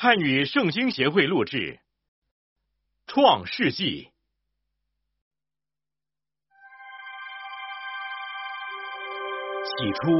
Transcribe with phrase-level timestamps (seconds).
[0.00, 1.56] 汉语圣经协会录制
[3.08, 3.84] 《创世纪》。
[9.64, 10.12] 起初，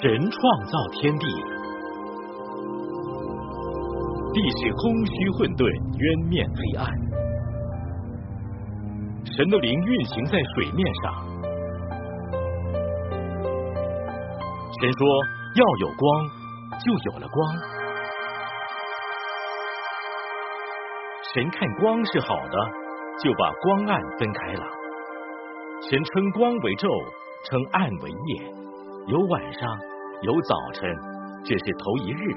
[0.00, 1.26] 神创造天地，
[4.32, 5.68] 地是空虚混沌，
[5.98, 6.88] 渊面黑暗。
[9.36, 11.28] 神的灵运行在水面上。
[14.80, 15.06] 神说
[15.60, 16.26] ：“要有光，
[16.80, 17.36] 就有了光。”
[21.34, 22.58] 神看光是好的，
[23.24, 24.66] 就把光暗分开了。
[25.88, 26.86] 神称光为昼，
[27.48, 28.52] 称暗为夜，
[29.06, 29.78] 有晚上，
[30.20, 30.94] 有早晨，
[31.42, 32.36] 这是头一日。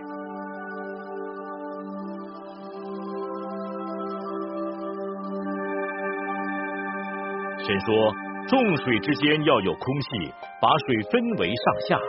[7.67, 8.15] 神说：
[8.47, 11.99] 众水之间要有空气，把水分为上下。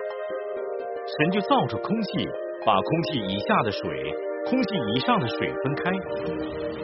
[1.18, 2.28] 神就造出空气，
[2.64, 4.14] 把空气以下的水、
[4.48, 5.91] 空气以上的水分开。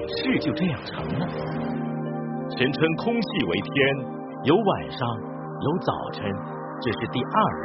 [0.08, 1.26] 事就这样成了。
[2.58, 3.70] 神称空气为天，
[4.44, 6.28] 有晚上，有早晨，
[6.80, 7.64] 这是第二日。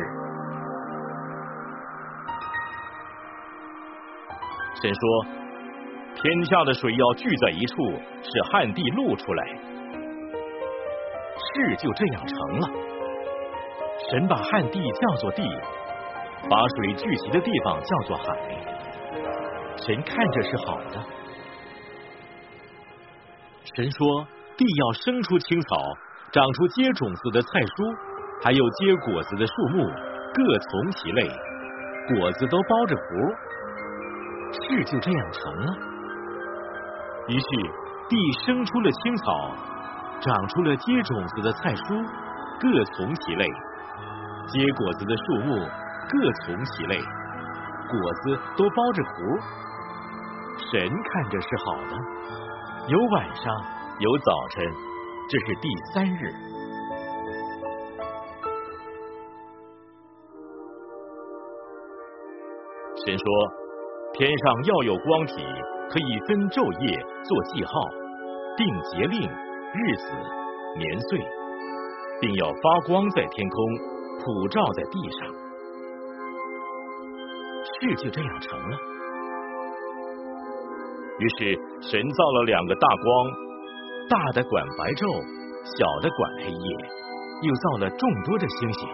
[4.81, 5.25] 神说：
[6.14, 9.48] 天下的水要聚在一处，使旱地露出来。
[11.38, 12.70] 事就这样成了。
[14.12, 15.42] 神把旱地叫做地，
[16.48, 18.25] 把水聚集的地方叫做海。
[19.78, 21.03] 神看着是好的。
[23.75, 24.25] 神说
[24.58, 25.78] ：“地要生出青草，
[26.31, 29.86] 长出结种子的菜蔬，还有结果子的树木，
[30.34, 31.30] 各从其类，
[32.16, 33.02] 果子都包着核。
[34.47, 35.69] 事就这样成了。
[37.28, 37.45] 于是
[38.09, 39.25] 地生出了青草，
[40.22, 42.02] 长出了结种子的菜蔬，
[42.59, 43.45] 各从其类；
[44.47, 45.53] 结果子的树木，
[46.09, 49.12] 各从其类，果子都包着核。
[50.72, 51.98] 神看着是好的。”
[52.90, 53.54] 有晚上，
[54.00, 54.66] 有早晨，
[55.30, 56.32] 这是第三日。
[63.06, 63.25] 神说：
[64.14, 65.46] 天上要有光体，
[65.90, 67.81] 可以分昼夜，做记号，
[68.56, 70.12] 定节令、日子、
[70.78, 71.20] 年岁，
[72.22, 73.58] 并要发光在天空，
[74.24, 75.28] 普照在地上。
[77.64, 78.97] 事就这样成了。
[81.19, 83.31] 于是神造了两个大光，
[84.09, 85.09] 大的管白昼，
[85.66, 86.69] 小的管黑夜，
[87.41, 88.88] 又造了众多的星星。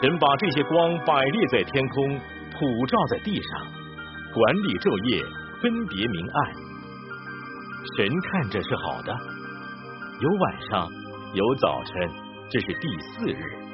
[0.00, 2.18] 神把这些光摆列在天空，
[2.52, 3.66] 普照在地上，
[4.34, 5.22] 管理昼夜，
[5.62, 6.52] 分别明暗。
[7.96, 9.16] 神看着是好的，
[10.20, 10.90] 有晚上，
[11.32, 12.10] 有早晨，
[12.50, 13.67] 这是第四日。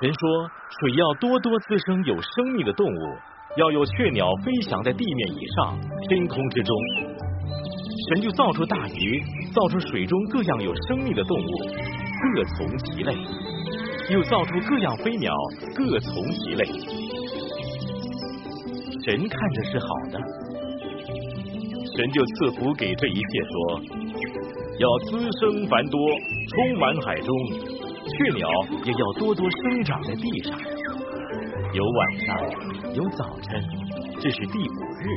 [0.00, 0.50] 神说
[0.80, 3.16] ：“水要多多滋生有生命的动物，
[3.56, 5.78] 要有雀鸟飞翔在地面以上、
[6.08, 6.76] 天空之中。
[8.08, 9.22] 神就造出大鱼，
[9.54, 11.50] 造出水中各样有生命的动物，
[12.34, 13.14] 各从其类；
[14.10, 15.32] 又造出各样飞鸟，
[15.76, 16.64] 各从其类。
[19.04, 20.18] 神看着是好的，
[21.94, 23.80] 神就赐福给这一切，说
[24.80, 26.00] 要滋生繁多，
[26.48, 27.28] 充满海中。”
[28.16, 28.48] 雀鸟
[28.84, 30.56] 也要多多生长在地上，
[31.72, 32.38] 有晚上，
[32.94, 33.60] 有早晨，
[34.20, 35.08] 这是第五日。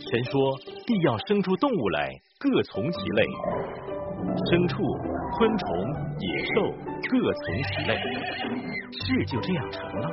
[0.00, 3.22] 神说，地要生出动物来，各从其类，
[4.48, 4.82] 牲畜、
[5.36, 5.68] 昆虫、
[6.20, 6.72] 野兽
[7.10, 8.00] 各从其类。
[8.92, 10.10] 事就这样成了。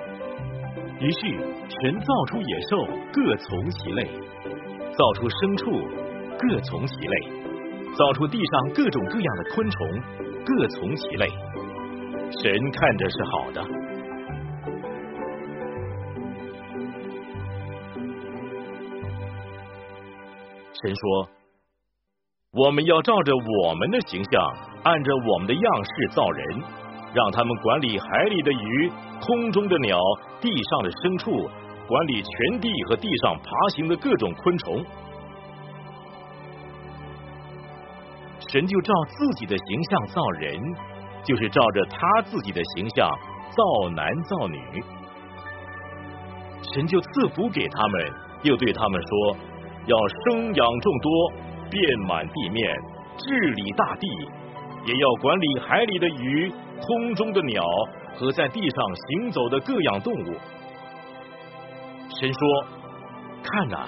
[1.00, 1.20] 于是
[1.70, 4.04] 神造出野兽，各从其类；
[4.92, 6.09] 造出牲畜。
[6.40, 7.16] 各从其类，
[7.98, 9.88] 造出地上各种各样的昆虫，
[10.46, 11.28] 各从其类。
[12.32, 13.62] 神看着是好的。
[20.82, 21.30] 神说
[22.56, 24.42] ：“我们要照着我们的形象，
[24.84, 26.64] 按着我们的样式造人，
[27.14, 28.90] 让他们管理海里的鱼、
[29.20, 30.00] 空中的鸟、
[30.40, 31.32] 地上的牲畜，
[31.86, 34.86] 管理全地和地上爬行的各种昆虫。”
[38.52, 40.60] 神就照自己的形象造人，
[41.24, 43.08] 就是照着他自己的形象
[43.52, 44.60] 造男造女。
[46.74, 48.12] 神就赐福给他们，
[48.42, 49.38] 又对他们说：
[49.86, 51.32] 要生养众多，
[51.70, 52.76] 遍满地面，
[53.18, 54.08] 治理大地，
[54.86, 56.52] 也要管理海里的鱼、
[56.82, 57.64] 空中的鸟
[58.16, 60.34] 和在地上行走的各样动物。
[62.20, 62.66] 神说
[63.46, 63.88] ：“看呐，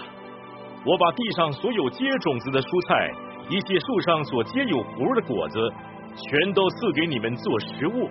[0.85, 3.11] 我把地上所有结种子的蔬菜，
[3.49, 5.73] 一切树上所结有核的果子，
[6.15, 8.09] 全都赐给你们做食物。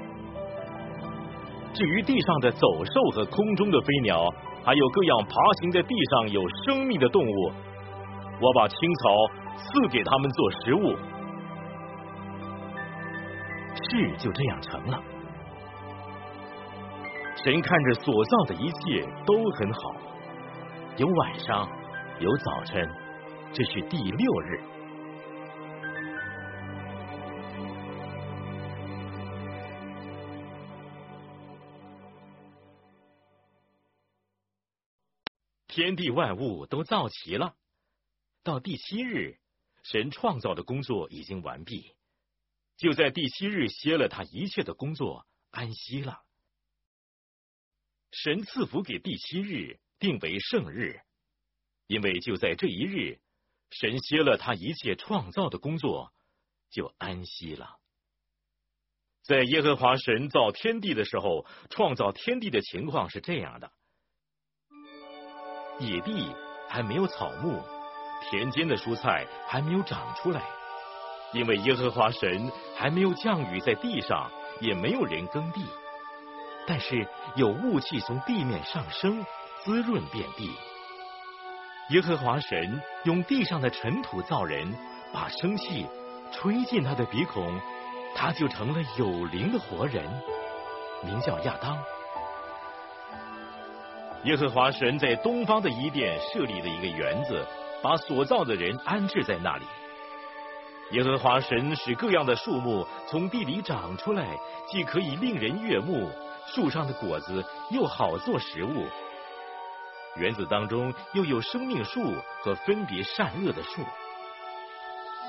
[1.73, 4.29] 至于地上的走兽和空中的飞鸟，
[4.65, 7.53] 还有各样爬行在地上有生命的动物，
[8.41, 9.09] 我把青草
[9.57, 10.97] 赐给他们做食物。”
[13.73, 15.01] 事就这样成了。
[17.43, 19.81] 神看着所造的一切都很好，
[20.97, 21.67] 有晚上，
[22.19, 22.87] 有早晨，
[23.53, 24.61] 这是第六日。
[35.71, 37.55] 天地万物都造齐了，
[38.43, 39.39] 到第七日，
[39.85, 41.95] 神创造的工作已经完毕，
[42.77, 46.25] 就在第七日歇了他一切的工作，安息了。
[48.11, 51.03] 神赐福给第七日，定为圣日，
[51.87, 53.21] 因为就在这一日，
[53.71, 56.13] 神歇了他一切创造的工作，
[56.69, 57.79] 就安息了。
[59.23, 63.73] 在耶和华神造天地的时候，创造天地的情况是这样的：
[65.81, 66.31] 野地
[66.69, 67.59] 还没有草木，
[68.23, 70.43] 田间的蔬菜还没有长出来，
[71.33, 74.31] 因为耶和华神还没有降雨在地上，
[74.61, 75.65] 也没有人耕地。
[76.67, 79.25] 但是有雾气从地面上升，
[79.65, 80.51] 滋润遍地。
[81.89, 84.73] 耶和华神用地上的尘土造人，
[85.13, 85.87] 把生气
[86.31, 87.59] 吹进他的鼻孔，
[88.15, 90.05] 他就成了有灵的活人，
[91.03, 91.77] 名叫亚当。
[94.25, 97.43] 耶和华神在东方的伊甸设立了一个园子，
[97.83, 99.65] 把所造的人安置在那里。
[100.91, 104.39] 耶和华神使各样的树木从地里长出来，
[104.69, 106.11] 既可以令人悦目。
[106.47, 108.87] 树上的果子又好做食物，
[110.17, 112.13] 园子当中又有生命树
[112.43, 113.83] 和分别善恶的树，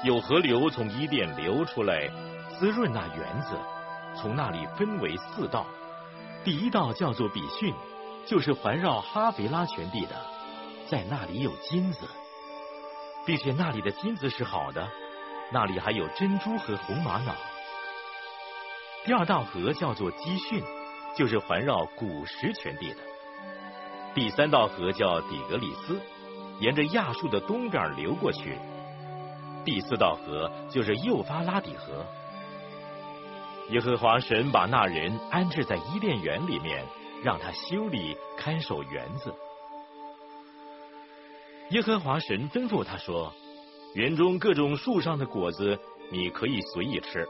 [0.04, 2.10] 有河流从伊甸流出来，
[2.58, 3.56] 滋润那园子。
[4.16, 5.66] 从那里分为四道，
[6.44, 7.74] 第一道叫做比逊，
[8.26, 10.16] 就是环绕哈菲拉全地的，
[10.88, 12.08] 在那里有金子，
[13.26, 14.88] 并且那里的金子是好的，
[15.52, 17.36] 那里还有珍珠和红玛瑙。
[19.06, 20.64] 第二道河叫做基逊。
[21.14, 23.02] 就是环绕古石全地的
[24.16, 26.00] 第三道河叫底格里斯，
[26.62, 28.58] 沿着亚述的东边流过去。
[29.66, 32.06] 第四道河就是幼发拉底河。
[33.72, 36.86] 耶和华神把那人安置在伊甸园里面，
[37.24, 39.34] 让他修理看守园子。
[41.70, 43.34] 耶和华神吩咐他说
[43.96, 45.80] ：“园中各种树上的果子
[46.12, 47.28] 你可以随意吃，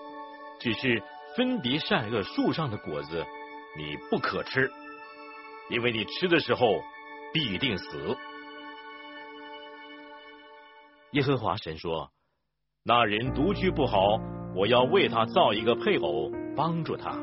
[0.59, 1.01] 只是
[1.35, 3.25] 分别善恶树上的果子。”
[3.77, 4.69] 你不可吃，
[5.69, 6.67] 因为你吃的时候
[7.33, 8.17] 必定死。
[11.11, 12.11] 耶和华神说
[12.83, 13.97] ：“那人独居不好，
[14.57, 17.15] 我要为他造一个配偶，帮助他。”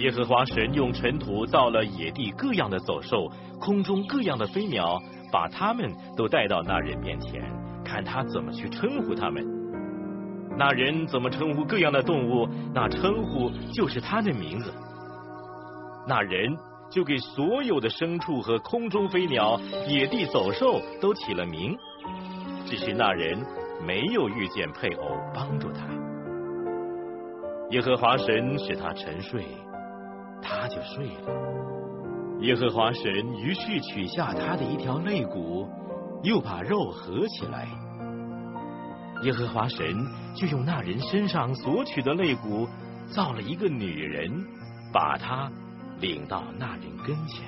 [0.00, 3.30] 耶和华神用尘土造了野地各样的走兽，
[3.60, 4.98] 空中各样的飞鸟，
[5.30, 7.42] 把他们都带到那人面前，
[7.84, 9.44] 看他怎么去称呼他们。
[10.56, 14.72] 那人怎么称呼各样的动物，那称呼就是他的名字。
[16.08, 16.56] 那人
[16.90, 21.76] 就给所有的牲畜和空中飞鸟、野地走兽都起了名。
[22.64, 23.38] 只是那人
[23.86, 25.04] 没有遇见配偶
[25.34, 25.86] 帮助他。
[27.70, 29.44] 耶和华神使他沉睡，
[30.42, 32.40] 他就睡了。
[32.40, 35.68] 耶和华神于是取下他的一条肋骨，
[36.22, 37.68] 又把肉合起来。
[39.22, 39.86] 耶和华神
[40.34, 42.66] 就用那人身上所取的肋骨
[43.06, 44.32] 造了一个女人，
[44.92, 45.50] 把她
[46.00, 47.44] 领到那人跟前。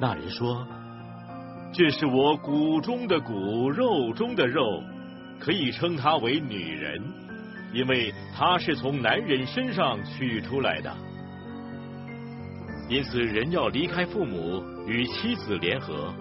[0.00, 0.66] 那人说
[1.74, 4.82] ：“这是我骨中的骨，肉中的肉，
[5.38, 7.02] 可以称她为女人，
[7.74, 10.90] 因为她是从男人身上取出来的。
[12.88, 16.12] 因此，人要离开父母，与妻子联合，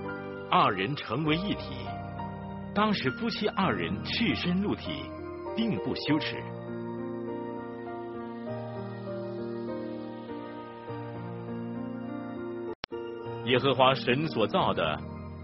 [0.51, 1.75] 二人成为一体。”
[2.75, 5.03] 当时夫妻二人赤身露体，
[5.55, 6.35] 并不羞耻。
[13.45, 14.99] 耶和华神所造的，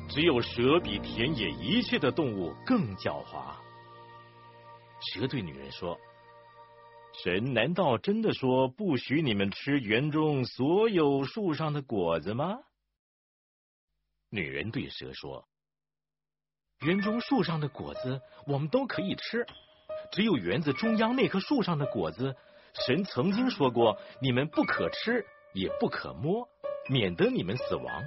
[0.10, 3.56] 只有蛇比田野一切的动物更狡猾。
[5.00, 5.98] 蛇对女人说
[7.22, 12.60] ：“神难道真的说不许你们吃园中所有树上的果子吗？”
[14.32, 15.48] 女人对蛇说。
[16.80, 19.46] 园中树上的果子，我们都可以吃，
[20.12, 22.36] 只有园子中央那棵树上的果子，
[22.86, 26.50] 神曾经说过，你们不可吃，也不可摸，
[26.90, 28.04] 免得你们死亡。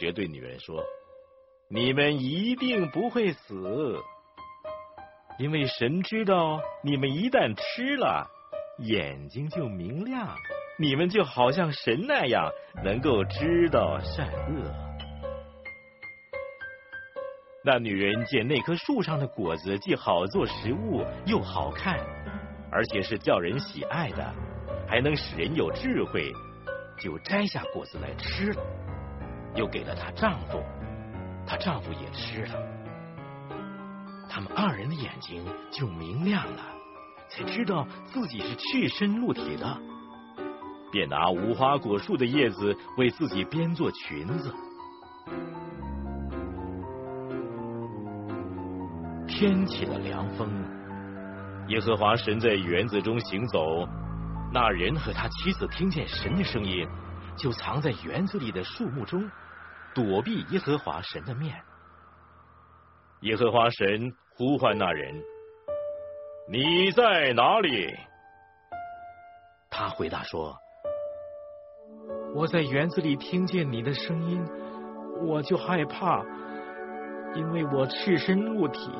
[0.00, 0.82] 蛇对女人说
[1.70, 4.00] ：“你们一定不会死，
[5.38, 8.26] 因为神知道你们一旦吃了，
[8.78, 10.34] 眼睛就明亮，
[10.78, 12.50] 你们就好像神那样
[12.82, 14.72] 能够知道善恶。”
[17.62, 21.98] 那女人见那棵树上的果子既好做食物，又好看，
[22.70, 24.34] 而且是叫人喜爱的，
[24.88, 26.32] 还能使人有智慧，
[26.96, 28.62] 就摘下果子来吃了。
[29.56, 30.62] 又给了她丈夫，
[31.44, 32.54] 她丈夫也吃了，
[34.36, 36.62] 他们二人的眼睛就明亮了，
[37.26, 39.80] 才知道自己是赤身露体的，
[40.92, 44.54] 便拿无花果树的叶子为自己编做裙子。
[49.26, 50.50] 天起了凉风，
[51.68, 53.88] 耶和华神在园子中行走，
[54.52, 56.86] 那人和他妻子听见神的声音，
[57.38, 59.26] 就藏在园子里的树木中。
[59.94, 61.58] 躲避耶和华神的面，
[63.22, 65.14] 耶和华神呼唤那人
[66.52, 67.94] ：“你在哪里？”
[69.70, 70.54] 他回答说
[72.36, 74.44] ：“我在园子里听见你的声音，
[75.22, 76.22] 我就害怕，
[77.34, 78.90] 因为我赤身露体，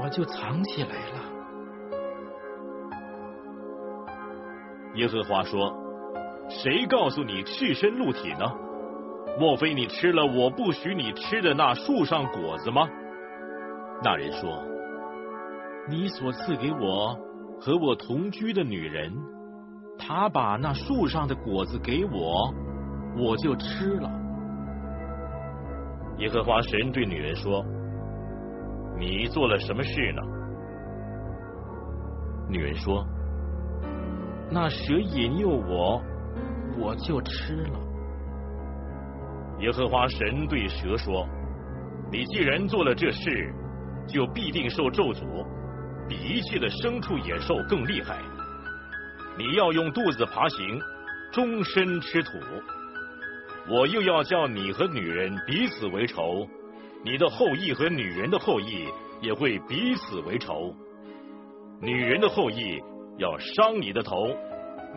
[0.00, 1.20] 我就藏起来了。”
[4.96, 5.72] 耶和华说
[6.48, 8.50] ：“谁告诉你赤身露体呢？”
[9.38, 12.88] 莫非你吃了我不许你吃的那树上果子吗？
[14.02, 14.62] 那人说
[15.90, 17.16] ：“你所赐给我
[17.60, 19.12] 和我同居的女人，
[19.98, 22.54] 她把那树上的果子给我，
[23.16, 24.10] 我就吃了。”
[26.18, 27.64] 耶和华神对女人说
[28.98, 30.22] ：“你做了什么事呢？”
[32.48, 33.04] 女人说
[34.50, 36.00] ：“那蛇引诱我，
[36.78, 37.80] 我就吃了。”
[39.60, 41.26] 耶和华神对蛇说
[42.10, 43.54] ：“你既然做了这事，
[44.08, 45.46] 就必定受咒诅，
[46.08, 48.18] 比一切的牲畜野兽更厉害。
[49.38, 50.80] 你要用肚子爬行，
[51.32, 52.32] 终身吃土。
[53.70, 56.46] 我又要叫你和女人彼此为仇，
[57.04, 58.86] 你的后裔和女人的后裔
[59.22, 60.74] 也会彼此为仇。
[61.80, 62.82] 女人的后裔
[63.18, 64.16] 要伤你的头，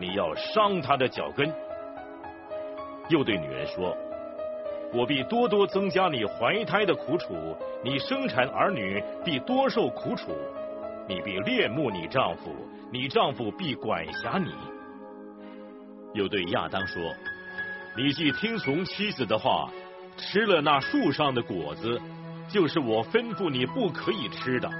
[0.00, 1.48] 你要伤她的脚跟。”
[3.08, 3.96] 又对女人说。
[4.92, 10.32] 我必多多增加你怀胎的苦楚，你生产儿女必多受苦楚，
[11.06, 12.54] 你必恋慕你丈夫，
[12.90, 14.50] 你丈夫必管辖你。
[16.14, 17.02] 又对亚当说：
[17.96, 19.70] 你既听从妻子的话，
[20.16, 22.00] 吃了那树上的果子，
[22.48, 24.70] 就是我吩咐你不可以吃的，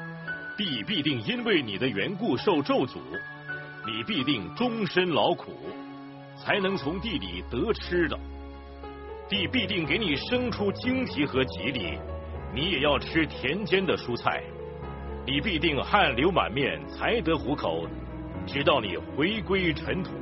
[0.57, 2.97] 必必定因为你的缘故受咒诅，
[3.87, 5.53] 你必定终身劳苦，
[6.43, 8.19] 才能从地里得吃的。
[9.29, 11.99] 地必定给你生出荆棘和吉利，
[12.55, 14.43] 你也要吃田间的蔬菜。
[15.27, 17.87] 你必定汗流满面才得糊口，
[18.47, 20.13] 直到你回归尘土，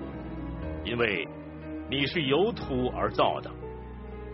[0.84, 1.26] 因为
[1.88, 3.48] 你是由土而造的。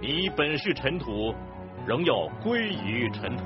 [0.01, 1.35] 你本是尘土，
[1.87, 3.45] 仍要归于尘土。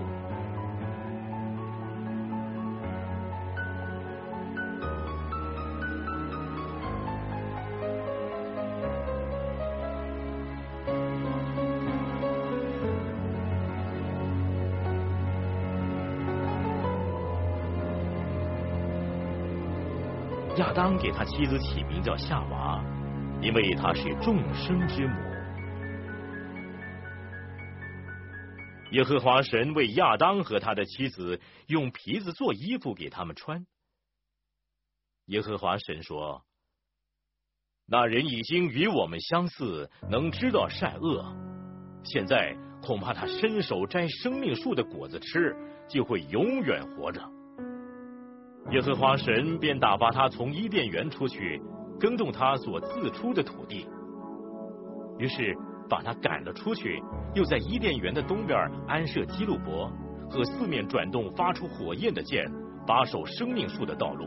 [20.87, 22.81] 亚当给他妻子起名叫夏娃，
[23.43, 25.16] 因为她是众生之母。
[28.93, 33.66] 耶和华神为亚当和他的妻子用皮子做衣服给他们穿。
[35.25, 36.45] 耶和华神说
[37.85, 41.37] ：“那人已经与我们相似，能知道善恶。
[42.05, 45.52] 现在恐怕他伸手摘生命树的果子吃，
[45.88, 47.21] 就会永远活着。”
[48.73, 51.61] 耶和华神便打发他从伊甸园出去，
[52.00, 53.87] 耕种他所自出的土地。
[55.18, 55.56] 于是
[55.88, 57.00] 把他赶了出去，
[57.35, 58.58] 又在伊甸园的东边
[58.88, 59.88] 安设基路伯
[60.28, 62.44] 和四面转动发出火焰的剑，
[62.85, 64.26] 把守生命树的道路。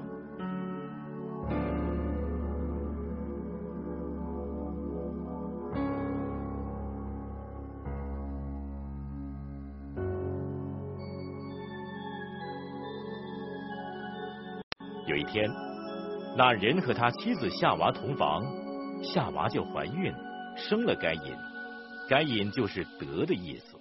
[15.30, 15.50] 天，
[16.36, 18.44] 那人和他妻子夏娃同房，
[19.04, 20.14] 夏娃就怀孕，
[20.56, 21.36] 生了该隐。
[22.10, 23.80] 该隐就是得的意思。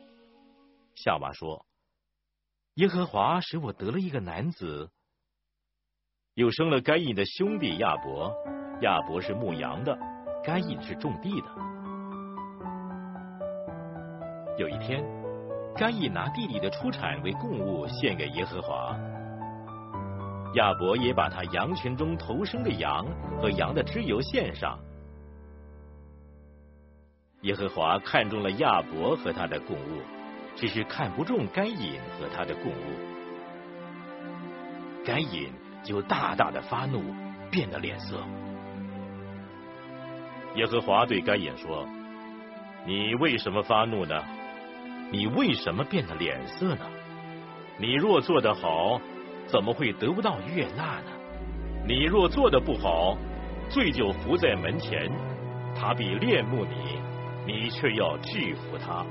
[0.94, 1.64] 夏娃说
[2.76, 4.90] ：“耶和华使我得了一个男子。”
[6.34, 8.32] 又生了该隐的兄弟亚伯，
[8.82, 9.98] 亚伯是牧羊的，
[10.44, 11.46] 该隐是种地的。
[14.58, 15.02] 有一天，
[15.74, 18.94] 该隐拿地里的出产为供物献给耶和华，
[20.54, 23.06] 亚伯也把他羊群中头生的羊
[23.40, 24.78] 和羊的脂油献上。
[27.42, 30.02] 耶和华看中了亚伯和他的供物，
[30.56, 32.98] 只是看不中该隐和他的供物。
[35.04, 35.52] 该隐
[35.84, 37.02] 就大大的发怒，
[37.50, 38.16] 变了脸色。
[40.56, 41.86] 耶和华对该隐说
[42.84, 44.20] ：“你为什么发怒呢？
[45.12, 46.84] 你为什么变了脸色呢？
[47.78, 49.00] 你若做得好，
[49.48, 51.10] 怎么会得不到悦纳呢？
[51.84, 53.18] 你若做的不好，
[53.68, 55.10] 罪就伏在门前，
[55.74, 57.00] 他必恋慕你。”
[57.48, 59.06] 你却要制服他。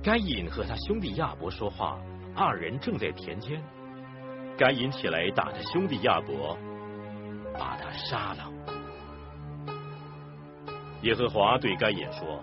[0.00, 1.98] 该隐和他兄弟亚伯说话，
[2.36, 3.60] 二人正在田间。
[4.56, 6.56] 该隐起来打他兄弟亚伯，
[7.54, 8.52] 把他杀了。
[11.02, 12.40] 耶和华对该隐说：“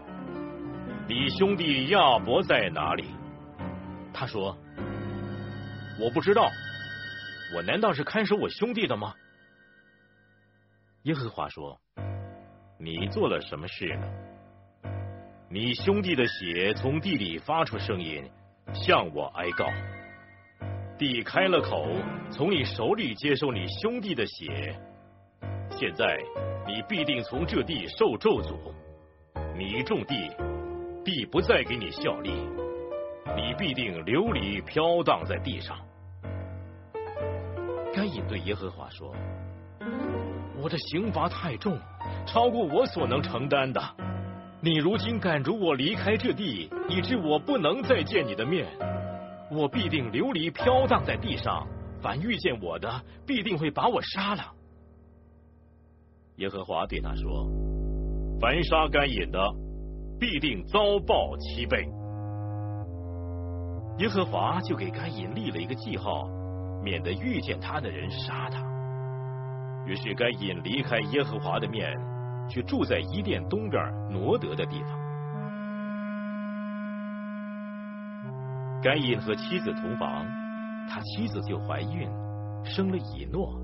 [1.07, 3.05] 你兄弟亚伯在哪里？”
[4.13, 4.57] 他说
[5.99, 6.49] ：“我不知道。”
[7.55, 9.13] 我难道是看守我兄弟的吗？
[11.03, 11.79] 耶和华说
[12.77, 14.07] ：“你做了什么事呢？
[15.49, 18.29] 你兄弟的血从地里发出声音，
[18.73, 19.65] 向我哀告。
[20.97, 21.87] 地开了口，
[22.29, 24.77] 从你手里接受你兄弟的血。
[25.71, 26.17] 现在
[26.67, 28.73] 你必定从这地受咒诅。
[29.55, 30.29] 你种地，
[31.07, 32.31] 必不再给你效力，
[33.33, 35.77] 你必定流离飘荡在地上。”
[37.95, 39.15] 该隐对耶和华说
[40.61, 41.79] ：“我的刑罚太重，
[42.25, 43.81] 超过我所能承担的。
[44.59, 48.67] 你如今赶逐我离开这地，以致我不能再见你的面，
[49.49, 51.65] 我必定流离飘荡在地上。
[52.01, 54.43] 凡遇见我的，必定会把我杀了。”
[56.35, 57.49] 耶和华对他说
[58.41, 59.39] ：“凡杀该隐的，
[60.19, 61.87] 必定遭报七倍。”
[63.99, 66.29] 耶和华就给该隐立了一个记号。
[66.83, 68.61] 免得遇见他的人杀他。
[69.85, 71.91] 于是该隐离开耶和华的面，
[72.47, 74.91] 去住在伊甸东边挪得的地方。
[78.81, 80.23] 该隐和妻子同房，
[80.87, 82.07] 他妻子就怀孕，
[82.63, 83.59] 生了以诺。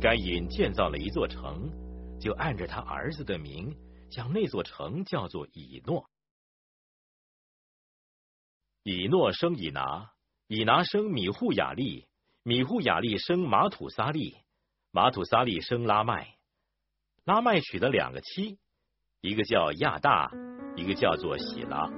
[0.00, 1.70] 该隐建造了一座城，
[2.18, 3.72] 就按着他儿子的名，
[4.14, 6.08] 将那座城叫做以诺。
[8.84, 10.12] 以诺生以拿，
[10.46, 12.06] 以拿生米户雅利。
[12.44, 14.36] 米户雅利生马土撒利，
[14.90, 16.36] 马土撒利生拉麦，
[17.24, 18.58] 拉麦娶了两个妻，
[19.22, 20.30] 一个叫亚大，
[20.76, 21.90] 一个叫做喜拉。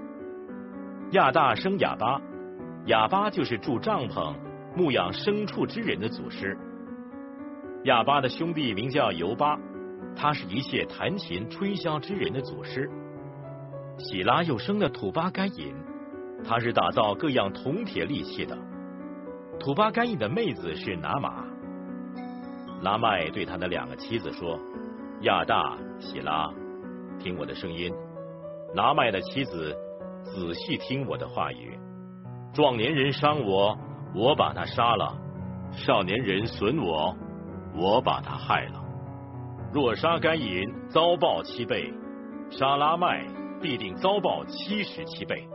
[1.11, 2.20] 亚大生哑巴，
[2.87, 4.38] 哑巴就是住帐篷、
[4.76, 6.57] 牧养牲畜之人的祖师。
[7.85, 9.59] 哑巴的兄弟名叫尤巴，
[10.16, 12.90] 他是一切弹琴吹箫之人的祖师。
[13.98, 15.74] 喜拉又生了土巴该隐，
[16.42, 18.57] 他是打造各样铜铁利器的。
[19.61, 21.44] 土巴干邑的妹子是拿玛。
[22.83, 24.59] 拉麦对他的两个妻子说
[25.22, 26.50] ：“亚大、喜拉，
[27.18, 27.92] 听我的声音。
[28.74, 29.74] 拿麦的妻子，
[30.24, 31.79] 仔细听我的话语。
[32.52, 33.79] 壮年人伤我，
[34.14, 35.16] 我把他杀了；
[35.72, 37.16] 少年人损我，
[37.74, 38.86] 我把他害了。
[39.76, 41.92] 若杀甘隐，遭报七倍；
[42.50, 43.26] 杀拉麦，
[43.60, 45.46] 必定遭报七十七倍。”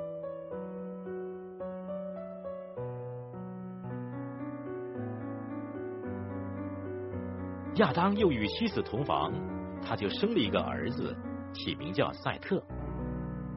[7.78, 9.34] 亚当又与妻子同房，
[9.82, 11.18] 他就生了一个儿子，
[11.52, 12.62] 起名叫赛特。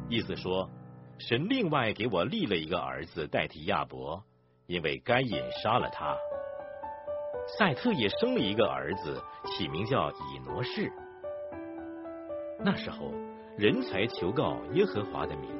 [0.09, 0.67] 意思说，
[1.19, 4.25] 神另外给我立了一个儿子代替亚伯，
[4.67, 6.17] 因为该隐杀了他。
[7.47, 10.91] 赛特也生了一个儿子，起名叫以挪士。
[12.65, 13.13] 那时候，
[13.57, 15.51] 人才求告耶和华的名。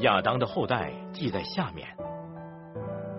[0.00, 1.96] 亚当的后代记在下面。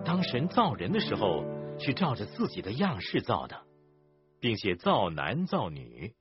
[0.06, 1.44] 当神造人的时候。
[1.84, 3.66] 是照着自己的样式造的，
[4.40, 6.14] 并且造男造女。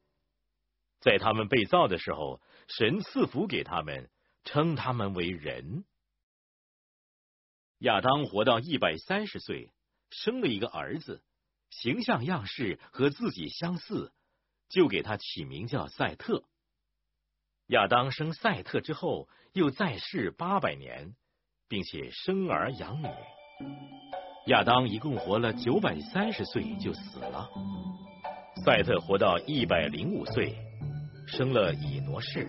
[1.00, 4.08] 在他们被造的时候，神赐福给他们，
[4.44, 5.84] 称他们为人。
[7.80, 9.70] 亚当活到一百三十岁，
[10.10, 11.22] 生了一个儿子，
[11.70, 14.12] 形象样式和自己相似，
[14.68, 16.44] 就给他起名叫赛特。
[17.68, 21.14] 亚当生赛特之后，又在世八百年，
[21.68, 23.06] 并且生儿养女。
[24.46, 27.48] 亚当一共活了九百三十岁就死了。
[28.64, 30.56] 赛特活到一百零五岁，
[31.28, 32.48] 生了以挪士。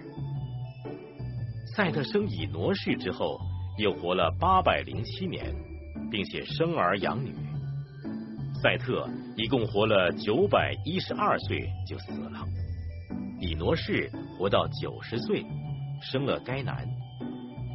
[1.76, 3.39] 赛特生以挪士之后，
[3.78, 5.56] 又活了八百零七年，
[6.10, 7.50] 并且生儿养女。
[8.62, 12.45] 赛特一共活了九百一十二岁就死了。
[13.39, 15.43] 以挪士活到九十岁，
[16.02, 16.88] 生了该男。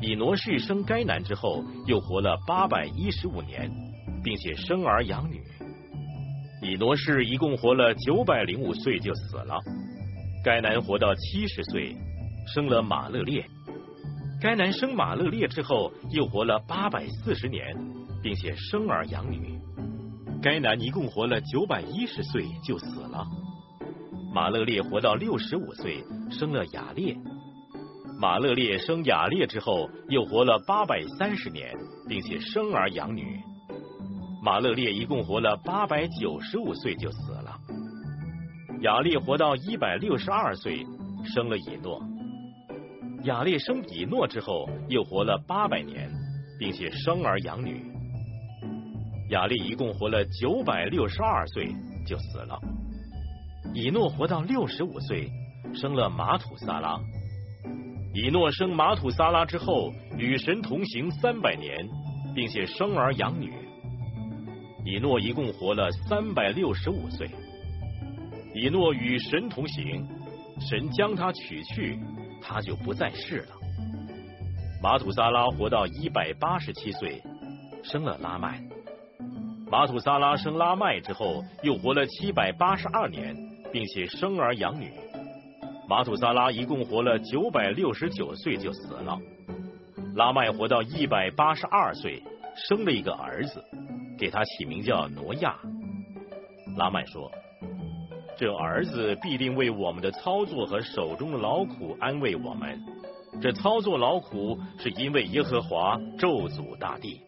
[0.01, 3.71] 以挪士生该男之后，又活了八百一十五年，
[4.23, 5.43] 并且生儿养女。
[6.63, 9.59] 以挪士一共活了九百零五岁就死了。
[10.45, 11.97] 该男活到七十岁，
[12.55, 13.45] 生了马勒列。
[14.41, 17.77] 该男生马勒列之后，又活了八百四十年，
[18.23, 19.59] 并且生儿养女。
[20.47, 23.27] 该男一共活了九百一十岁就死了。
[24.33, 27.17] 马勒列活到六十五岁，生了雅列。
[28.21, 31.75] 马勒列生雅列之后，又活了八百三十年，
[32.09, 33.41] 并且生儿养女。
[34.41, 37.59] 马勒列一共活了八百九十五岁就死了。
[38.83, 40.87] 雅列活到一百六十二岁，
[41.25, 42.01] 生了以诺。
[43.25, 46.09] 雅列生以诺之后，又活了八百年，
[46.57, 47.96] 并且生儿养女。
[49.31, 51.75] 雅丽一共活了九百六十二岁
[52.07, 52.59] 就死了。
[53.75, 55.29] 以诺活到六十五岁，
[55.75, 56.97] 生了马土萨拉。
[58.15, 61.77] 以诺生马土萨拉之后，与神同行三百年，
[62.35, 63.53] 并且生儿养女。
[64.85, 67.29] 以诺一共活了三百六十五岁。
[68.55, 70.09] 以诺与神同行，
[70.61, 71.99] 神将他取去，
[72.41, 73.57] 他就不再世了。
[74.81, 77.21] 马土萨拉活到一百八十七岁，
[77.83, 78.63] 生了拉麦。
[79.71, 83.35] 马土萨拉生拉麦之后，又活了七百八十二年。
[83.73, 84.91] 并且生儿养女，
[85.87, 89.19] 马土萨拉一共活了九百六十九岁就死了。
[90.15, 92.23] 拉麦活到一百八十二岁，
[92.55, 93.63] 生了一个儿子，
[94.17, 95.57] 给他起名叫挪亚。
[96.79, 97.31] 拉麦说
[98.39, 102.81] ：“这儿子必定为我们的操作和手中的劳苦安慰我们。
[103.43, 107.21] 这操作劳苦是因为耶和华咒诅大地。”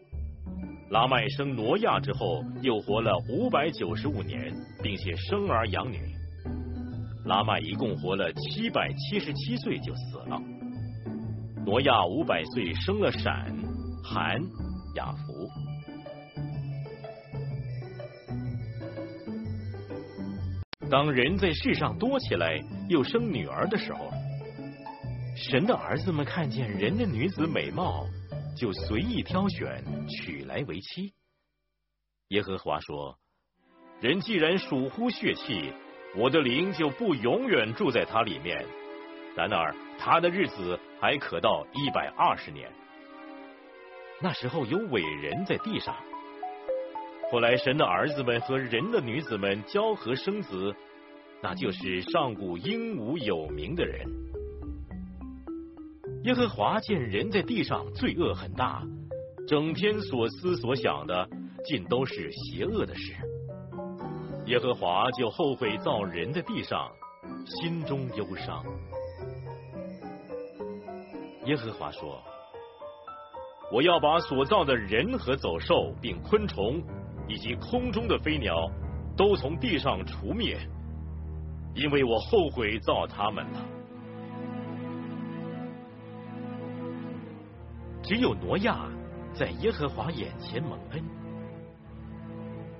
[0.91, 5.99] 拉麦生挪亚之后，又活了五百九十五年，并且生儿养女。
[7.25, 10.41] 拉麦一共活了七百七十七岁就死了。
[11.63, 13.55] 挪亚五百岁生了闪、
[14.03, 14.41] 含、
[14.95, 15.47] 雅弗。
[20.89, 24.11] 当人在世上多起来，又生女儿的时候，
[25.35, 28.07] 神的儿子们看见人的女子美貌，
[28.59, 31.13] 就随意挑选，娶来为妻。
[32.27, 33.17] 耶和华说
[34.01, 35.73] ：“人既然属乎血气。”
[36.17, 38.65] 我的灵就不永远住在他里面，
[39.35, 42.67] 然而他的日子还可到一百二十年。
[44.19, 45.95] 那时候有伟人在地上。
[47.31, 50.75] 后来神的儿子们和人的女子们交合生子，
[51.43, 54.03] 那就是上古英武有名的人。
[56.23, 58.83] 耶和华见人在地上罪恶很大，
[59.47, 61.27] 整天所思所想的
[61.63, 63.13] 尽都是邪恶的事。
[64.47, 66.91] 耶和华就后悔造人的地上，
[67.45, 68.61] 心中忧伤。
[71.45, 72.21] 耶和华说
[73.71, 76.83] ：“我要把所造的人和走兽，并昆虫，
[77.29, 78.69] 以及空中的飞鸟，
[79.15, 80.57] 都从地上除灭，
[81.75, 83.78] 因为我后悔造他们了。
[88.09, 88.89] 只有挪亚
[89.35, 91.03] 在耶和华眼前蒙恩。”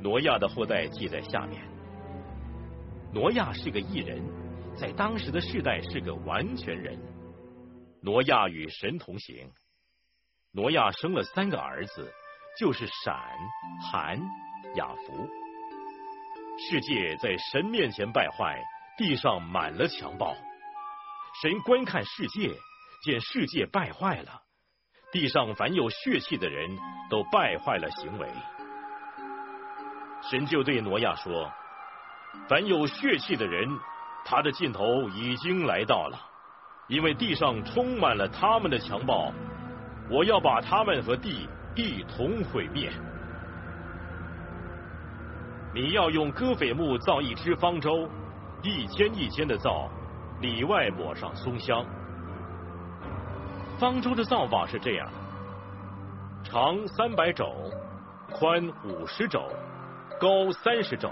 [0.02, 1.62] 挪亚的后代记在下面。
[3.14, 4.24] 挪亚是个异人，
[4.76, 7.00] 在当时的世代是个完全人。
[8.02, 9.48] 挪亚与神同行。
[10.52, 12.12] 挪亚生了三个儿子，
[12.60, 13.16] 就是闪、
[13.92, 14.20] 含、
[14.74, 15.30] 雅弗。
[16.58, 18.60] 世界在神面前败坏，
[18.98, 20.36] 地上满了强暴。
[21.40, 22.50] 神观看世界，
[23.04, 24.42] 见世界败坏了，
[25.12, 26.70] 地上凡有血气的人
[27.10, 28.28] 都败坏了行为。
[30.22, 31.52] 神就对挪亚说
[32.48, 33.68] ：“凡有血气的人，
[34.24, 36.20] 他的尽头已经来到了，
[36.88, 39.34] 因为地上充满了他们的强暴，
[40.12, 42.92] 我要把他们和地一同毁灭。
[45.74, 48.08] 你要用戈斐木造一只方舟，
[48.62, 49.90] 一间一间的造，
[50.40, 51.84] 里外抹上松香。
[53.80, 55.10] 方舟的造法是这样：
[56.44, 57.54] 长三百肘，
[58.30, 59.42] 宽五十肘。”
[60.20, 61.10] 高三十肘，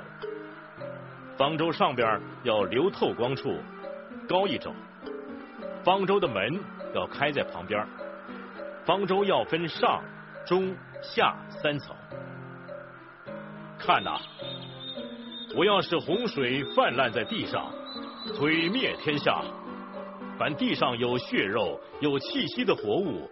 [1.38, 3.58] 方舟上边要留透光处，
[4.28, 4.74] 高一肘。
[5.82, 6.60] 方舟的门
[6.94, 7.88] 要开在旁边。
[8.86, 10.04] 方舟要分上、
[10.46, 11.96] 中、下三层。
[13.80, 14.20] 看呐，
[15.56, 17.72] 我要使洪水泛滥在地上，
[18.38, 19.42] 毁灭天下。
[20.38, 23.28] 凡地上有血肉、有气息的活物，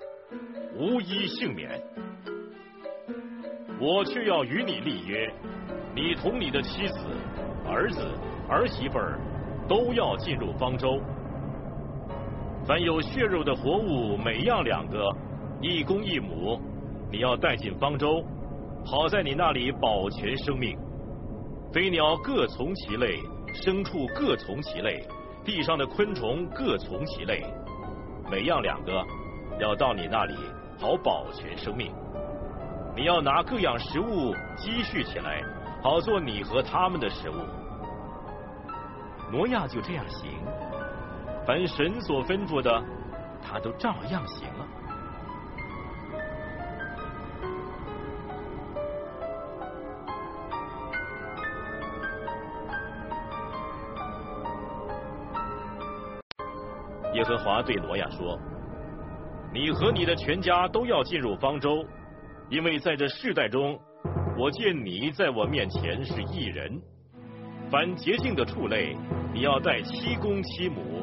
[0.75, 1.69] 无一幸免。
[3.79, 5.31] 我却要与你立约。
[5.93, 6.97] 你同你的妻子、
[7.67, 8.01] 儿子、
[8.49, 9.19] 儿媳妇儿
[9.67, 10.99] 都要进入方舟。
[12.65, 15.15] 凡有血肉的活物，每样两个，
[15.61, 16.59] 一公一母，
[17.11, 18.25] 你要带进方舟，
[18.83, 20.75] 好在你那里保全生命。
[21.71, 23.19] 飞鸟各从其类，
[23.53, 25.05] 牲畜各从其类，
[25.45, 27.45] 地上的昆虫各从其类，
[28.29, 29.05] 每样两个，
[29.59, 30.35] 要到你那里
[30.79, 31.93] 好保全生命。
[32.95, 35.43] 你要拿各样食物积蓄起来，
[35.83, 37.35] 好做你和他们的食物。
[39.31, 40.31] 挪亚就这样行，
[41.45, 42.83] 凡神所吩咐的，
[43.39, 44.65] 他都照样行了。
[57.15, 58.37] 耶和华对挪亚说
[59.53, 61.81] ：“你和你的全家都要进入方舟。”
[62.51, 63.79] 因为在这世代中，
[64.37, 66.77] 我见你在我面前是一人。
[67.71, 68.95] 凡洁净的畜类，
[69.33, 71.01] 你要带七公七母；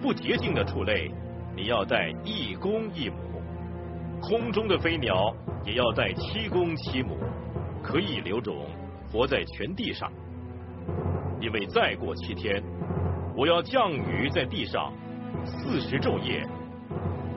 [0.00, 1.12] 不洁净的畜类，
[1.54, 3.16] 你要带一公一母。
[4.22, 7.18] 空中的飞鸟也要带七公七母，
[7.82, 8.66] 可以留种，
[9.12, 10.10] 活在全地上。
[11.38, 12.62] 因为再过七天，
[13.36, 14.92] 我要降雨在地上
[15.46, 16.46] 四十昼夜，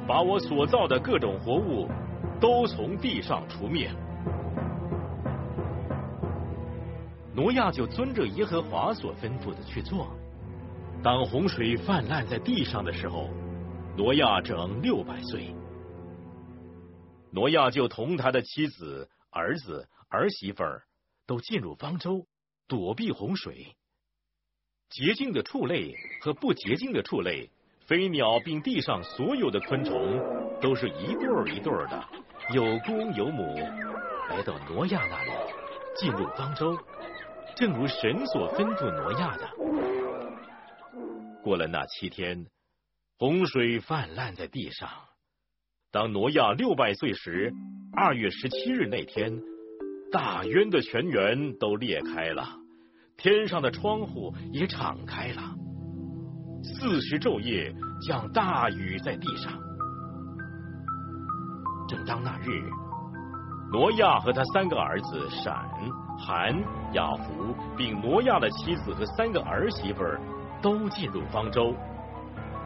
[0.08, 1.90] 把我所造的各种活物。
[2.42, 3.90] 都从地上除灭。
[7.34, 10.14] 挪亚就遵着耶和华所吩咐的去做。
[11.02, 13.30] 当洪水泛滥在地上的时候，
[13.96, 15.56] 挪亚整六百岁。
[17.32, 20.84] 挪亚就同他的妻子、儿子、儿媳妇儿
[21.26, 22.28] 都进入方舟，
[22.68, 23.74] 躲避洪水。
[24.90, 27.50] 洁净的畜类和不洁净的畜类，
[27.86, 30.20] 飞鸟并地上所有的昆虫，
[30.62, 32.04] 都是一对儿一对儿的。
[32.54, 33.56] 有公有母，
[34.30, 35.32] 来到挪亚那里，
[35.98, 36.78] 进入方舟，
[37.56, 39.50] 正如神所吩咐挪亚的。
[41.42, 42.46] 过了那七天，
[43.18, 44.90] 洪水泛滥在地上。
[45.92, 47.54] 当挪亚六百岁时，
[47.94, 49.42] 二月十七日那天，
[50.12, 52.48] 大渊的泉源都裂开了，
[53.18, 55.56] 天上的窗户也敞开了，
[56.84, 59.54] 四十昼夜降大雨在地上。
[61.88, 62.62] 正当那日，
[63.72, 65.66] 挪亚和他三个儿子闪、
[66.20, 66.54] 含、
[66.92, 70.04] 雅弗，并挪亚的妻子和三个儿媳妇
[70.62, 71.74] 都进入方舟。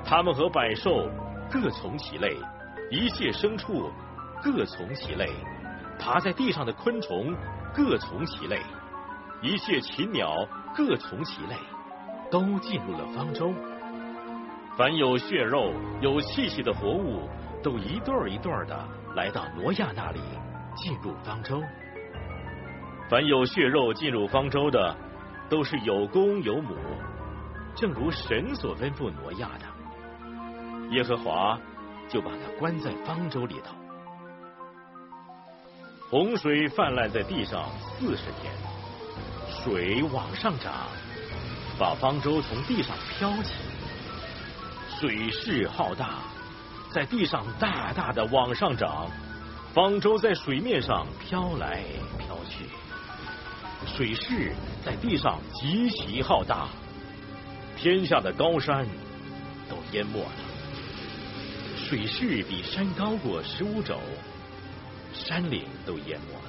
[0.03, 1.07] 他们和百兽
[1.51, 2.35] 各从其类，
[2.89, 3.91] 一切牲畜
[4.41, 5.29] 各从其类，
[5.99, 7.35] 爬在地上的昆虫
[7.71, 8.59] 各从其类，
[9.43, 10.33] 一切禽鸟
[10.75, 11.55] 各从其类，
[12.31, 13.53] 都进入了方舟。
[14.77, 17.27] 凡有血肉、有气息的活物，
[17.63, 18.87] 都一对儿一对儿的。
[19.15, 20.19] 来到挪亚那里，
[20.75, 21.59] 进入方舟。
[23.09, 24.95] 凡有血肉进入方舟的，
[25.49, 26.75] 都是有公有母，
[27.75, 29.65] 正如神所吩咐挪亚的。
[30.91, 31.59] 耶和华
[32.07, 33.75] 就把他关在方舟里头。
[36.11, 38.53] 洪水泛滥在地上四十天，
[39.49, 40.71] 水往上涨，
[41.79, 43.55] 把方舟从地上飘起，
[44.99, 46.19] 水势浩大。
[46.91, 49.07] 在地上大大的往上涨，
[49.73, 51.83] 方舟在水面上飘来
[52.17, 52.65] 飘去，
[53.85, 56.67] 水势在地上极其浩大，
[57.75, 58.87] 天下的高山
[59.69, 60.31] 都淹没了，
[61.77, 63.99] 水势比山高过十五肘，
[65.13, 66.41] 山岭都淹没了。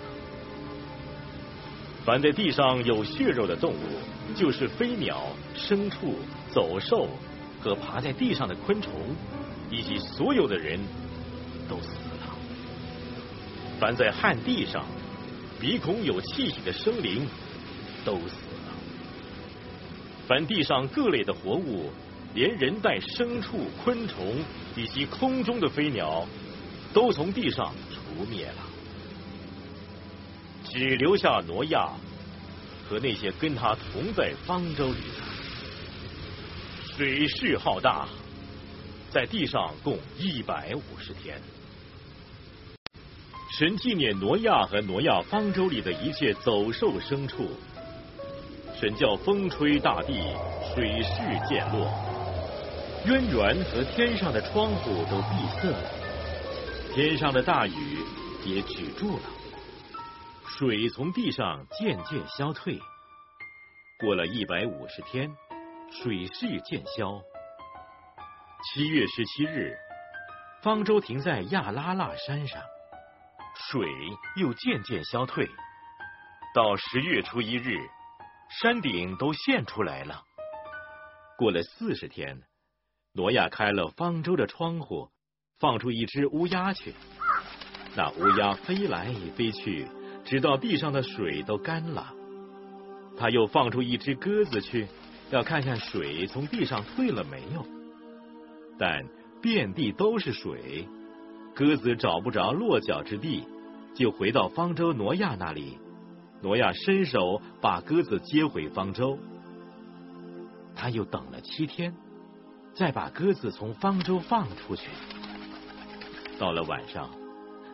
[2.06, 6.14] 凡在地上有血肉的动物，就是飞鸟、牲畜、
[6.50, 7.08] 走兽
[7.60, 8.92] 和爬在地上的昆虫。
[9.70, 10.80] 以及所有的人
[11.68, 12.34] 都死了。
[13.78, 14.86] 凡在旱地上
[15.60, 17.26] 鼻孔有气息的生灵
[18.02, 18.72] 都死了。
[20.26, 21.92] 凡地上各类的活物，
[22.32, 24.36] 连人带牲畜、昆虫
[24.74, 26.26] 以及空中的飞鸟，
[26.94, 28.62] 都从地上除灭了，
[30.64, 31.90] 只留下挪亚
[32.88, 35.27] 和那些跟他同在方舟里的。
[36.98, 38.08] 水势浩大。
[39.08, 41.40] 在地上共一百五十天，
[43.56, 47.50] 神纪念挪亚和挪亚方舟里的一切走兽牲畜。
[48.74, 50.12] 神叫风吹大地，
[50.74, 51.88] 水势渐落，
[53.06, 55.90] 渊源和天上的窗户都闭塞了，
[56.96, 57.98] 天上的大雨
[58.44, 59.22] 也止住了，
[60.48, 62.76] 水从地上渐渐消退。
[64.00, 65.30] 过了一百五十天，
[65.90, 67.20] 水势渐消。
[68.62, 69.76] 七月十七日，
[70.62, 72.62] 方舟停在亚拉腊山上，
[73.54, 73.88] 水
[74.36, 75.48] 又渐渐消退。
[76.54, 77.78] 到十月初一日，
[78.60, 80.22] 山顶都现出来了。
[81.36, 82.42] 过了四十天，
[83.12, 85.10] 挪亚开了方舟的窗户，
[85.58, 86.94] 放出一只乌鸦去。
[87.96, 89.88] 那乌鸦飞来飞去，
[90.24, 92.14] 直到地上的水都干了。
[93.18, 94.86] 他又放出一只鸽子去，
[95.30, 97.64] 要看看水从地上退了没有。
[98.78, 99.04] 但
[99.40, 100.88] 遍地都是水，
[101.54, 103.44] 鸽子找不着落脚之地，
[103.94, 105.78] 就回到方舟挪亚那里。
[106.40, 109.18] 挪亚伸手把鸽子接回方舟。
[110.74, 111.94] 他又等了七天，
[112.74, 114.88] 再把鸽子从方舟放出去。
[116.38, 117.08] 到了晚上。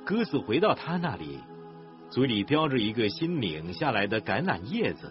[0.06, 1.38] 鸽子回到他那里，
[2.10, 5.10] 嘴里叼着一个新拧下来的橄榄叶子。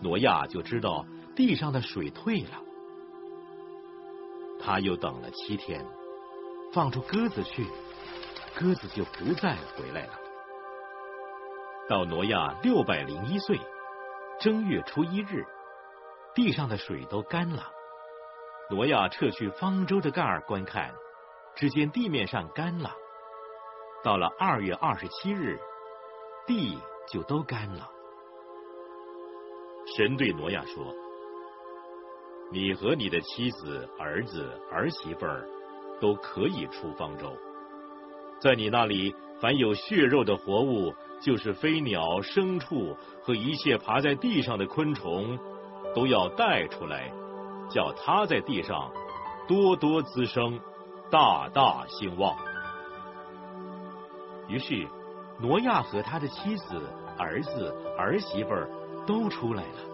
[0.00, 2.62] 挪亚就知道地上的水退了。
[4.60, 5.84] 他又等了七天，
[6.72, 7.66] 放出鸽子去，
[8.54, 10.12] 鸽子就不再回来了。
[11.88, 13.60] 到挪亚六百零一岁
[14.40, 15.44] 正月初一日，
[16.34, 17.70] 地上的水都干了。
[18.70, 20.94] 挪亚撤去方舟的盖儿观看，
[21.54, 22.90] 只见地面上干了。
[24.02, 25.60] 到了二月二十七日，
[26.46, 27.90] 地就都干了。
[29.94, 30.94] 神对挪亚说
[32.54, 35.44] ：“你和你的妻子、儿子、儿媳妇儿
[36.00, 37.36] 都可以出方舟。
[38.38, 45.36] 在你那里，凡有血肉的活物，就是飞鸟、牲畜和一切爬在地上的昆虫，
[45.96, 47.10] 都要带出来，
[47.68, 48.88] 叫它在地上
[49.48, 50.60] 多多滋生，
[51.10, 52.36] 大大兴旺。”
[54.46, 54.86] 于是，
[55.40, 56.80] 挪亚和他的妻子、
[57.18, 58.70] 儿子、儿媳妇儿
[59.04, 59.93] 都出来了。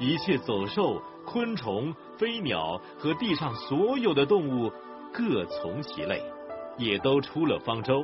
[0.00, 4.72] 一切走兽、昆虫、飞鸟和地上所有的动物，
[5.12, 6.22] 各从其类，
[6.78, 8.02] 也都出了方舟。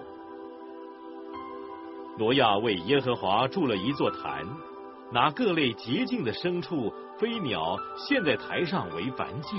[2.18, 4.46] 挪亚为耶和华筑了一座坛，
[5.10, 9.56] 拿各类洁净的牲畜、飞鸟献在台上为燔祭。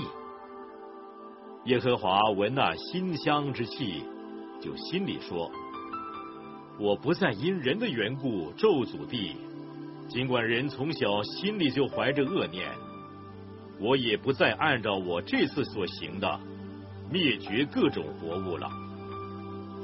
[1.64, 4.04] 耶和华闻那馨香之气，
[4.60, 5.50] 就心里说。
[6.78, 9.36] 我不再因人的缘故咒诅地，
[10.08, 12.66] 尽管人从小心里就怀着恶念，
[13.78, 16.40] 我也不再按照我这次所行的
[17.10, 18.70] 灭绝各种活物了。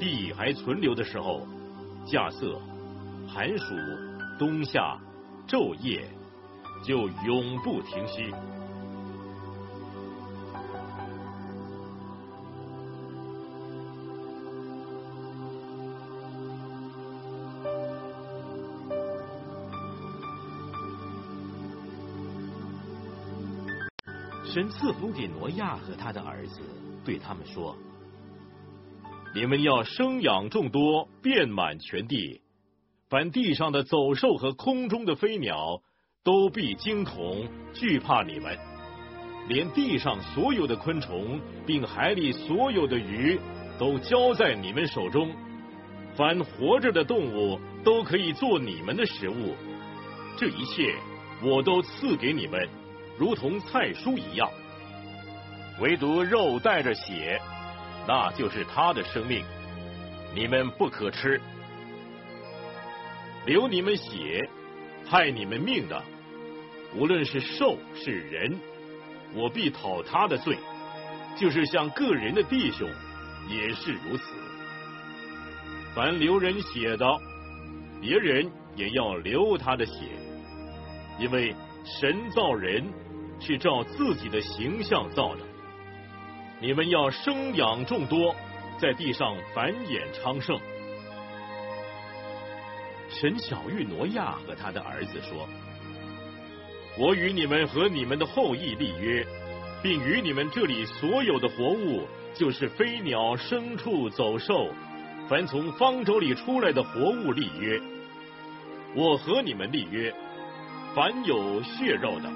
[0.01, 1.47] 地还存留的时候，
[2.07, 2.59] 夏、色、
[3.29, 3.75] 寒暑、
[4.39, 4.99] 冬夏、
[5.47, 6.03] 昼夜
[6.83, 8.35] 就永不停息。
[24.55, 26.61] 神赐福给挪亚和他的儿子，
[27.05, 27.77] 对他们说
[29.35, 32.41] ：“你们要生养众多，遍满全地。
[33.09, 35.83] 凡地上的走兽和空中的飞鸟，
[36.23, 38.57] 都必惊恐惧怕你们。
[39.49, 43.37] 连地上所有的昆虫，并海里所有的鱼，
[43.77, 45.35] 都交在你们手中。
[46.15, 49.57] 凡活着的动物，都可以做你们的食物。
[50.39, 50.95] 这一切，
[51.43, 52.69] 我都赐给你们。”
[53.17, 54.51] 如同菜蔬一样，
[55.81, 57.41] 唯独肉带着血，
[58.09, 59.45] 那就是他的生命，
[60.35, 61.41] 你们不可吃。
[63.47, 64.49] 流你们血、
[65.07, 66.03] 害你们命的，
[66.97, 68.59] 无论是兽是人，
[69.33, 70.57] 我必讨他的罪；
[71.37, 72.89] 就是像个人的弟兄，
[73.49, 74.25] 也是如此。
[75.95, 77.07] 凡流人血的，
[78.01, 79.93] 别人也要流他的血，
[81.21, 82.83] 因为神造人。
[83.41, 85.41] 是照自己的形象造的。
[86.61, 88.35] 你们要生养众多，
[88.79, 90.59] 在地上繁衍昌盛。
[93.11, 95.47] 神小玉挪亚和他的儿子说
[96.99, 99.25] ：“我与你们和你们的后裔立约，
[99.83, 104.69] 并与你们这里所有的活物，就是飞鸟、牲畜、走兽，
[105.29, 107.81] 凡从方舟里出来的活物立约。
[108.97, 110.15] 我和你们立约，
[110.95, 112.33] 凡有血肉的。”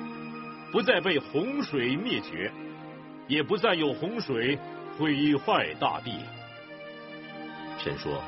[0.71, 2.53] 不再被洪水灭绝，
[3.27, 4.59] 也不再有洪水
[4.99, 6.13] 毁坏大地。
[7.79, 8.23] 神说：“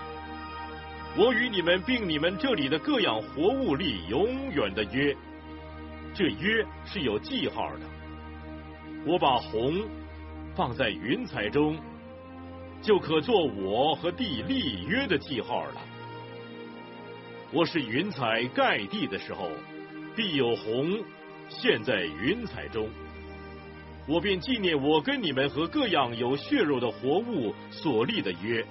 [1.18, 5.14] 我与你们并你们这里的各样活物立永远的约，
[6.14, 7.80] 这约是有记号的。
[9.04, 9.74] 我把红
[10.54, 11.78] 放在云彩中，
[12.80, 15.80] 就可做我和地立约的记号了。
[17.52, 19.50] 我是云彩盖地的时候，
[20.16, 20.98] 必有红。”
[21.50, 22.88] 现在云彩中，
[24.06, 28.64] 我便纪念我跟你们和各样有血肉的活物所立的约，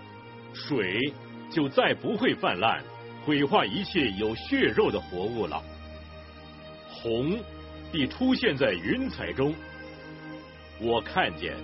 [0.54, 1.14] 水
[1.52, 2.82] 就再不会泛滥，
[3.26, 5.62] 毁坏一切有血肉的活物了。
[6.90, 7.38] 红
[7.92, 9.54] 必出现在云彩中，
[10.80, 11.56] 我看见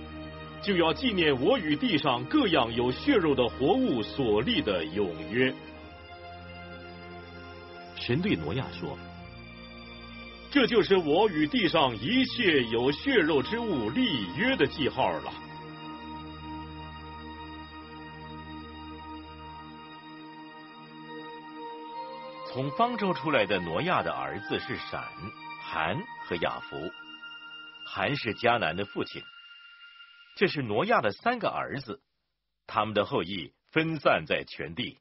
[0.62, 5.52] 就要纪念我与地上各样有血肉的活物所立的永约。
[7.96, 8.96] 神对挪亚说
[10.50, 15.32] ：“这就是我与地上一切有血肉之物立约的记号了。”
[22.52, 25.06] 从方舟出来的挪亚的儿子是闪、
[25.62, 26.90] 含和雅弗。
[27.88, 29.22] 含是迦南的父亲。
[30.36, 32.02] 这是挪亚的三个儿子，
[32.66, 34.98] 他们的后裔分散在全地。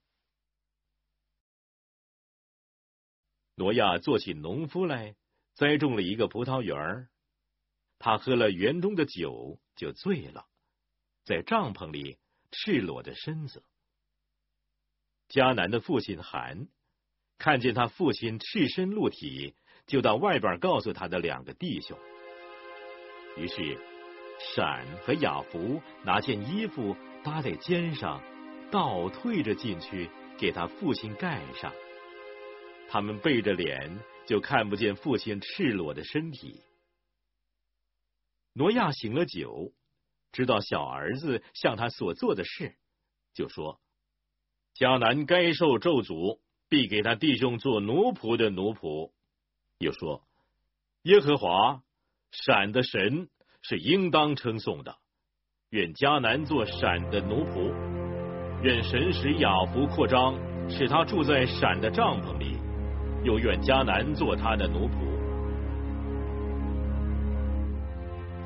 [3.56, 5.16] 挪亚做起农夫来，
[5.56, 7.10] 栽种了一个葡萄园儿
[7.98, 10.46] 他喝了园中的酒，就醉了，
[11.24, 12.20] 在帐篷里
[12.52, 13.64] 赤裸着身子。
[15.30, 16.68] 迦南的父亲含。
[17.38, 19.56] 看见他父亲赤身露体，
[19.88, 22.00] 就到外边告诉他的两个弟兄。
[23.36, 23.78] 于是，
[24.40, 26.96] 闪和雅福拿件衣服
[27.26, 28.24] 搭在肩上，
[28.72, 31.74] 倒退着进去给他父亲盖上。
[32.88, 36.62] 他们背着脸，就看不见父亲赤裸的身体。
[38.54, 39.74] 挪亚醒了酒，
[40.32, 42.76] 知道小儿子向他所做的事，
[43.34, 43.80] 就说
[44.76, 49.12] ：“迦南该受咒诅。”必给他弟兄做奴仆的奴仆。
[49.78, 50.24] 又说
[51.04, 51.84] ：“耶和华
[52.32, 53.30] 闪的神
[53.62, 54.98] 是应当称颂的。
[55.70, 57.72] 愿迦南做闪的奴仆。
[58.64, 60.36] 愿神使雅福扩张，
[60.68, 62.55] 使他住在闪的帐篷里。
[63.26, 65.16] 又愿迦南做他的奴仆。”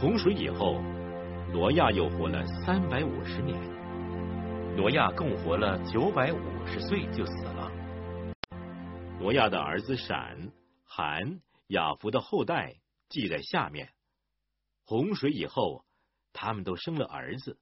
[0.02, 0.82] 洪水以后，
[1.52, 3.60] 挪亚又活了三百五十年。
[4.78, 7.70] 挪亚共活了九百五十岁，就死了。
[9.20, 10.52] 挪亚的儿子闪、
[10.86, 12.78] 含、雅弗的后代
[13.10, 13.92] 记在下面。
[14.86, 15.84] 洪水以后，
[16.32, 17.60] 他们都生了儿子。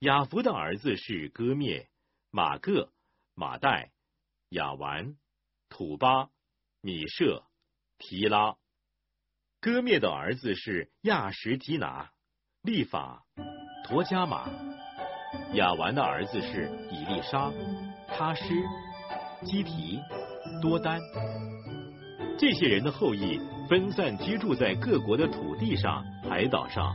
[0.00, 1.88] 雅弗的儿子是哥灭、
[2.30, 2.92] 马各、
[3.34, 3.92] 马代、
[4.50, 5.16] 雅完、
[5.72, 6.28] 土巴、
[6.82, 7.44] 米舍、
[7.96, 8.56] 提拉。
[9.58, 12.10] 哥灭的儿子是亚什提拿、
[12.60, 13.24] 利法、
[13.88, 14.50] 陀加马。
[15.54, 17.50] 雅完的儿子是以利沙、
[18.06, 18.42] 他施。
[19.44, 19.98] 基提、
[20.60, 21.00] 多丹，
[22.38, 26.94] 这些人的后裔分散居住在各国的土地上、海岛上，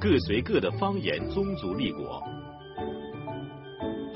[0.00, 2.22] 各随各的方言、宗族立国。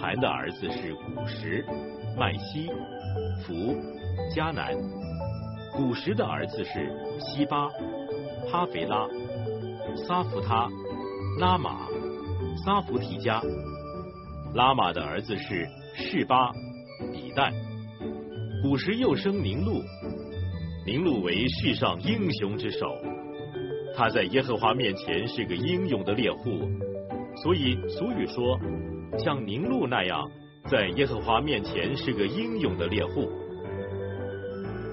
[0.00, 1.62] 韩的儿子是古什、
[2.16, 2.70] 麦西、
[3.42, 3.76] 福、
[4.34, 4.72] 迦南；
[5.76, 6.90] 古时的儿子是
[7.20, 7.68] 西巴、
[8.50, 9.06] 哈肥拉、
[10.06, 10.68] 撒弗他、
[11.38, 11.86] 拉玛、
[12.64, 13.42] 撒弗提加。
[14.54, 16.50] 拉玛的儿子是士巴。
[17.12, 17.52] 比旦，
[18.60, 19.80] 古时又生宁禄，
[20.84, 22.88] 宁禄为世上英雄之首。
[23.96, 26.68] 他在耶和华面前是个英勇的猎户，
[27.44, 28.58] 所以俗语说，
[29.16, 30.28] 像宁禄那样，
[30.70, 33.30] 在耶和华面前是个英勇的猎户。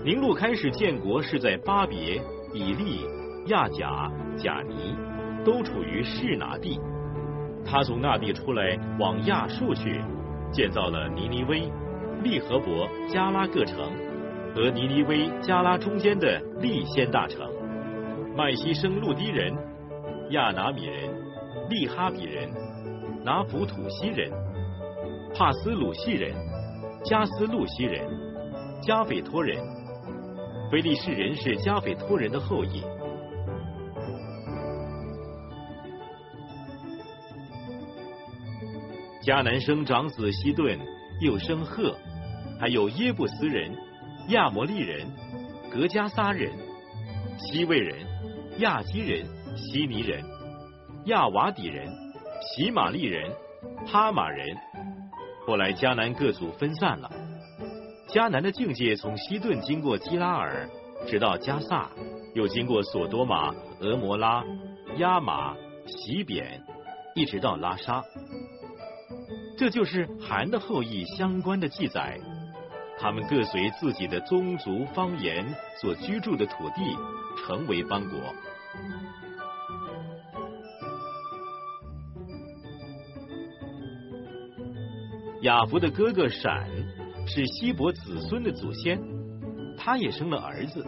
[0.06, 2.22] 宁禄开始建国是在巴别、
[2.54, 3.02] 以利、
[3.48, 4.96] 亚甲、贾尼，
[5.44, 6.80] 都处于示拿地。
[7.66, 10.02] 他从那地出来，往亚述去，
[10.52, 11.70] 建造了尼尼微。
[12.24, 13.78] 利和伯、加拉各城
[14.56, 17.52] 和尼尼微、加拉中间的利先大城，
[18.36, 19.54] 麦西生路低人、
[20.30, 21.10] 亚拿米人、
[21.70, 22.50] 利哈比人、
[23.24, 24.32] 拿普土西人、
[25.38, 26.34] 帕斯鲁西人、
[27.04, 28.08] 加斯路西人、
[28.82, 29.62] 加斐托人。
[30.72, 32.82] 菲利士人是加斐托人的后裔。
[39.22, 40.80] 迦南生长子西顿，
[41.20, 41.94] 又生赫。
[42.58, 43.70] 还有耶布斯人、
[44.30, 45.06] 亚摩利人、
[45.70, 46.50] 格加撒人、
[47.38, 48.00] 西魏人、
[48.60, 49.26] 亚基人、
[49.58, 50.24] 西尼人、
[51.08, 51.86] 亚瓦底人、
[52.42, 53.30] 喜玛利人、
[53.86, 54.56] 哈马人。
[55.46, 57.12] 后来迦南各族分散了。
[58.08, 60.68] 迦南的境界从西顿经过基拉尔，
[61.08, 61.90] 直到加萨，
[62.34, 64.44] 又经过索多玛、俄摩拉、
[64.98, 66.62] 亚玛、洗扁，
[67.14, 68.04] 一直到拉沙。
[69.58, 72.20] 这就是韩的后裔相关的记载。
[72.98, 75.46] 他们各随自己的宗族方言
[75.82, 76.96] 所居住的土地，
[77.46, 78.20] 成为邦国。
[85.46, 86.68] 亚弗的哥哥闪
[87.28, 89.00] 是希伯子孙的祖先，
[89.78, 90.84] 他也生了儿子。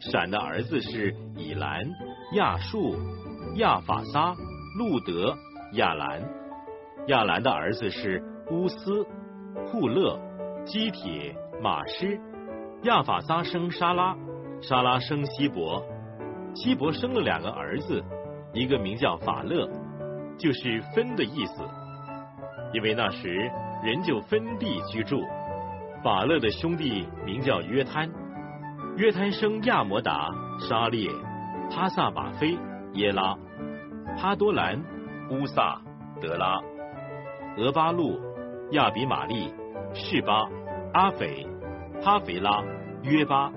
[0.00, 1.88] 闪的儿子是以兰、
[2.32, 2.96] 亚述、
[3.54, 4.34] 亚法撒、
[4.76, 5.32] 路德、
[5.74, 6.20] 亚兰。
[7.06, 9.06] 亚兰的儿子是乌斯、
[9.70, 10.18] 库勒。
[10.66, 12.18] 基铁、马师。
[12.82, 14.16] 亚法撒生沙拉，
[14.62, 15.80] 沙拉生希伯，
[16.56, 18.02] 希伯生了两个儿子，
[18.52, 19.68] 一个名叫法勒，
[20.36, 21.62] 就是分的意思。
[22.74, 23.50] 因为那时
[23.82, 25.22] 人就分地居住。
[26.02, 28.10] 法勒的兄弟名叫约滩，
[28.98, 31.08] 约滩生亚摩达、沙列、
[31.70, 32.58] 哈萨马菲、
[32.92, 33.34] 耶拉、
[34.18, 34.78] 哈多兰、
[35.30, 35.80] 乌萨、
[36.20, 36.60] 德拉、
[37.56, 38.20] 俄巴路、
[38.72, 39.54] 亚比玛利、
[39.94, 40.46] 士巴、
[40.92, 41.46] 阿斐、
[42.02, 42.62] 哈肥拉、
[43.02, 43.50] 约巴，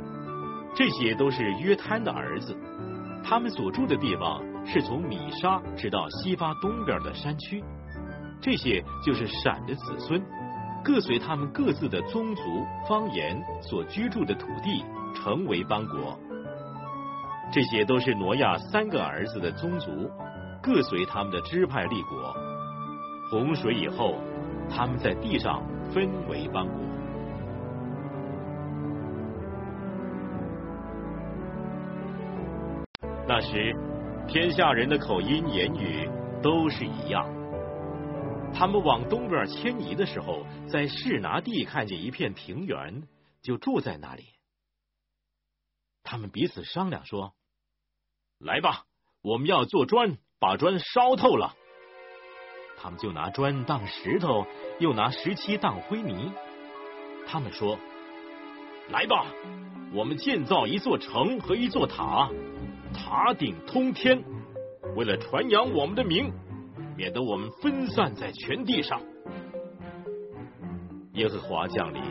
[0.74, 2.56] 这些都是约滩的儿子。
[3.26, 7.62] 他们所住的地方是从米沙直到西巴东边的山区。
[8.40, 10.22] 这些就是闪的子孙。
[10.84, 16.18] 各随他们各自的宗族、方言所居住的土地，成为邦国。
[17.52, 20.10] 这些都是挪亚三个儿子的宗族，
[20.62, 22.34] 各随他们的支派立国。
[23.30, 24.16] 洪水以后，
[24.70, 25.62] 他们在地上
[25.94, 26.76] 分为邦国。
[33.28, 33.76] 那时，
[34.26, 36.10] 天下人的口音言语
[36.42, 37.37] 都是一样。
[38.54, 43.04] 他们往东边迁移的时候，在士拿地看见一片平原，
[43.42, 44.26] 就住在那里。
[46.04, 47.34] 他们彼此商量说
[48.40, 48.86] ：“来吧，
[49.22, 51.56] 我们要做砖，把砖烧透了。”
[52.80, 54.48] 他们就拿砖当石头，
[54.80, 56.32] 又拿石漆当灰泥。
[57.28, 57.78] 他们说
[58.90, 59.28] ：“来吧，
[59.94, 62.30] 我们建造一座城和一座塔，
[62.94, 64.24] 塔顶通天，
[64.96, 66.34] 为了传扬我们的名。”
[66.98, 69.00] 免得我们分散在全地上。
[71.14, 72.02] 耶和华降临，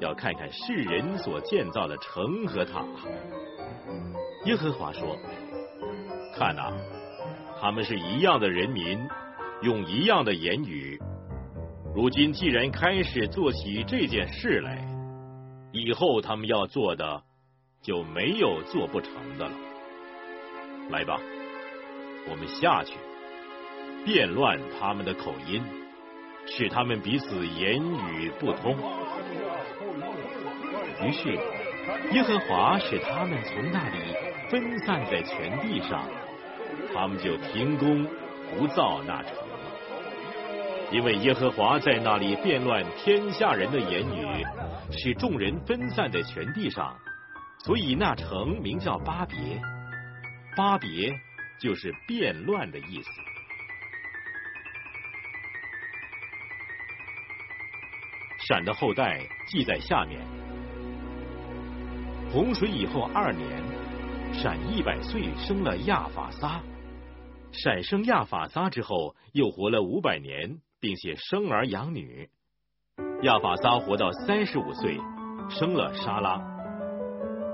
[0.00, 2.82] 要看看世人所建造的城和塔。
[4.46, 5.18] 耶和华说
[6.34, 6.72] ：“看呐，
[7.60, 8.98] 他们是一样的人民，
[9.60, 10.98] 用一样的言语。
[11.94, 14.86] 如今既然开始做起这件事来，
[15.70, 17.22] 以后他们要做的
[17.82, 19.52] 就没有做不成的了。
[20.90, 21.20] 来吧，
[22.30, 22.94] 我们下去。”
[24.04, 25.62] 变乱他们的口音，
[26.46, 28.76] 使他们彼此言语不通。
[31.02, 31.32] 于是，
[32.12, 33.98] 耶和华使他们从那里
[34.50, 36.06] 分散在全地上，
[36.94, 38.06] 他们就停工
[38.54, 39.32] 不造那城。
[40.92, 44.44] 因为耶和华在那里变乱天下人的言语，
[44.92, 46.94] 使众人分散在全地上，
[47.64, 49.38] 所以那城名叫巴别。
[50.56, 51.10] 巴别
[51.58, 53.10] 就是变乱的意思。
[58.46, 60.20] 闪的后代记在下面。
[62.30, 63.48] 洪水以后二年，
[64.34, 66.60] 闪一百岁生了亚法撒。
[67.52, 72.28] 闪生亚法撒之后，又活了五百年，并且生儿养女。
[73.22, 74.98] 亚法撒活到三十五岁，
[75.48, 76.38] 生了沙拉。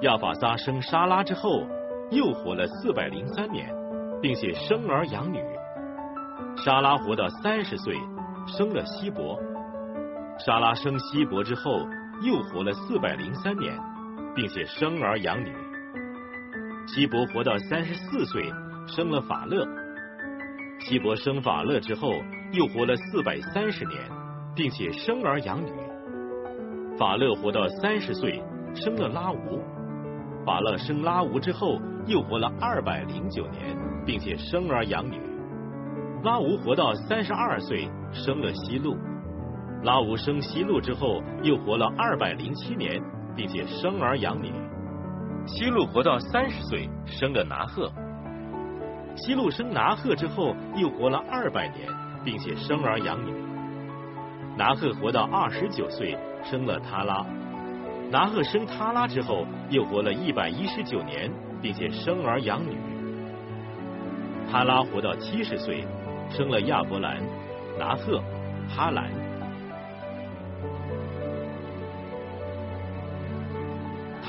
[0.01, 1.66] 亚法撒生沙拉之后，
[2.11, 3.72] 又活了四百零三年，
[4.20, 5.38] 并且生儿养女。
[6.64, 7.95] 沙拉活到三十岁，
[8.49, 9.38] 生了希伯。
[10.47, 11.86] 沙拉生希伯之后，
[12.22, 13.78] 又活了四百零三年，
[14.34, 15.53] 并且生儿养女。
[16.86, 18.51] 希伯活到三十四岁，
[18.86, 19.66] 生了法勒。
[20.80, 22.14] 希伯生法勒之后，
[22.53, 24.01] 又活了四百三十年，
[24.57, 25.70] 并且生儿养女。
[26.99, 28.43] 法勒活到三十岁，
[28.74, 29.62] 生了拉吾。
[30.47, 33.76] 法勒生拉吾之后，又活了二百零九年，
[34.07, 35.20] 并且生儿养女。
[36.24, 38.97] 拉吾活到三十二岁，生了希路。
[39.83, 43.03] 拉吾生希路之后，又活了二百零七年，
[43.35, 44.53] 并且生儿养女。
[45.47, 47.91] 希路活到三十岁，生了拿赫。
[49.16, 51.89] 希路生拿赫之后，又活了二百年，
[52.22, 53.33] 并且生儿养女。
[54.57, 57.24] 拿赫活到二十九岁，生了他拉。
[58.11, 62.76] 拿赫生他拉之后，又活了一百一十九年，并且生儿养女。
[64.51, 65.87] 他拉活到七十岁，
[66.28, 67.16] 生了亚伯兰、
[67.78, 68.22] 拿赫、
[68.68, 69.20] 哈兰。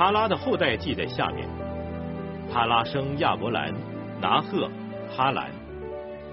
[0.02, 1.48] 哈拉的后代记在下面。
[2.52, 3.72] 哈拉生亚伯兰、
[4.20, 4.68] 拿赫、
[5.16, 5.52] 哈兰。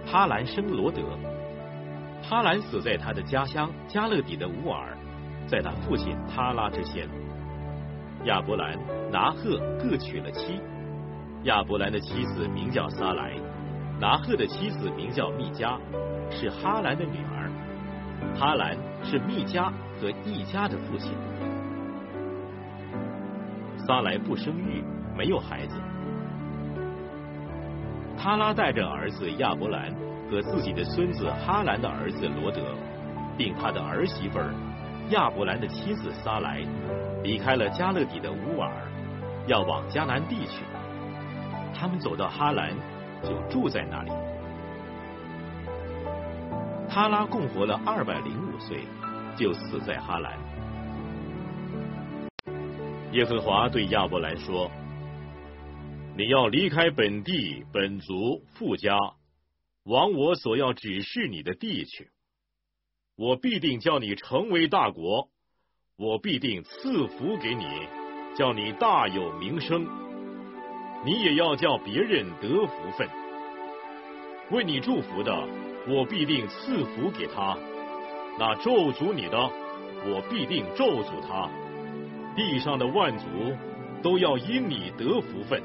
[0.06, 1.02] 哈兰生罗德。
[2.22, 4.96] 哈兰死在他的家乡加勒底的乌尔，
[5.46, 7.06] 在他父亲哈拉之前。
[8.24, 8.74] 亚伯兰、
[9.12, 10.58] 拿赫各娶了妻。
[11.42, 13.34] 亚伯兰的妻子名叫撒莱，
[14.00, 15.78] 拿赫的妻子名叫密加，
[16.30, 17.52] 是哈兰的女儿。
[18.34, 21.12] 哈兰是密加和一家的父亲。
[23.88, 24.84] 撒来不生育，
[25.16, 25.80] 没有孩子。
[28.18, 29.90] 他拉带着儿子亚伯兰
[30.30, 32.60] 和自己的孙子哈兰的儿子罗德，
[33.38, 34.52] 并他的儿媳妇儿
[35.08, 36.62] 亚伯兰的妻子撒来
[37.22, 38.70] 离开了加勒底的乌尔，
[39.46, 40.64] 要往迦南地去。
[41.74, 42.74] 他们走到哈兰，
[43.22, 44.10] 就住在那里。
[46.90, 48.86] 哈拉共活了二百零五岁，
[49.34, 50.34] 就死在哈兰。
[53.12, 54.70] 耶和华对亚伯兰说
[56.14, 58.94] ：“你要离开本地、本族、富家，
[59.84, 62.10] 往我所要指示你的地去。
[63.16, 65.30] 我必定叫你成为大国，
[65.96, 67.64] 我必定赐福给你，
[68.36, 69.86] 叫你大有名声。
[71.06, 73.08] 你也要叫别人得福分。
[74.50, 75.34] 为你祝福的，
[75.88, 77.56] 我必定赐福给他；
[78.38, 79.38] 那咒诅你的，
[80.04, 81.48] 我必定咒诅他。”
[82.38, 83.26] 地上的万族
[84.00, 85.60] 都要因你得福分。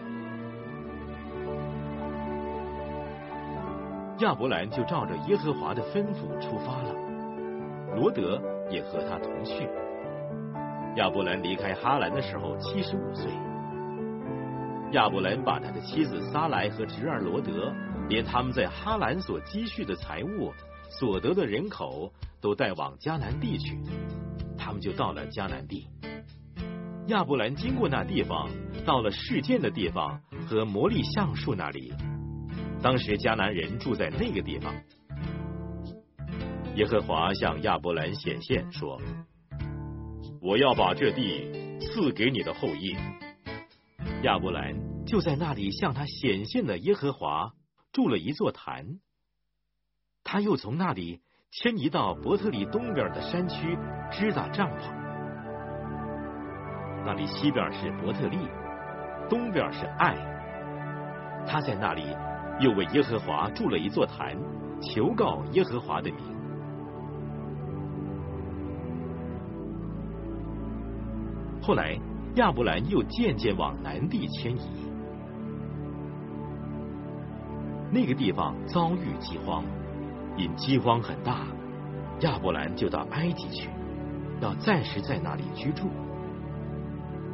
[4.21, 6.95] 亚伯兰就照着耶和华的吩咐出发了，
[7.95, 9.69] 罗德也和他同去。
[10.95, 13.31] 亚伯兰离开哈兰的时候七十五岁。
[14.93, 17.71] 亚伯兰把他的妻子撒来和侄儿罗德，
[18.09, 20.51] 连他们在哈兰所积蓄的财物、
[20.89, 22.11] 所得的人口，
[22.41, 23.77] 都带往迦南地去。
[24.57, 25.87] 他们就到了迦南地。
[27.07, 28.49] 亚伯兰经过那地方，
[28.85, 31.93] 到了事件的地方和魔力橡树那里。
[32.81, 34.73] 当时迦南人住在那个地方。
[36.75, 39.01] 耶和华向亚伯兰显现说
[40.41, 42.95] ：“我要把这地赐给你的后裔。”
[44.23, 47.51] 亚伯兰就在那里向他显现的耶和华
[47.91, 48.99] 筑了一座坛。
[50.23, 51.19] 他又从那里
[51.51, 53.77] 迁移到伯特利东边的山区
[54.09, 55.02] 支搭帐篷。
[57.05, 58.37] 那里西边是伯特利，
[59.29, 60.15] 东边是爱。
[61.45, 62.15] 他在那里
[62.59, 64.37] 又为耶和华筑了一座坛，
[64.81, 66.17] 求告耶和华的名。
[71.61, 71.97] 后来
[72.35, 74.89] 亚伯兰又渐渐往南地迁移，
[77.91, 79.63] 那个地方遭遇饥荒，
[80.37, 81.39] 因饥荒很大，
[82.21, 83.69] 亚伯兰就到埃及去，
[84.41, 85.89] 要暂时在那里居住。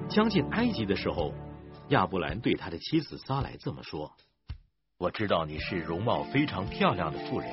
[0.09, 1.31] 将近埃及的时候，
[1.89, 4.11] 亚伯兰对他的妻子撒来这么说
[4.97, 7.49] ：“我知道你是容貌非常漂亮的妇人，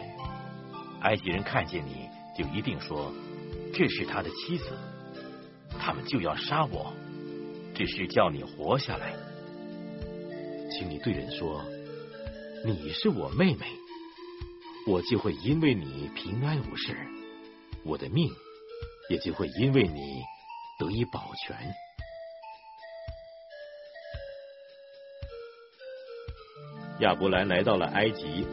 [1.02, 3.12] 埃及人看见你就一定说
[3.74, 4.70] 这是他的妻子，
[5.78, 6.94] 他们就要杀我，
[7.74, 9.12] 只是叫你活下来。
[10.70, 11.62] 请你对人说
[12.64, 13.66] 你是我妹妹，
[14.86, 16.96] 我就会因为你平安无事，
[17.84, 18.30] 我的命
[19.10, 20.22] 也就会因为你
[20.78, 21.54] 得以保全。”
[27.00, 28.46] 亚伯兰来到了埃及，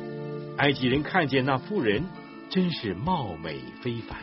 [0.58, 2.04] 埃及人看见那妇人，
[2.50, 4.20] 真是貌美非凡。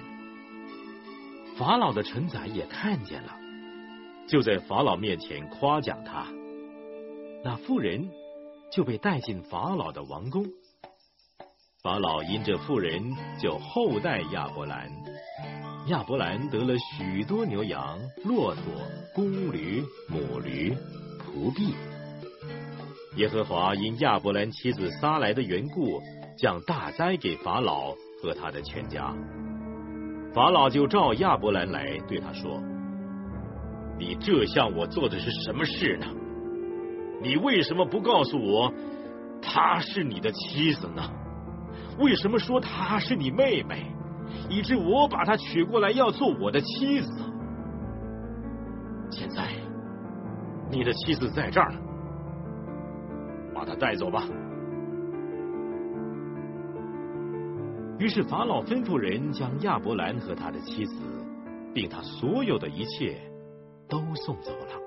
[1.56, 3.34] 法老的臣宰也看见了，
[4.28, 6.26] 就在法老面前夸奖他。
[7.42, 8.10] 那妇人
[8.70, 10.44] 就被带进法老的王宫。
[11.82, 13.02] 法老因这妇人
[13.40, 14.90] 就厚待亚伯兰。
[15.86, 18.62] 亚伯兰得了许多牛羊、骆驼、
[19.14, 20.76] 公驴、母驴、
[21.18, 21.74] 仆婢。
[23.16, 26.00] 耶和华因亚伯兰妻子撒来的缘故，
[26.36, 27.92] 降大灾给法老
[28.22, 29.12] 和他的全家。
[30.32, 32.62] 法老就召亚伯兰来，对他说
[33.98, 36.06] ：“你这向我做的是什么事呢？
[37.20, 38.72] 你为什么不告诉我
[39.42, 41.02] 她是你的妻子呢？
[41.98, 43.86] 为什么说她是你妹妹，
[44.48, 47.11] 以致我把她娶过来要做我的妻子？
[49.11, 49.48] 现在
[50.70, 51.80] 你的妻子在这儿呢。”
[53.61, 54.26] 把他带走吧。
[57.98, 60.94] 于是法老吩咐人将亚伯兰和他的妻子，
[61.74, 63.20] 并他所有的一切
[63.86, 64.80] 都送走了。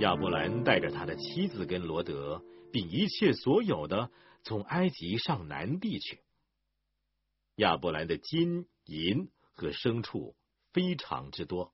[0.00, 4.10] 亚伯兰带着他的妻子跟罗德，并一切所有的，
[4.42, 6.20] 从埃及上南地去。
[7.56, 10.36] 亚伯兰的金银和牲畜
[10.74, 11.72] 非常之多，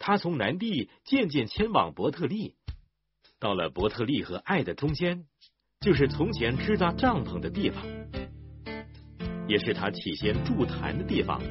[0.00, 2.56] 他从南地渐渐迁往伯特利。
[3.44, 5.26] 到了伯特利和爱的中间，
[5.82, 7.84] 就是从前支搭帐篷的地方，
[9.46, 11.42] 也是他起先筑坛的地方。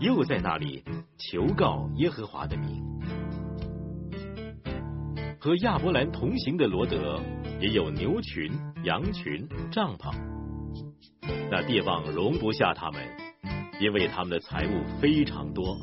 [0.00, 0.82] 又在那里
[1.18, 2.82] 求告耶和华的名。
[5.38, 7.22] 和亚伯兰同行的罗德
[7.60, 8.50] 也有牛群、
[8.82, 10.12] 羊群、帐篷，
[11.48, 13.00] 那地方容不下他们，
[13.80, 15.78] 因为他们的财物非常多，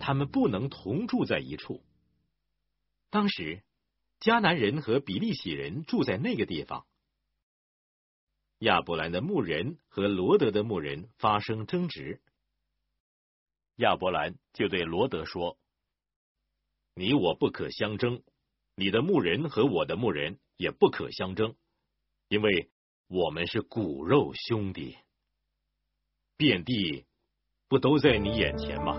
[0.00, 1.80] 他们不能同住在一处。
[3.08, 3.62] 当时。
[4.24, 6.86] 迦南人和比利洗人住在那个地方。
[8.60, 12.22] 亚伯兰的牧人和罗德的牧人发生争执。
[13.76, 15.58] 亚伯兰就对罗德说
[16.96, 18.22] ：“你我不可相争，
[18.74, 21.54] 你的牧人和我的牧人也不可相争，
[22.28, 22.70] 因为
[23.08, 24.96] 我们是骨肉兄弟。
[26.38, 27.04] 遍地
[27.68, 28.94] 不都在你眼前吗？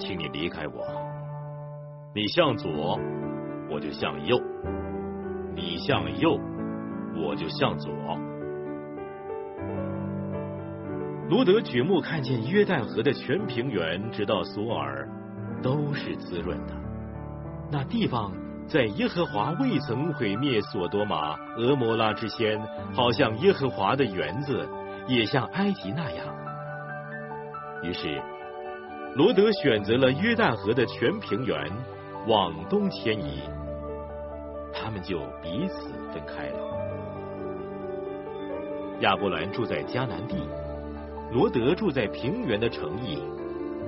[0.00, 0.99] 请你离开我，
[2.12, 2.98] 你向左，
[3.70, 4.36] 我就向右；
[5.54, 6.36] 你向右，
[7.16, 7.92] 我就向左。”
[11.30, 15.08] 罗德举目看见约旦河的全平原，直到索尔，
[15.62, 16.74] 都是滋润的。
[17.70, 18.32] 那地方
[18.66, 22.60] 在耶和华未曾毁灭索多玛、俄摩拉之前，
[22.92, 24.68] 好像耶和华的园子，
[25.06, 26.26] 也像埃及那样。
[27.84, 28.20] 于是，
[29.14, 31.56] 罗德选择了约旦河的全平原，
[32.26, 33.42] 往东迁移。
[34.72, 36.58] 他们就彼此分开了。
[39.00, 40.48] 亚伯兰住在迦南地。
[41.32, 43.22] 罗德住在平原的城邑，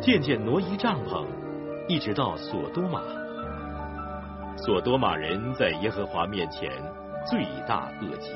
[0.00, 1.26] 渐渐挪移帐篷，
[1.88, 3.02] 一直到索多玛。
[4.56, 6.70] 索多玛人在耶和华面前
[7.26, 8.30] 罪大恶极。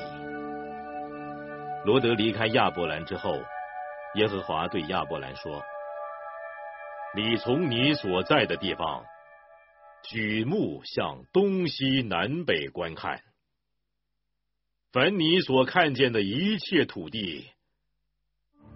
[1.85, 3.31] 罗德离开亚伯兰之后，
[4.15, 5.61] 耶和华对亚伯兰说
[7.15, 9.05] ：“你从你所在的地方
[10.03, 13.21] 举目向东西南北观看，
[14.91, 17.45] 凡你所看见的一切土地。”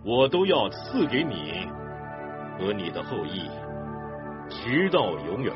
[0.04, 1.68] 我都要赐给你
[2.58, 3.48] 和你的后裔，
[4.50, 5.54] 直到永远。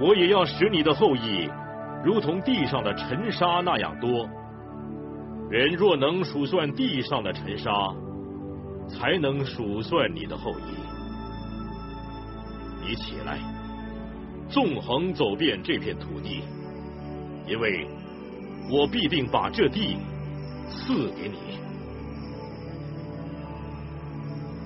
[0.00, 1.48] 我也要使你的后裔
[2.04, 4.28] 如同地上的尘沙那样多。
[5.48, 7.70] 人若能数算地上的尘沙，
[8.88, 10.93] 才能数算你的后裔。
[12.86, 13.38] 你起来，
[14.50, 16.42] 纵横走遍这片土地，
[17.46, 17.88] 因为
[18.70, 19.96] 我必定把这地
[20.68, 21.58] 赐给你。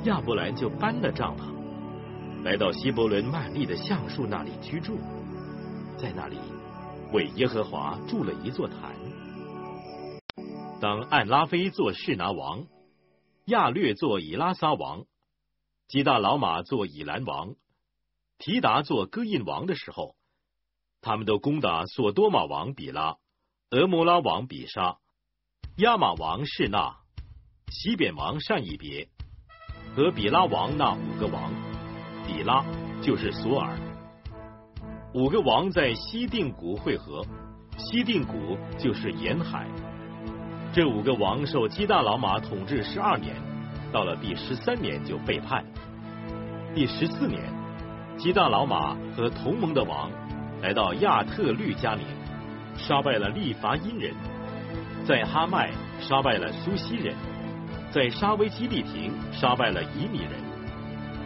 [0.04, 4.98] 亚伯兰就搬了帐篷，来到希伯伦曼利的橡树那里居住，
[5.96, 6.36] 在那里
[7.12, 8.96] 为耶和华筑了一座坛。
[10.80, 12.64] 当暗拉菲做士拿王，
[13.46, 15.04] 亚略做以拉撒王，
[15.88, 17.54] 基大老马做以兰王，
[18.38, 20.14] 提达做哥印王的时候，
[21.00, 23.16] 他们都攻打索多玛王比拉、
[23.70, 24.98] 俄摩拉王比沙、
[25.78, 26.96] 亚玛王士那、
[27.70, 29.08] 西扁王善以别。
[29.96, 31.52] 和比拉王那五个王，
[32.26, 32.64] 比拉
[33.02, 33.76] 就是索尔。
[35.14, 37.24] 五个王在西定谷会合，
[37.76, 39.66] 西定谷就是沿海。
[40.72, 43.34] 这五个王受基大老马统治十二年，
[43.90, 45.64] 到了第十三年就背叛。
[46.74, 47.42] 第十四年，
[48.18, 50.10] 基大老马和同盟的王
[50.60, 52.04] 来到亚特律加林，
[52.76, 54.12] 杀败了利伐因人，
[55.06, 57.14] 在哈麦杀败了苏西人。
[57.92, 60.32] 在沙威基利亭杀败了以米人，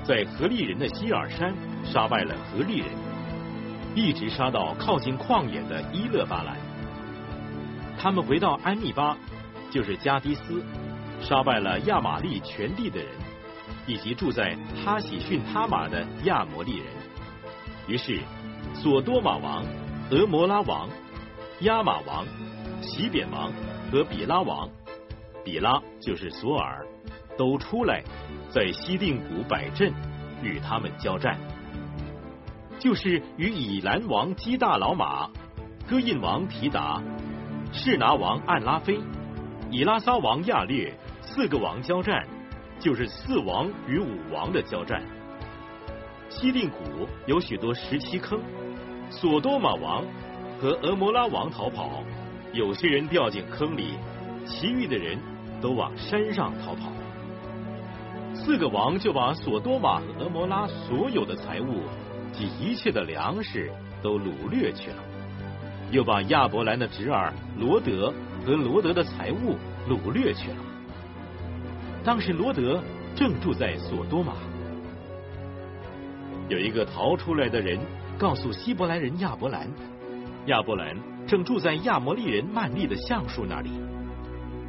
[0.04, 2.88] 在何利人的希尔山杀败了何利人，
[3.94, 6.56] 一直杀到靠近旷野的伊勒巴兰。
[7.98, 9.16] 他们回到安密巴，
[9.70, 10.62] 就是加迪斯，
[11.22, 13.08] 杀败了亚玛利全地的人，
[13.86, 16.86] 以及住在哈喜逊他玛的亚摩利人。
[17.86, 18.20] 于是，
[18.74, 19.64] 索多玛王、
[20.10, 20.88] 俄摩拉王、
[21.60, 22.24] 亚玛王、
[22.80, 23.52] 西扁王
[23.90, 24.68] 和比拉王。
[25.44, 26.86] 比拉就是索尔，
[27.36, 28.02] 都出来
[28.48, 29.92] 在西定谷摆阵，
[30.40, 31.36] 与他们交战。
[32.78, 35.28] 就是与以兰王基大老马、
[35.88, 37.02] 哥印王提达、
[37.72, 39.00] 士拿王暗拉菲、
[39.70, 42.24] 以拉撒王亚略四个王交战，
[42.82, 45.02] 就是四王与五王的交战。
[46.28, 48.38] 西定谷有许多石漆坑，
[49.08, 50.04] 索多玛王
[50.60, 52.02] 和俄摩拉王逃跑，
[52.52, 53.94] 有些人掉进坑里，
[54.44, 55.16] 其余的人。
[55.62, 56.90] 都往山上逃跑，
[58.34, 61.84] 四个王就把索多玛和俄摩拉所有的财物
[62.32, 63.70] 及一切的粮食
[64.02, 64.96] 都掳掠去了，
[65.92, 68.12] 又把亚伯兰的侄儿罗德
[68.44, 69.56] 和罗德的财物
[69.88, 70.56] 掳掠去了。
[72.04, 72.82] 当时罗德
[73.14, 74.32] 正住在索多玛，
[76.48, 77.78] 有一个逃出来的人
[78.18, 79.68] 告诉希伯来人亚伯兰，
[80.46, 80.96] 亚伯兰
[81.28, 83.70] 正住在亚摩利人曼利的橡树那里。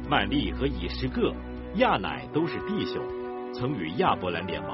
[0.08, 1.34] 曼利和以实各、
[1.76, 3.02] 亚乃都是弟兄，
[3.52, 4.70] 曾与亚伯兰联盟。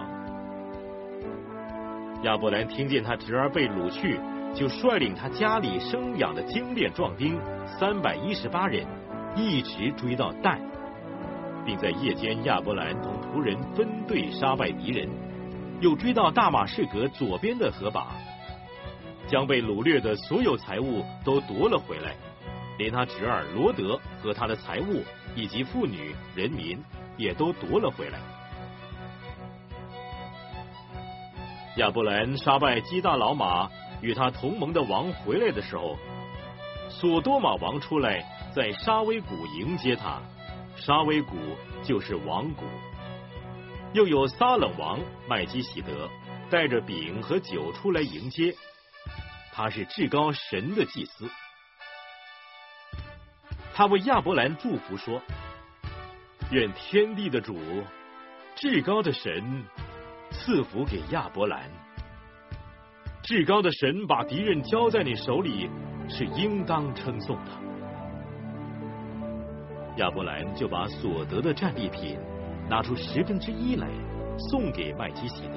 [2.25, 4.21] 亚伯兰听见他侄儿被掳去，
[4.55, 7.41] 就率领他家里生养的精练壮丁
[7.79, 8.87] 三百一十八人，
[9.35, 10.61] 一直追到但，
[11.65, 15.09] 并在夜间亚伯兰同仆人分队杀败敌人，
[15.81, 18.09] 又追到大马士革左边的河坝，
[19.27, 22.15] 将被掳掠的所有财物都夺了回来，
[22.79, 25.03] 连他侄儿罗德和他的财物
[25.35, 26.79] 以及妇女人民
[27.17, 28.19] 也都夺了回来。
[31.77, 33.71] 亚伯兰杀败基大老马
[34.03, 35.97] 与他同盟的王回来的时候，
[36.89, 40.21] 索多玛王出来在沙威谷迎接他。
[40.81, 41.37] 沙威谷
[41.83, 42.65] 就是王谷。
[43.93, 46.09] 又有撒冷王麦基喜德
[46.49, 48.55] 带着饼和酒出来迎接，
[49.53, 51.29] 他是至高神的祭司。
[53.75, 55.21] 他为亚伯兰祝福说
[56.51, 57.59] ：“愿天地的主，
[58.57, 59.65] 至高的神
[60.31, 61.71] 赐福给亚伯兰。
[63.23, 65.69] 至高的神把敌人交在你手里，
[66.09, 67.51] 是应当称颂的。”
[69.97, 72.19] 亚伯兰就把所得的战利品。
[72.71, 73.89] 拿出十分之一来
[74.39, 75.55] 送给麦基喜德。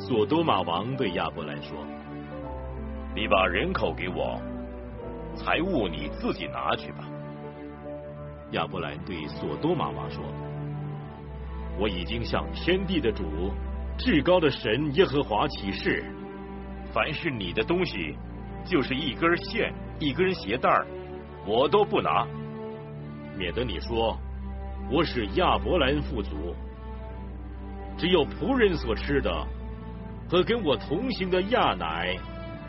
[0.00, 1.86] 索多玛王对亚伯兰说
[3.14, 4.42] ：“你把人口给我，
[5.36, 7.08] 财物你自己拿去吧。”
[8.50, 10.24] 亚伯兰对索多玛王说
[11.78, 13.52] ：“我已经向天地的主、
[13.96, 16.04] 至高的神耶和华起誓，
[16.92, 18.16] 凡是你的东西，
[18.64, 20.68] 就是一根线、一根鞋带
[21.46, 22.26] 我都不拿，
[23.36, 24.18] 免得你说。”
[24.92, 26.52] 我是亚伯兰富足，
[27.96, 29.30] 只有仆人所吃的
[30.28, 32.16] 和跟我同行的亚乃、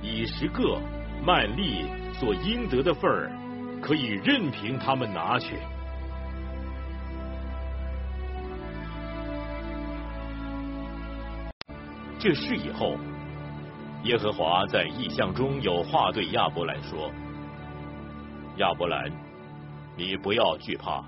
[0.04, 0.80] 以十个
[1.26, 3.32] 曼利所应得的份儿，
[3.82, 5.56] 可以任凭他们拿去。
[12.20, 12.98] 这事以后，
[14.04, 17.10] 耶和华在异象中有话对亚伯兰说
[18.62, 19.12] ：“亚伯兰，
[19.98, 21.04] 你不要惧怕。”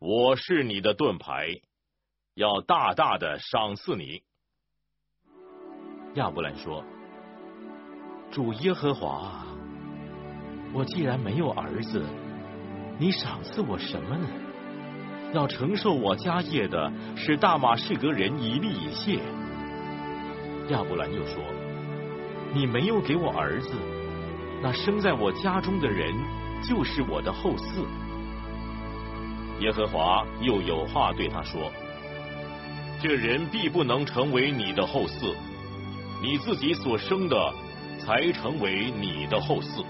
[0.00, 1.60] 我是你的盾牌，
[2.34, 4.22] 要大大的赏赐你。
[6.14, 6.82] 亚伯兰说
[8.32, 9.44] ：“主耶和华，
[10.72, 12.02] 我既然没有儿子，
[12.98, 14.26] 你赏赐我什么呢？
[15.34, 19.20] 要承受我家业的是大马士革人以利以谢。”
[20.72, 21.44] 亚伯兰又说
[22.56, 23.70] ：“你没有给我儿子，
[24.62, 26.14] 那生在我家中的人
[26.68, 27.84] 就是我的后嗣。”
[29.60, 31.72] 耶和华又有话对他说
[33.02, 35.34] ：“这人必不能成为你的后嗣，
[36.22, 37.54] 你自己所生的
[37.98, 39.84] 才成为你的后嗣。”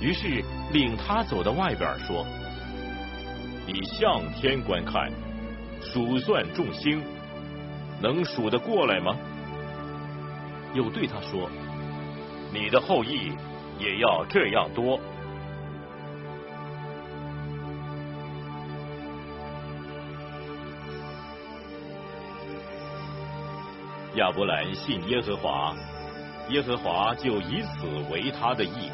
[0.00, 2.26] 于是领他走到外边说
[3.66, 5.10] ：“你向天观看，
[5.80, 7.00] 数算众星，
[8.00, 9.16] 能数得过来吗？”
[10.74, 11.48] 又对他说
[12.52, 13.32] ：“你的后裔
[13.78, 15.00] 也要这样多。”
[24.16, 25.74] 亚伯兰信耶和华，
[26.50, 28.90] 耶和华就以此为他的义。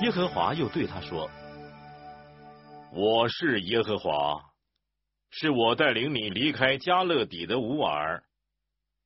[0.00, 1.30] 耶和华又对他说
[2.92, 4.40] ：“我是耶和华，
[5.30, 8.22] 是我带领你离开加勒底的乌尔，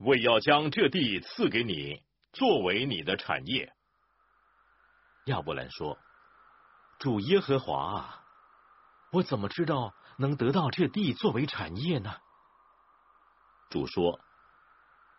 [0.01, 3.72] 为要将这地赐给你，作为你的产业。”
[5.26, 5.98] 亚伯兰说
[6.98, 8.24] ：“主耶和华啊，
[9.12, 12.16] 我怎么知道能得到这地作为产业呢？”
[13.70, 14.18] 主说：“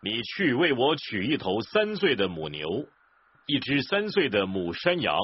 [0.02, 2.68] 你去为我取一头三岁的母牛，
[3.46, 5.16] 一只三岁的母山羊，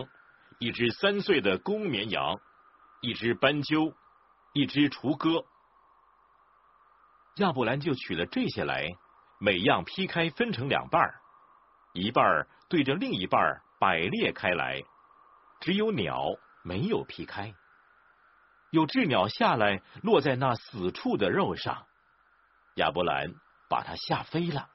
[0.59, 2.40] 一只三岁的公绵羊，
[3.02, 3.92] 一只斑鸠，
[4.54, 5.44] 一只雏鸽。”
[7.36, 8.88] 亚伯兰就取了这些来，
[9.39, 11.14] 每样劈开分成两半
[11.95, 14.82] 一半对着另一半摆列开来，
[15.61, 16.24] 只有鸟
[16.64, 17.55] 没有劈开，
[18.70, 21.86] 有只鸟下来落在那死处的肉上。
[22.74, 23.32] 亚伯兰
[23.68, 24.68] 把他吓飞了。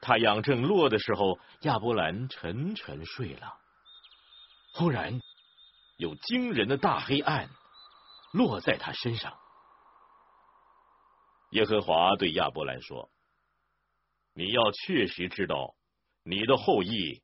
[0.00, 3.58] 太阳正落的时候，亚伯兰沉沉睡了。
[4.74, 5.20] 忽然，
[5.96, 7.50] 有惊人的大黑暗
[8.32, 9.38] 落在他身上。
[11.52, 13.08] 耶和华对亚伯兰说
[14.36, 15.74] ：“你要确实知道，
[16.24, 17.22] 你的后裔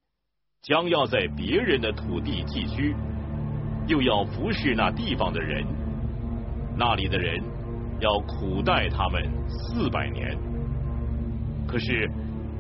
[0.62, 2.94] 将要在别人的土地寄居，
[3.86, 5.66] 又要服侍那地方的人，
[6.74, 7.42] 那里的人。”
[8.00, 10.38] 要苦待他们四百年，
[11.66, 12.08] 可是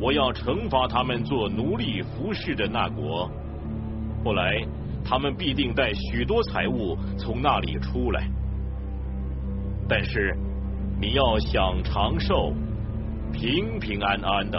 [0.00, 3.30] 我要惩罚他们做奴隶服侍的那国。
[4.24, 4.60] 后来
[5.04, 8.28] 他们必定带许多财物从那里出来。
[9.88, 10.36] 但是
[11.00, 12.52] 你要想长寿，
[13.32, 14.58] 平平安安的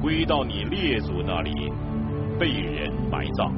[0.00, 1.70] 归到你列祖那里，
[2.38, 3.52] 被人埋葬。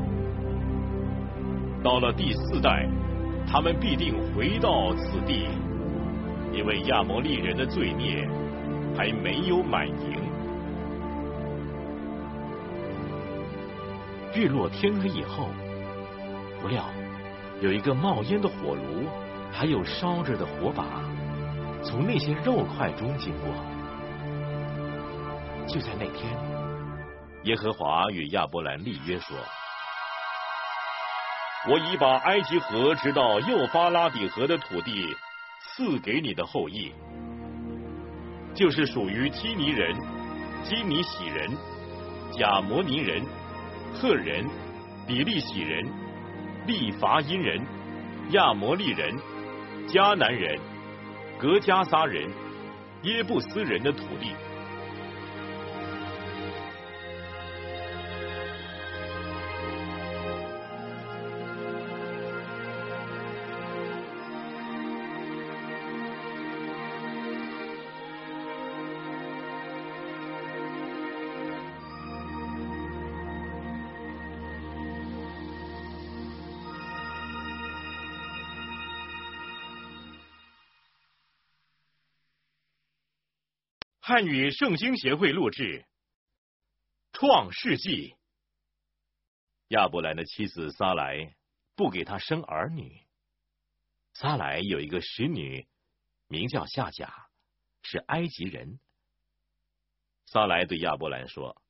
[1.84, 2.88] 到了第四代，
[3.46, 5.46] 他们必定回到此地。
[6.52, 8.26] 因为亚摩利人的罪孽
[8.96, 10.16] 还没有满盈。
[14.34, 15.48] 日落天黑以后，
[16.60, 16.82] 不料
[17.60, 19.06] 有一个冒烟的火炉
[19.52, 20.84] 还有烧着的火把
[21.82, 23.54] 从那些肉块中经过。
[25.66, 26.36] 就在那天，
[27.44, 29.36] 耶和华与亚伯兰立约说
[31.68, 35.14] ：“我已把埃及河直到幼发拉底河的土地
[35.60, 36.92] 赐给你的后裔，
[38.54, 39.94] 就是属于基尼人、
[40.62, 41.50] 基尼喜人、
[42.32, 43.24] 贾摩尼人、
[43.94, 44.44] 赫人、
[45.06, 45.84] 比利喜人、
[46.66, 47.60] 利伐因人、
[48.30, 49.14] 亚摩利人。”
[49.88, 50.58] 迦南人、
[51.38, 52.30] 格加撒人、
[53.02, 54.45] 耶布斯人的土地。
[84.08, 85.82] 汉语圣经协会录制
[87.10, 88.12] 《创世纪》。
[89.70, 91.34] 亚伯兰的妻子撒莱
[91.74, 93.04] 不给他生儿女。
[94.14, 95.66] 撒莱有一个使女，
[96.28, 97.26] 名叫夏甲，
[97.82, 98.78] 是埃及人。
[100.26, 101.60] 撒莱对亚伯兰说：“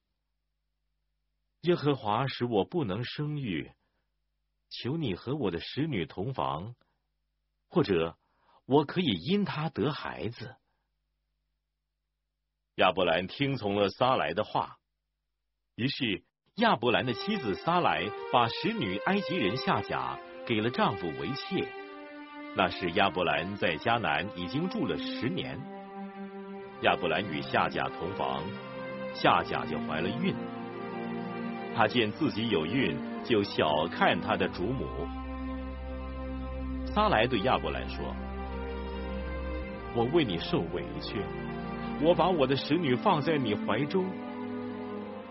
[1.64, 3.72] 耶和华使我不能生育，
[4.68, 6.76] 求你和我的使女同房，
[7.70, 8.18] 或者
[8.66, 10.55] 我可以因他得孩子。”
[12.77, 14.77] 亚伯兰听从了撒来的话，
[15.77, 16.22] 于是
[16.57, 21.66] 亚伯兰的妻子撒来把使女埃及人夏甲给了丈夫为妾。
[22.55, 25.59] 那时亚伯兰在迦南已经住了十年。
[26.83, 28.43] 亚伯兰与夏甲同房，
[29.14, 30.35] 夏甲就怀了孕。
[31.74, 34.87] 他见自己有孕，就小看他的主母。
[36.85, 38.14] 撒来对亚伯兰说
[39.97, 41.22] ：“我为你受委屈。”
[42.03, 44.05] 我把我的使女放在你怀中，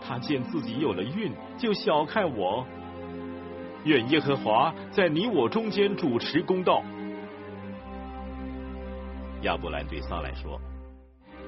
[0.01, 2.66] 她见自己有了孕，就小看我。
[3.84, 6.82] 愿耶和华在你我中间主持公道。
[9.43, 10.59] 亚伯兰对撒来说：“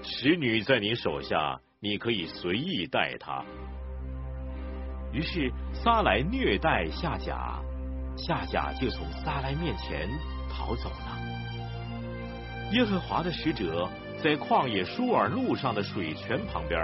[0.03, 3.43] 使女在你手下，你可以随意待她。”
[5.11, 7.59] 于是撒来虐待夏甲，
[8.15, 10.07] 夏甲就从撒来面前
[10.47, 11.18] 逃走了。
[12.74, 13.89] 耶和华的使者。
[14.24, 16.80] 在旷野舒尔路上的水泉旁边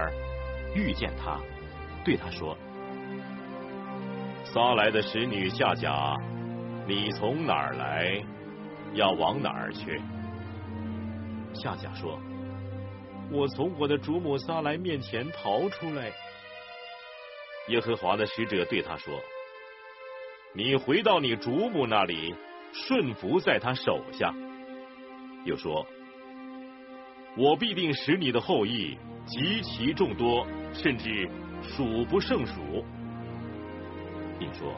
[0.76, 1.40] 遇见他，
[2.06, 2.56] 对他说
[4.46, 6.16] ：“撒来的使女夏甲，
[6.88, 8.24] 你从哪儿来？
[8.94, 10.00] 要往哪儿去？”
[11.56, 12.20] 夏甲说
[13.32, 16.12] ：“我从我的主母撒来面前逃出来。”
[17.70, 19.20] 耶和华的使者对他说
[20.54, 22.36] ：“你回到你主母那里，
[22.74, 24.32] 顺服在他手下。”
[25.46, 25.84] 又说。
[27.36, 31.28] 我必定使你的后裔极其众多，甚至
[31.64, 32.86] 数不胜数。
[34.38, 34.74] 并说，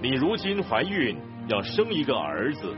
[0.00, 1.16] 你如今怀孕，
[1.48, 2.74] 要生一个儿子，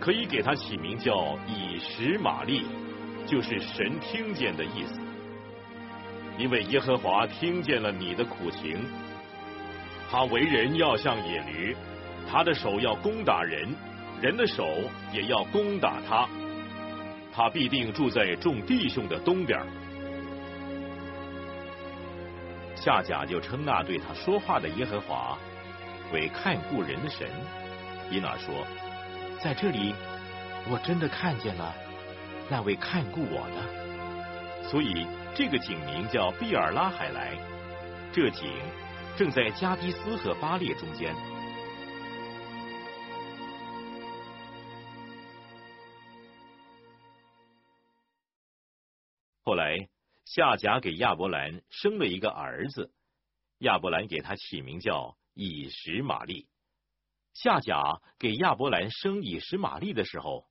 [0.00, 2.62] 可以给他起名叫以实玛利，
[3.26, 5.00] 就是神听见的意思。
[6.38, 8.78] 因为耶和华听见了你的苦情，
[10.10, 11.76] 他为人要像野驴，
[12.30, 13.68] 他的手要攻打人，
[14.22, 14.66] 人的手
[15.12, 16.26] 也要攻打他。
[17.34, 19.58] 他必定住在众弟兄的东边。
[22.76, 25.38] 夏甲就称那对他说话的耶和华
[26.12, 27.28] 为看顾人的神，
[28.10, 28.66] 伊娜说，
[29.40, 29.94] 在这里
[30.68, 31.74] 我真的看见了
[32.50, 37.32] 那位看顾我的，所以这个井名叫毕尔拉海莱。
[38.12, 38.50] 这井
[39.16, 41.14] 正在加迪斯和巴列中间。
[49.44, 49.88] 后来，
[50.24, 52.92] 夏甲给亚伯兰生了一个儿子，
[53.58, 56.46] 亚伯兰给他起名叫以实玛利。
[57.34, 60.46] 夏甲给亚伯兰生以实玛利的时候，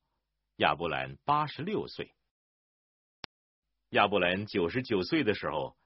[0.58, 2.12] 亚伯兰八十六岁。
[3.92, 5.78] 亚伯兰九十九岁的时候，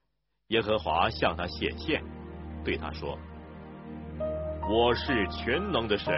[0.47, 2.03] 耶和华向他显现，
[2.64, 3.20] 对他说
[4.68, 6.12] ：“我是全能的神，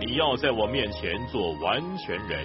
[0.00, 2.44] 你要在我面前做完全人，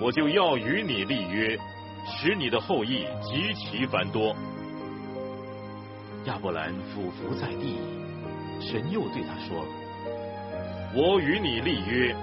[0.00, 1.58] 我就要与你立约。”
[2.06, 4.34] 使你的后裔极其繁多。
[6.24, 7.78] 亚伯兰俯伏在地，
[8.60, 9.64] 神又对他说
[10.94, 12.14] ：“我与你立约，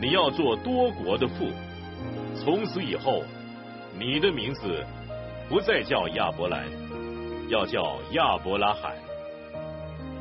[0.00, 1.48] 你要做多国的父。
[2.34, 3.22] 从此以后，
[3.98, 4.84] 你的名字
[5.48, 6.64] 不再叫亚伯兰，
[7.48, 8.94] 要叫亚伯拉罕，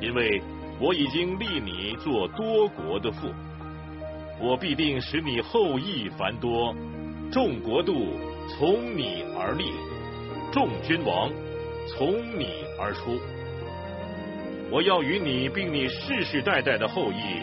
[0.02, 0.42] 因为
[0.80, 3.30] 我已经立你做多国的父。
[4.42, 6.76] 我必定使你后裔繁多，
[7.32, 8.14] 众国度
[8.48, 9.72] 从你而立，
[10.52, 11.32] 众君王
[11.88, 13.20] 从你而出。
[14.72, 17.42] 我要与你并你世世代代的后裔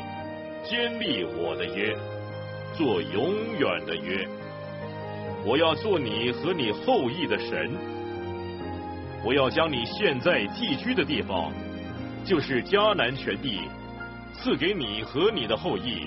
[0.64, 1.96] 坚立我的约，
[2.74, 4.26] 做永远的约。
[5.44, 7.70] 我要做你和你后裔的神。
[9.24, 11.52] 我要将你现在寄居的地方，
[12.24, 13.60] 就是迦南全地，
[14.32, 16.06] 赐给你和你的后裔。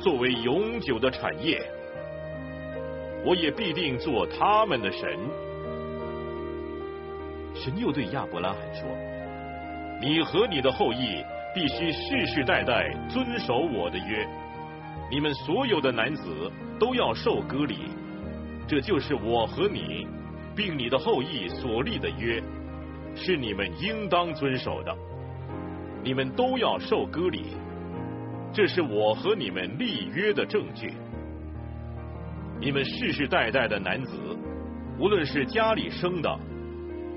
[0.00, 1.60] 作为永久的产业，
[3.26, 5.18] 我也必定做他们的神。
[7.56, 8.86] 神又对亚伯拉罕说
[10.00, 14.24] ：“你和你的后裔必须世世代代遵守我的约，
[15.10, 17.90] 你们所有的男子都要受割礼，
[18.68, 20.06] 这就是我和你
[20.54, 22.40] 并你的后裔所立的约，
[23.16, 24.96] 是你们应当遵守的。
[26.04, 27.56] 你们都要受割礼。”
[28.54, 30.94] 这是我和你们立约的证据。
[32.60, 34.18] 你们世世代代的男子，
[34.98, 36.38] 无论是家里生的，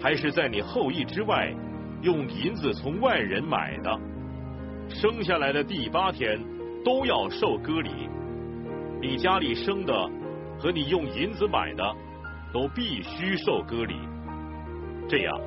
[0.02, 1.54] 还是在你后裔之外
[2.02, 4.00] 用银子从外人买的，
[4.90, 6.40] 生下来的第八天
[6.84, 8.10] 都要受割礼。
[9.02, 9.94] 你家里生的
[10.60, 11.96] 和你用银子买的，
[12.54, 13.96] 都必须受割礼。
[15.08, 15.40] 这样，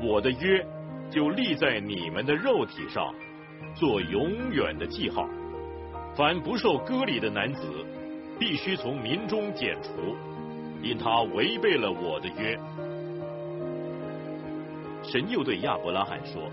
[0.00, 0.64] 我的约
[1.10, 3.12] 就立在你们的肉体上。
[3.74, 5.28] 做永远的记号，
[6.16, 7.66] 凡不受割礼的男子，
[8.38, 10.16] 必须从民中剪除，
[10.82, 12.58] 因他违背了我的约。
[15.02, 16.50] 神又对亚伯拉罕说：“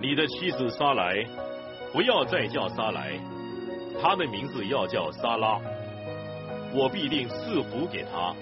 [0.00, 1.24] 你的妻子撒来，
[1.92, 3.18] 不要再叫撒来，
[4.00, 5.58] 她的名字要叫撒拉。
[6.74, 8.34] 我必定赐福给她，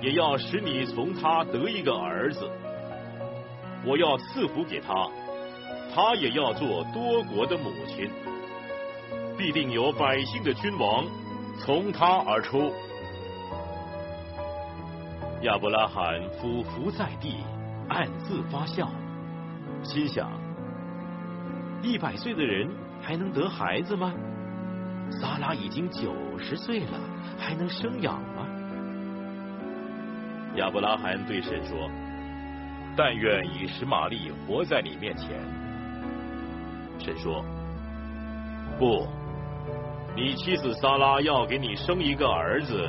[0.00, 2.50] 也要使你从她得一个儿子。
[3.86, 5.08] 我要赐福给她。”
[5.94, 8.10] 他也要做多国的母亲，
[9.38, 11.04] 必定有百姓的君王
[11.58, 12.72] 从他而出。
[15.42, 17.36] 亚伯拉罕俯伏在地，
[17.88, 18.90] 暗自发笑，
[19.82, 20.30] 心想：
[21.82, 22.68] 一百岁的人
[23.02, 24.12] 还能得孩子吗？
[25.20, 26.98] 撒拉已经九十岁了，
[27.38, 28.46] 还能生养吗？
[30.56, 31.90] 亚伯拉罕对神说
[32.96, 35.28] ：“但愿以实玛利活在你面前。”
[36.98, 37.44] 神说
[38.78, 39.06] ：“不，
[40.16, 42.88] 你妻子撒拉要给你生一个儿子，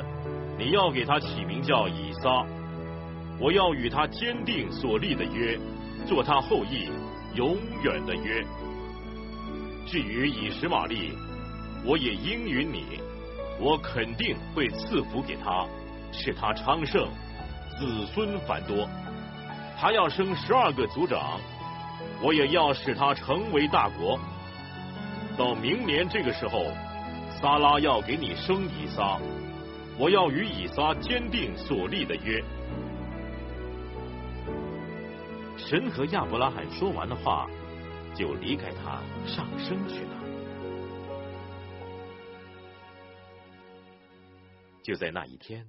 [0.56, 2.46] 你要给他起名叫以撒。
[3.40, 5.58] 我要与他坚定所立的约，
[6.06, 6.88] 做他后裔
[7.34, 8.44] 永远的约。
[9.86, 11.12] 至于以实玛利，
[11.84, 13.00] 我也应允你，
[13.58, 15.66] 我肯定会赐福给他，
[16.12, 17.08] 使他昌盛，
[17.76, 18.88] 子孙繁多。
[19.76, 21.40] 他要生十二个族长。”
[22.22, 24.18] 我也要使他成为大国。
[25.36, 26.64] 到明年这个时候，
[27.40, 29.20] 撒拉要给你生以撒，
[29.98, 32.42] 我要与以撒坚定所立的约。
[35.58, 37.46] 神和亚伯拉罕说完的话，
[38.14, 40.10] 就离开他上升去了。
[44.82, 45.66] 就在那一天，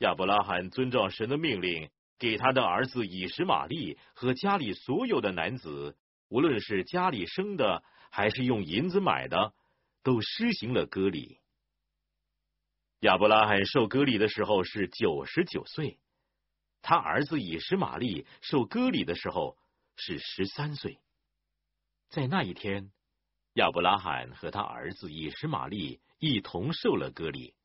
[0.00, 1.88] 亚伯拉罕遵照神的命令。
[2.18, 5.94] 给他的儿子以实玛利和家里所有的男子，
[6.30, 9.52] 无论是家里生的还是用银子买的，
[10.06, 11.40] 都施行了割礼。
[13.00, 15.98] 亚伯拉罕受割礼的时候是九十九岁，
[16.80, 19.58] 他儿子以实玛利受割礼的时候
[19.96, 21.00] 是十三岁。
[22.08, 22.92] 在那一天，
[23.54, 27.56] 亚伯拉罕和他儿子以实玛利一同受了割礼，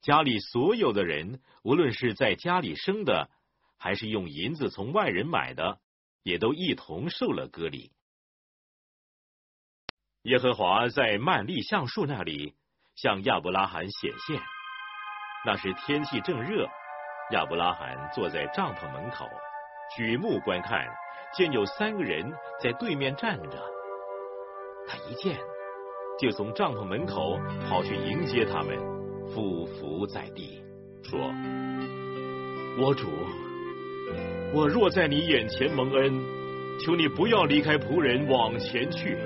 [0.00, 3.30] 家里所有的人，无论是在家里生的。
[3.78, 5.82] 还是用银子从外人买的，
[6.22, 7.92] 也都一同受了割礼。
[10.26, 12.52] 耶和华在曼利橡树那里
[12.96, 14.40] 向亚伯拉罕显现，
[15.44, 16.66] 那时天气正热，
[17.30, 19.24] 亚伯拉罕坐在帐篷门口，
[19.96, 20.84] 举目观看，
[21.32, 22.28] 见有三个人
[22.60, 23.56] 在对面站着。
[24.88, 25.38] 他一见，
[26.18, 27.38] 就从帐篷门口
[27.68, 28.76] 跑去迎接他们，
[29.28, 30.60] 俯伏在地，
[31.04, 31.20] 说
[32.82, 33.06] ：“我主。”
[34.52, 36.20] 我若在你眼前蒙恩，
[36.84, 39.16] 求你不要离开仆人往前去，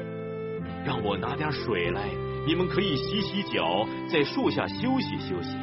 [0.85, 2.09] 让我拿点水来，
[2.47, 5.55] 你们可以洗洗脚，在树下休息休息；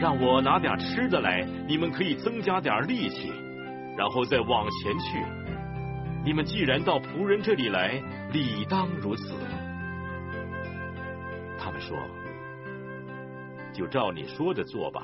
[0.00, 3.32] 让我拿点吃的来，你们可以增加点力气，
[3.96, 5.24] 然后再往前去。
[6.24, 8.00] 你们既然到仆人这里来，
[8.32, 9.34] 理当如此。
[11.58, 11.96] 他们说
[13.74, 15.02] ：“就照你说的做吧。”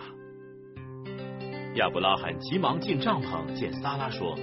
[1.75, 4.37] 亚伯拉罕急忙进帐篷，见撒拉说：“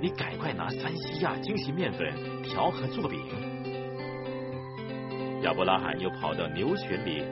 [0.00, 2.12] 你赶快拿三西亚精细面粉
[2.42, 3.20] 调和做饼。”
[5.46, 7.22] 亚伯拉罕又跑到牛群里，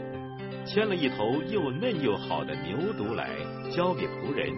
[0.65, 3.29] 牵了一头又嫩又好的牛犊来，
[3.73, 4.53] 交给仆人。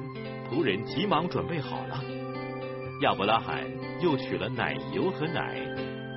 [0.51, 1.99] 仆人急忙准备好了。
[3.01, 3.65] 亚伯拉罕
[4.03, 5.59] 又取了奶油和奶，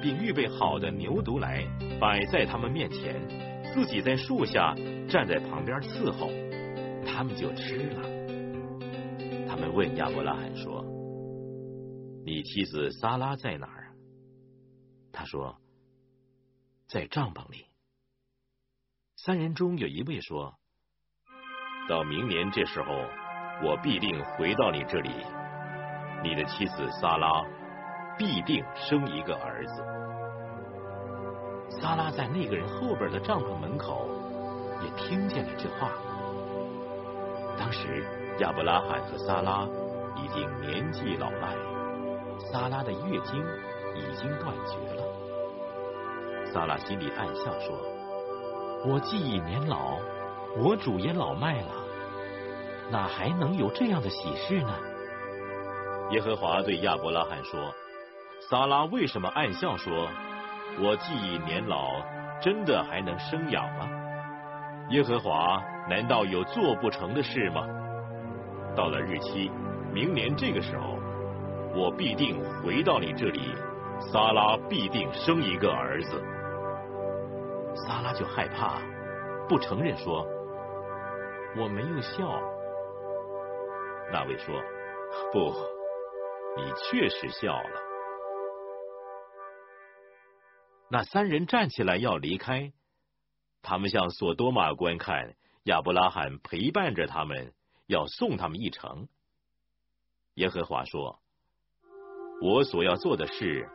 [0.02, 1.66] 并预备好的牛犊来，
[1.98, 3.16] 摆在他们面前，
[3.74, 4.76] 自己在树下
[5.08, 6.30] 站在旁边伺候。
[7.06, 8.02] 他们就吃了。
[9.48, 10.84] 他们问亚伯拉罕说
[12.26, 13.96] ：“你妻子撒拉在哪儿？”
[15.14, 15.56] 他说。
[16.90, 17.68] 在帐篷里，
[19.16, 20.56] 三人中有一位说
[21.88, 22.92] ：“到明年这时候，
[23.64, 25.12] 我必定回到你这里，
[26.24, 27.44] 你的妻子萨拉
[28.18, 29.86] 必定生一个儿子。”
[31.80, 34.10] 萨拉在那个人后边的帐篷门口
[34.82, 35.92] 也听见了这话。
[37.56, 38.04] 当时
[38.40, 39.68] 亚伯拉罕和萨拉
[40.16, 41.56] 已经年纪老迈，
[42.52, 43.40] 萨拉的月经
[43.94, 44.99] 已经断绝了。
[46.54, 47.78] 萨拉心里暗笑说
[48.86, 49.98] ：“我既已年老，
[50.58, 51.68] 我主也老迈了，
[52.92, 54.74] 哪还能有这样的喜事呢？”
[56.12, 57.72] 耶和华对亚伯拉罕说
[58.50, 60.08] ：“萨拉为什么暗笑说，
[60.80, 62.02] 我既已年老，
[62.42, 63.88] 真的还能生养吗？
[64.90, 67.62] 耶和华难道有做不成的事吗？
[68.76, 69.52] 到了日期，
[69.94, 70.98] 明年这个时候，
[71.76, 73.54] 我必定回到你这里，
[74.00, 76.24] 萨拉必定生一个儿子。”
[77.76, 78.82] 萨拉就害怕，
[79.48, 80.26] 不承认说
[81.58, 82.42] ：“我没有笑。”
[84.12, 84.60] 那位说
[85.32, 85.54] ：“不，
[86.58, 87.82] 你确实笑了。”
[90.92, 92.74] 那三人站起来要离开，
[93.62, 97.54] 他们向索多玛观看，亚伯拉罕陪伴着他们，
[97.86, 99.08] 要送他们一程。
[100.34, 101.20] 耶和华说
[102.42, 103.70] ：“我所要做的事，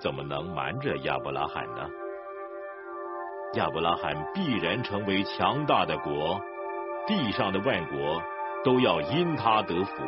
[0.00, 1.88] 怎么能瞒着亚伯拉罕呢？”
[3.54, 6.40] 亚伯拉罕必然成为强大的国，
[7.06, 8.22] 地上的万国
[8.64, 10.02] 都要因他得福，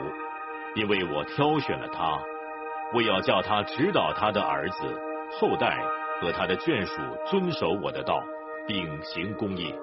[0.75, 2.19] 因为我挑选了他，
[2.95, 5.01] 我要叫他指导他的儿子、
[5.39, 5.79] 后代
[6.21, 8.21] 和他的眷属遵守我的道，
[8.67, 9.75] 秉行公义，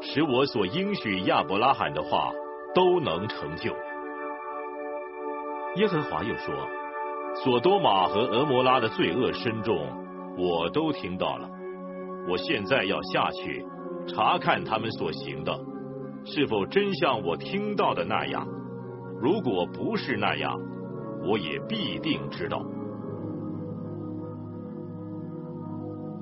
[0.00, 2.32] 使我所应许亚伯拉罕的话
[2.74, 3.74] 都能成就。
[5.76, 6.54] 耶和华又说：
[7.34, 9.88] 索多玛和俄摩拉的罪恶深重，
[10.38, 11.50] 我都听到了。
[12.28, 13.64] 我现在要下去
[14.06, 15.52] 查看他们所行的，
[16.24, 18.46] 是否真像我听到的那样？
[19.20, 20.58] 如果不是那样，
[21.26, 22.62] 我也必定知道。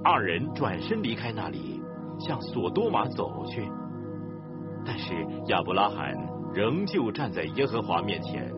[0.05, 1.81] 二人转身离开那里，
[2.19, 3.71] 向索多玛走去。
[4.85, 5.15] 但是
[5.47, 6.13] 亚伯拉罕
[6.53, 8.53] 仍旧站在耶和华面前。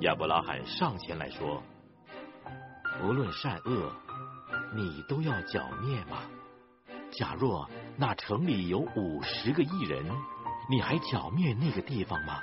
[0.00, 1.62] 亚伯拉罕上前来说
[3.02, 3.90] ：“无论善恶。”
[4.74, 6.22] 你都要剿灭吗？
[7.10, 10.04] 假若那城里有五十个异人，
[10.70, 12.40] 你还剿灭那个地方吗？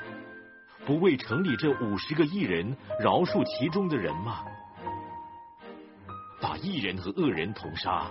[0.86, 4.44] 不为城里这五十个异人饶恕其中的人吗？
[6.42, 8.08] 把异人和恶人同杀，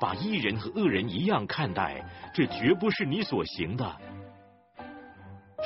[0.00, 3.96] 把异人和恶人一样看待，这绝不是你所行的。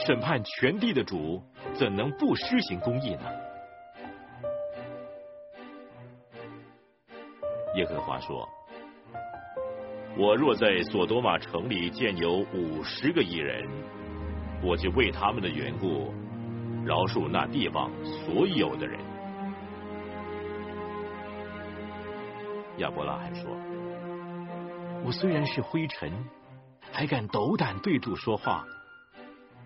[0.06, 1.43] 审判全地的主，
[1.74, 3.24] 怎能不施行公义呢？
[7.77, 8.48] 耶和华说
[10.16, 13.69] ：“我若在索多玛城里见有五十个异人，
[14.62, 16.11] 我就为他们的缘故
[16.86, 18.98] 饶恕那地方所有的人。”
[22.78, 23.44] 亚伯拉罕说
[25.05, 26.11] ：“我虽然是灰尘，
[26.90, 28.65] 还敢斗胆对主说话。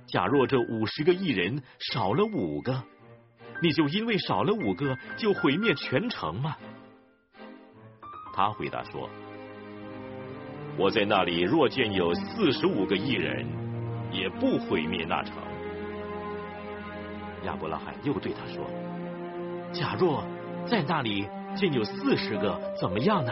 [0.07, 2.82] 假若这五十个异人少了五个，
[3.62, 6.57] 你就因为少了五个就毁灭全城吗？”
[8.40, 9.06] 他回答说
[10.78, 13.46] ：“我在那里若见有四十五个异人，
[14.10, 15.34] 也不毁灭那城。”
[17.44, 18.64] 亚伯拉罕又对他说
[19.78, 20.24] ：“假若
[20.64, 23.30] 在那里见有四十个，怎么样呢？”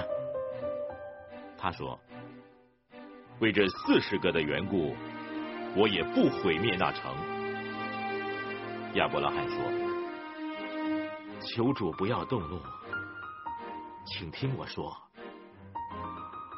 [1.56, 1.98] 他说
[3.40, 4.94] ：“为这四十个的缘故，
[5.74, 7.10] 我也不毁灭那城。”
[8.92, 9.56] 亚伯拉罕说
[11.40, 12.60] ：“求主不要动怒。”
[14.10, 14.96] 请听我说，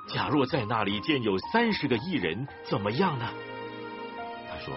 [0.09, 3.29] 假若在那里见有三十个异人，怎么样呢？
[4.49, 4.73] 他说：“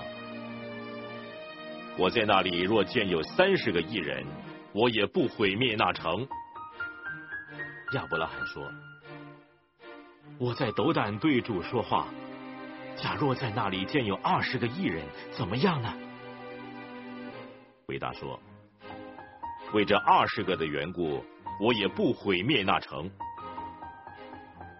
[1.97, 4.25] 我在那里若见有三十个异人，
[4.73, 6.27] 我也不毁灭那城。”
[7.93, 8.67] 亚伯拉罕说
[10.39, 12.07] ：“我在斗胆对主说话，
[12.95, 15.93] 假若在那里见有二十个异人，怎么样呢？”
[17.85, 18.39] 回答说
[19.73, 21.23] ：“为这二十个的缘故。”
[21.59, 23.09] 我也不毁灭那城。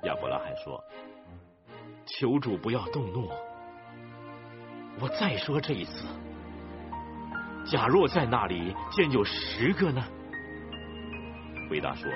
[0.04, 0.84] 亚伯拉罕说
[2.06, 3.30] ：“求主不要动怒，
[5.00, 6.08] 我再说这一次，
[7.66, 10.04] 假若在那里见有十个呢？”
[11.70, 12.12] 回答说：“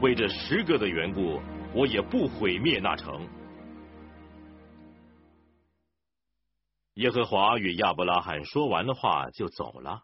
[0.00, 1.40] 为这十个的缘故，
[1.74, 3.28] 我也不毁灭那城。”
[6.94, 10.02] 耶和华与亚伯拉罕说完的话就走了，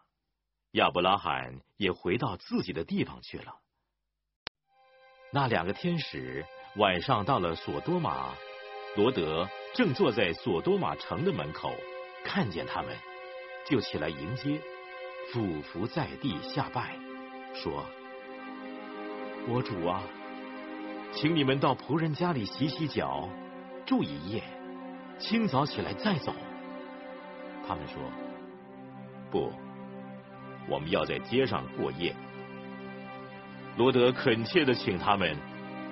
[0.75, 3.55] 亚伯拉罕也回到自己的地方去了。
[5.31, 6.45] 那两个天使
[6.75, 8.35] 晚上到了索多玛，
[8.97, 11.71] 罗德正坐在索多玛城的门口，
[12.25, 12.93] 看见他们，
[13.65, 14.59] 就起来迎接，
[15.31, 16.97] 俯伏在地下拜，
[17.53, 17.85] 说
[19.47, 20.03] ：“我主啊，
[21.13, 23.29] 请你们到仆人家里洗洗脚，
[23.85, 24.43] 住一夜，
[25.19, 26.35] 清早起来再走。”
[27.65, 27.95] 他们说
[29.31, 29.53] ：“不，
[30.67, 32.15] 我们要在街上过夜。”
[33.77, 35.35] 罗德恳切的请他们，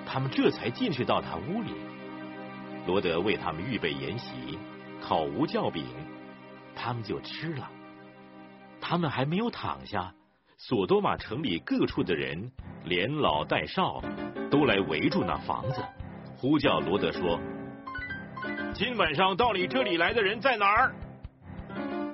[0.06, 1.74] 他们这才进去到他屋里。
[2.86, 4.58] 罗德为他们预备筵席，
[5.00, 5.84] 烤无酵饼，
[6.74, 7.70] 他们就吃了。
[8.80, 10.12] 他们还没有躺下，
[10.56, 12.50] 索多玛城里各处的人，
[12.84, 14.02] 连老带少，
[14.50, 15.82] 都来围住那房子，
[16.36, 17.38] 呼叫罗德说
[18.74, 20.94] ：“今晚上到你这里来的人在哪儿？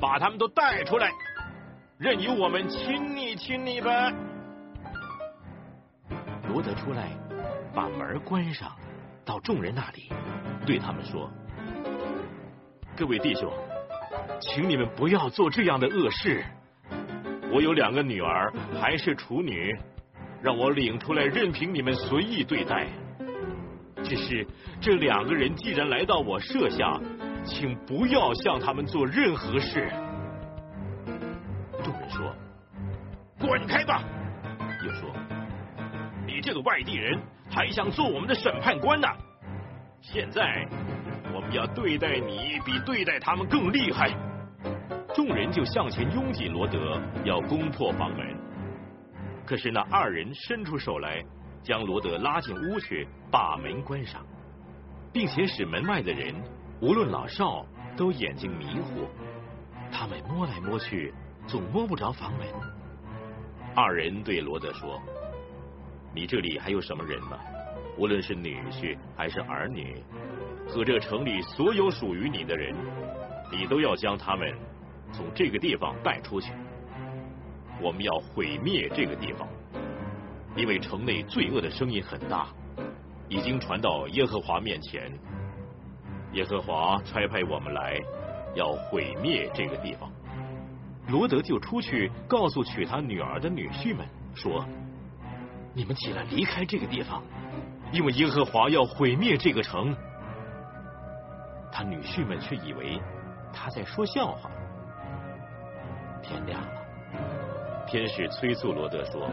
[0.00, 1.10] 把他们都带出来，
[2.00, 4.10] 任由我们亲昵亲昵吧。”
[6.48, 7.10] 罗德出来，
[7.74, 8.74] 把门关上，
[9.22, 10.10] 到众人那里，
[10.64, 11.30] 对他们说
[12.96, 13.52] ：“各位弟兄，
[14.40, 16.42] 请你们不要做这样的恶事。
[17.52, 18.50] 我有两个女儿，
[18.80, 19.76] 还是处女，
[20.40, 22.86] 让我领出来，任凭你们随意对待。
[24.02, 24.46] 只是
[24.80, 26.98] 这两个人既然来到我舍下，
[27.44, 29.92] 请不要向他们做任何事。”
[33.50, 34.04] 滚开吧！”
[34.86, 35.10] 又说。
[36.24, 37.20] 你这个外地人
[37.50, 39.08] 还想做我们的审判官呢？
[40.00, 40.64] 现在
[41.34, 44.08] 我们要对待你比对待他们更厉害。
[45.12, 48.24] 众人就向前拥挤罗德，要攻破房门。
[49.44, 51.20] 可是那二人伸出手来，
[51.60, 54.24] 将罗德拉进屋去，把门关上，
[55.12, 56.32] 并且使门外的人，
[56.80, 57.66] 无论老少，
[57.96, 59.08] 都眼睛迷糊。
[59.90, 61.12] 他们摸来摸去，
[61.48, 62.46] 总摸不着房门。
[63.80, 65.00] 二人对罗德说。
[66.14, 67.38] 你这里还有什么人吗？
[67.96, 70.02] 无论是女婿还是儿女，
[70.68, 72.74] 和这城里所有属于你的人，
[73.50, 74.52] 你都要将他们
[75.12, 76.52] 从这个地方带出去。
[77.80, 79.48] 我们要毁灭这个地方，
[80.54, 82.48] 因为城内罪恶的声音很大，
[83.30, 85.10] 已经传到耶和华面前。
[86.34, 87.98] 耶和华差派我们来，
[88.54, 90.09] 要毁灭这个地方。
[91.08, 94.64] 罗德就出去告诉娶他女儿的女婿们说。
[95.72, 97.22] 你们起来离开这个地方，
[97.92, 99.96] 因为耶和华要毁灭这个城。
[101.72, 103.00] 他女婿们却以为
[103.52, 104.50] 他在说笑话。
[106.22, 109.30] 天亮了，天使催促罗德说：“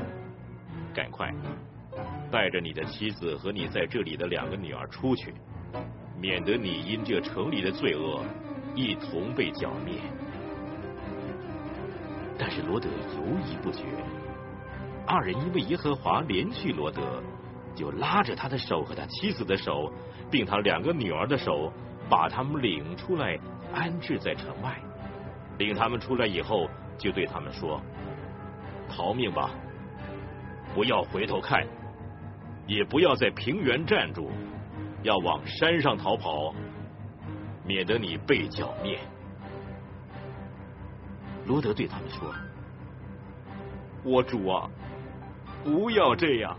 [0.93, 1.33] 赶快
[2.31, 5.33] 带着你的妻子和你在这里的两个女儿出去，
[6.19, 8.23] 免得你因这城里的罪恶
[8.75, 9.95] 一同被剿灭。”
[12.37, 13.83] 但是罗德犹疑不决。
[15.05, 17.23] 二人因为耶和华连续罗德，
[17.73, 19.91] 就拉着他的手和他妻子的手，
[20.29, 21.71] 并他两个女儿的手，
[22.09, 23.39] 把他们领出来，
[23.73, 24.77] 安置在城外。
[25.57, 27.81] 领他们出来以后，就对他们说
[28.89, 29.49] ：“逃命吧，
[30.75, 31.65] 不要回头看，
[32.67, 34.29] 也不要在平原站住，
[35.03, 36.53] 要往山上逃跑，
[37.65, 38.99] 免得你被剿灭。”
[41.47, 42.33] 罗德对他们说
[44.03, 44.69] ：“我主啊！”
[45.63, 46.55] 不要这样！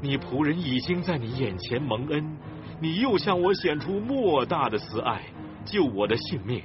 [0.00, 2.36] 你仆人已经在你眼前蒙恩，
[2.80, 5.22] 你又向我显出莫大的慈爱，
[5.64, 6.62] 救我的性命。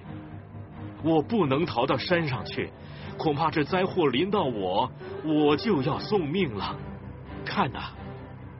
[1.04, 2.72] 我不能逃到山上去，
[3.18, 4.92] 恐怕这灾祸临到我，
[5.24, 6.76] 我就要送命了。
[7.46, 7.92] 看呐，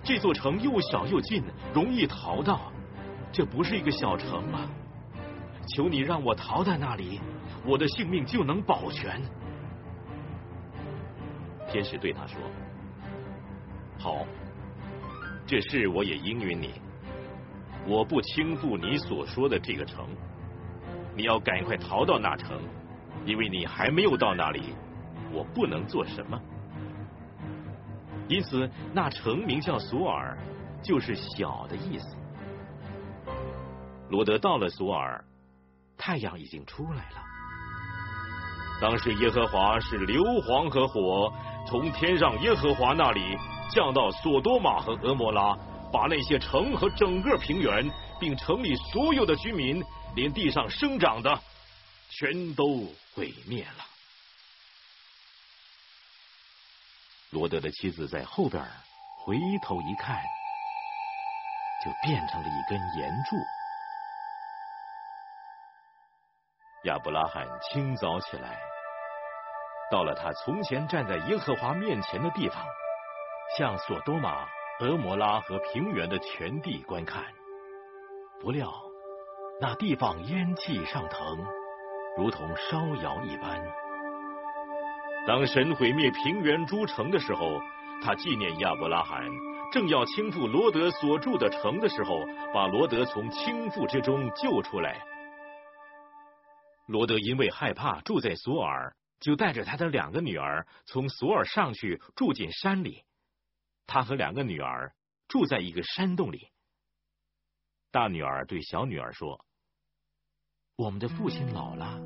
[0.04, 1.44] 这座城又小又近，
[1.74, 2.72] 容易逃到，
[3.32, 4.70] 这不是一个小城吗？
[5.68, 7.22] 求你让我逃在那里，
[7.66, 9.22] 我的性命就能保全。
[11.68, 12.40] 天使对他说
[13.98, 14.26] ：“好，
[15.48, 16.74] 这事我也应允你。
[17.88, 20.08] 我不轻负你所说的这个城，
[21.16, 22.60] 你要赶快逃到那城，
[23.26, 24.76] 因为你还没有到那里，
[25.32, 26.40] 我不能做什么。
[28.30, 30.38] 因此，那城名叫索尔，
[30.82, 32.16] 就是小的意思。
[34.10, 35.26] 罗德到了索尔，
[35.98, 37.33] 太阳已经出来了。
[38.82, 41.34] 当时耶和华是硫磺和火。”
[41.66, 43.38] 从天上耶和华那里
[43.72, 45.58] 降到索多玛和俄摩拉，
[45.94, 47.90] 把那些城和整个平原，
[48.20, 49.82] 并城里所有的居民，
[50.14, 51.42] 连地上生长的，
[52.10, 52.86] 全都
[53.16, 53.86] 毁灭了。
[57.30, 58.62] 罗德的妻子在后边
[59.20, 60.22] 回头一看，
[61.84, 63.38] 就变成了一根岩柱。
[66.84, 68.60] 亚伯拉罕清早起来，
[69.90, 72.58] 到了他从前站在耶和华面前的地方，
[73.58, 74.46] 向索多玛、
[74.82, 77.24] 俄摩拉和平原的全地观看。
[78.42, 78.70] 不料
[79.62, 81.38] 那地方烟气上腾，
[82.18, 83.64] 如同烧窑一般。
[85.26, 87.62] 当神毁灭平原诸城的时候，
[88.04, 89.22] 他纪念亚伯拉罕，
[89.72, 92.20] 正要倾覆罗德所住的城的时候，
[92.54, 95.00] 把罗德从倾覆之中救出来。
[96.88, 103.04] 罗德因为害怕住在索尔，就带着他的两个女儿从索尔上去住进山里。
[103.88, 104.94] 他和两个女儿
[105.28, 106.50] 住在一个山洞里。
[107.92, 109.46] 大女儿对小女儿说
[110.76, 112.02] ：“我们的父亲老了。”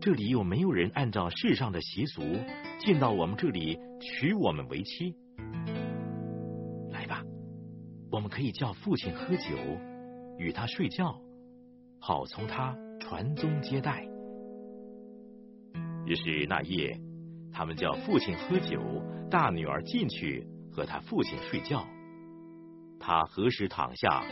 [0.00, 2.22] 这里又没有人按照世上的习俗
[2.78, 5.16] 进到我们这里娶我们为妻。
[6.92, 7.24] 来吧，
[8.10, 9.56] 我们可以叫父亲喝酒，
[10.38, 11.20] 与他睡觉，
[12.00, 12.76] 好从他
[13.08, 14.06] 传宗接代。
[16.04, 16.94] 于是那夜，
[17.50, 18.78] 他们叫父亲喝酒，
[19.30, 21.86] 大女儿进去和他父亲睡觉。
[23.00, 24.22] 他何时躺下，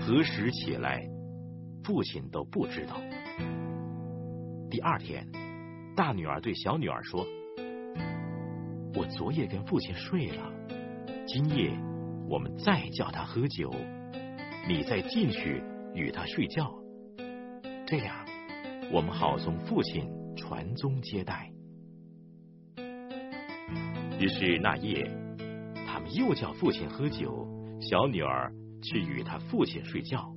[0.00, 1.06] 何时起来，
[1.84, 2.96] 父亲都不知道。
[4.68, 5.24] 第二天，
[5.94, 7.24] 大女儿对小女儿说
[8.96, 10.52] ：“我昨夜跟父亲睡了，
[11.28, 11.70] 今夜
[12.28, 13.72] 我们再叫他喝酒，
[14.66, 15.62] 你再进去
[15.94, 16.76] 与他睡觉，
[17.86, 18.26] 这样
[18.92, 21.48] 我们好从父亲传宗接代。”
[24.18, 25.08] 于是那夜，
[25.86, 27.46] 他们又叫父亲喝酒，
[27.80, 28.52] 小女儿
[28.82, 30.34] 去与他父亲睡觉。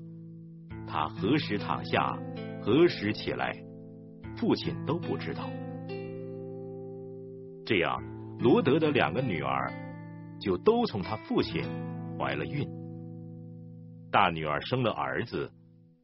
[0.87, 2.17] 他何时躺下，
[2.61, 3.51] 何时起来。
[4.37, 5.49] 父亲都不知道，
[7.65, 8.01] 这样
[8.39, 9.69] 罗德的两个女儿
[10.39, 11.63] 就都从他父亲
[12.17, 12.65] 怀了孕。
[14.09, 15.51] 大女儿生了儿子，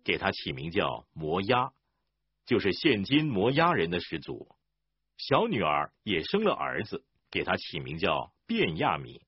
[0.05, 1.73] 给他起名叫摩押，
[2.45, 4.55] 就是现今摩押人的始祖；
[5.17, 9.21] 小女儿也生了儿子，给他起名叫便亚米，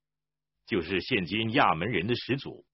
[0.66, 2.66] 就是现今亚门人的始祖。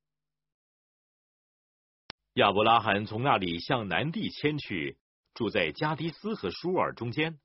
[2.33, 4.99] 亚伯拉罕从那里向南地迁去。
[5.33, 7.39] 住在加迪斯和舒尔中间，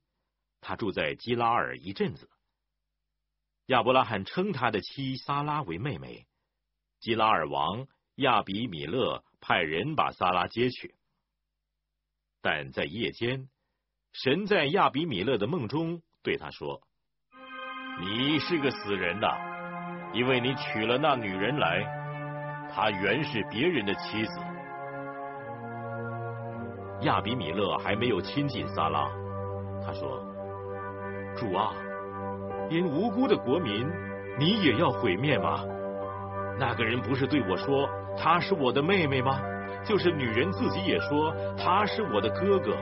[0.61, 2.29] 他住在基拉尔一阵子。
[3.65, 6.27] 亚伯拉罕称他的妻撒拉为妹妹。
[6.99, 10.95] 基拉尔王亚比米勒派人把撒拉接去，
[12.41, 13.47] 但在夜间，
[14.11, 16.81] 神在亚比米勒的梦中对他说
[18.01, 19.27] ：“你是个死人呐，
[20.13, 21.83] 因为你娶了那女人来，
[22.73, 24.39] 她原是别人的妻子。”
[27.03, 29.09] 亚比米勒还没有亲近撒拉，
[29.85, 30.21] 他说
[31.37, 31.73] ：“主啊，
[32.69, 33.87] 连无辜的国民，
[34.37, 35.63] 你也要毁灭吗？
[36.59, 37.89] 那个人不是对我说
[38.21, 39.39] 她是我的妹妹吗？
[39.85, 42.75] 就是女人自己也说她是我的哥哥。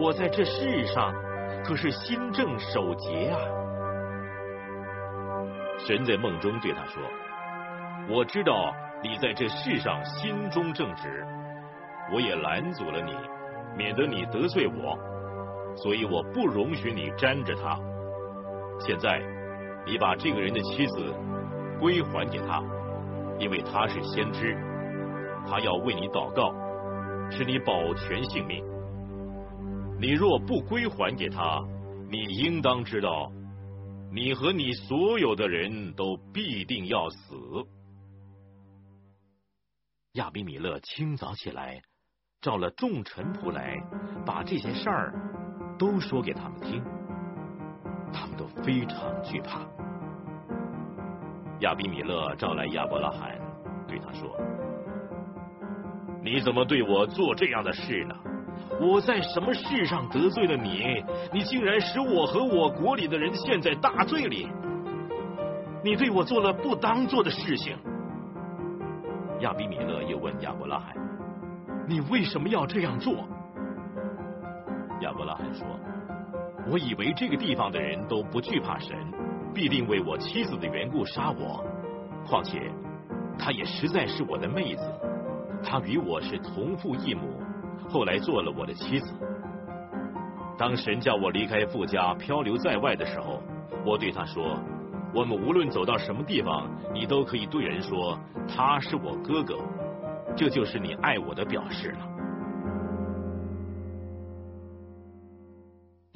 [0.00, 1.14] 我在这世上
[1.62, 3.38] 可是心正守节啊！”
[5.78, 7.02] 神在梦中对他说
[8.08, 8.72] ：“我知道
[9.02, 11.26] 你在这世上心中正直。”
[12.12, 13.14] 我也拦阻了你，
[13.76, 14.98] 免得你得罪我，
[15.76, 17.78] 所以我不容许你沾着他。
[18.80, 19.20] 现在，
[19.86, 21.14] 你把这个人的妻子
[21.80, 22.60] 归还给他，
[23.38, 24.54] 因为他是先知，
[25.46, 26.52] 他要为你祷告，
[27.30, 28.64] 使你保全性命。
[30.00, 31.60] 你若不归还给他，
[32.10, 33.30] 你应当知道，
[34.12, 37.36] 你和你所有的人都必定要死。
[40.12, 41.80] 亚比米勒清早起来。
[42.42, 43.80] 召了众臣仆来，
[44.26, 45.14] 把这些事儿
[45.78, 46.82] 都说给他们听，
[48.12, 49.60] 他们都非常惧怕。
[51.62, 53.38] 亚比米勒召来亚伯拉罕，
[53.86, 54.28] 对他说
[56.22, 58.14] ：“你怎么对我做这样的事呢？
[58.80, 61.04] 我在什么事上得罪了你？
[61.32, 64.48] 你竟然使我和我国里的人陷在大罪里？
[65.84, 67.76] 你对我做了不当做的事情。”
[69.38, 70.96] 亚比米勒又问亚伯拉罕。
[71.86, 73.14] 你为什么要这样做？
[75.00, 75.64] 亚伯拉罕说
[76.70, 78.96] ：“我以为这个地方的人都不惧怕神，
[79.52, 81.64] 必定为我妻子的缘故杀我。
[82.26, 82.70] 况且，
[83.38, 84.82] 她也实在是我的妹子，
[85.62, 87.40] 她与我是同父异母，
[87.88, 89.14] 后来做了我的妻子。
[90.58, 93.42] 当神叫我离开富家漂流在外的时候，
[93.84, 94.58] 我对他说：
[95.14, 99.56] 我们无论走到什么地方，你都可以对人说他是我哥哥，
[100.36, 102.11] 这就是你爱我的表示了。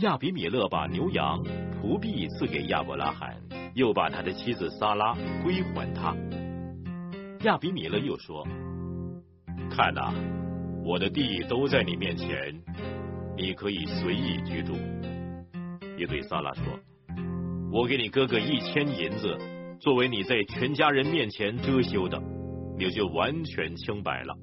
[0.01, 1.43] 亚比米勒把牛羊、
[1.81, 3.35] 仆婢赐给亚伯拉罕，
[3.75, 6.15] 又把他的妻子撒拉归还他。
[7.45, 8.47] 亚比米勒又说
[9.73, 10.13] ：“看呐，
[10.85, 12.29] 我的地都在你面前，
[13.39, 14.75] 你可以随意居住。”
[15.97, 16.63] 也对撒拉说
[17.73, 19.39] ：“我给你哥哥一千银子，
[19.81, 22.21] 作为你在全家人面前遮羞的，
[22.79, 24.37] 你就完全清白了。”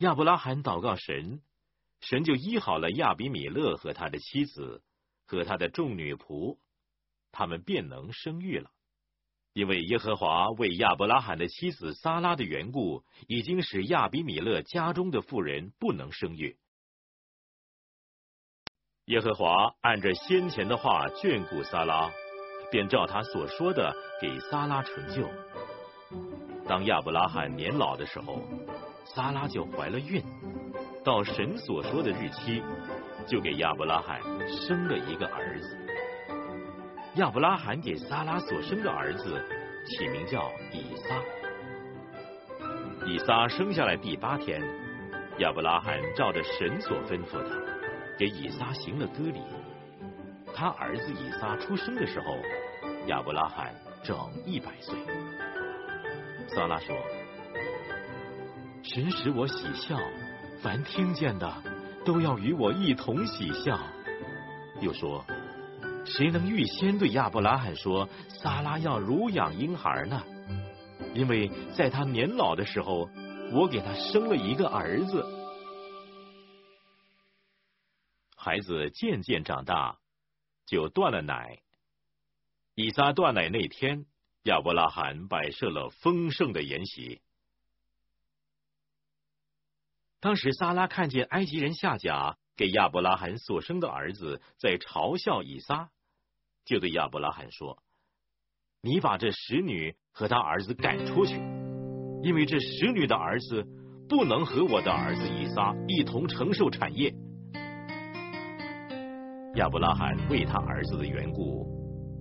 [0.00, 1.40] 亚伯拉罕祷告神。
[2.06, 4.82] 神就医好了亚比米勒和他的妻子
[5.26, 6.58] 和他的众女仆，
[7.32, 8.70] 他们便能生育了。
[9.54, 16.58] 因为耶和华为亚伯拉罕的妻子撒拉的缘故，已经使亚比米勒家中的妇人不能生育。
[19.06, 22.10] 耶和华按着先前的话眷顾撒拉，
[22.70, 25.26] 便照他所说的给撒拉成就。
[26.66, 28.42] 当亚伯拉罕年老的时候，
[29.04, 30.22] 撒拉就怀了孕。
[31.04, 32.62] 到神所说的日期，
[33.26, 35.76] 就给亚伯拉罕生了一个儿子。
[37.16, 39.40] 亚伯拉罕给撒拉所生的儿子
[39.86, 41.14] 起名叫以撒。
[43.06, 44.62] 以撒生下来第八天，
[45.38, 47.50] 亚伯拉罕照着神所吩咐的，
[48.18, 49.42] 给以撒行了割礼。
[50.54, 52.38] 他儿子以撒出生的时候，
[53.08, 54.16] 亚伯拉罕整
[54.46, 54.96] 一百岁。
[56.48, 56.96] 撒拉说
[58.84, 59.98] ：“神使我喜笑。”
[60.62, 61.62] 凡听见的，
[62.06, 63.78] 都要与我一同喜笑。
[64.80, 65.24] 又说，
[66.06, 70.22] 谁能预先对亚伯拉罕说，撒拉要乳养婴孩呢？
[71.14, 73.10] 因为在他年老的时候，
[73.52, 75.24] 我给他生了一个儿子。
[78.36, 79.98] 孩子渐渐长大，
[80.66, 81.58] 就断了奶。
[82.74, 84.06] 以撒断奶那天，
[84.44, 87.20] 亚伯拉罕摆设了丰盛的筵席。
[90.24, 95.90] 当时撒拉看见埃及人夏甲给亚伯拉罕所生的儿子在嘲笑以撒，
[96.64, 97.82] 就对亚伯拉罕说
[98.80, 101.34] ：“你把这使女和他儿子赶出去，
[102.22, 103.66] 因为这使女的儿子
[104.08, 107.14] 不能和我的儿子以撒一同承受产业。”
[109.56, 111.66] 亚伯拉罕为他儿子的缘故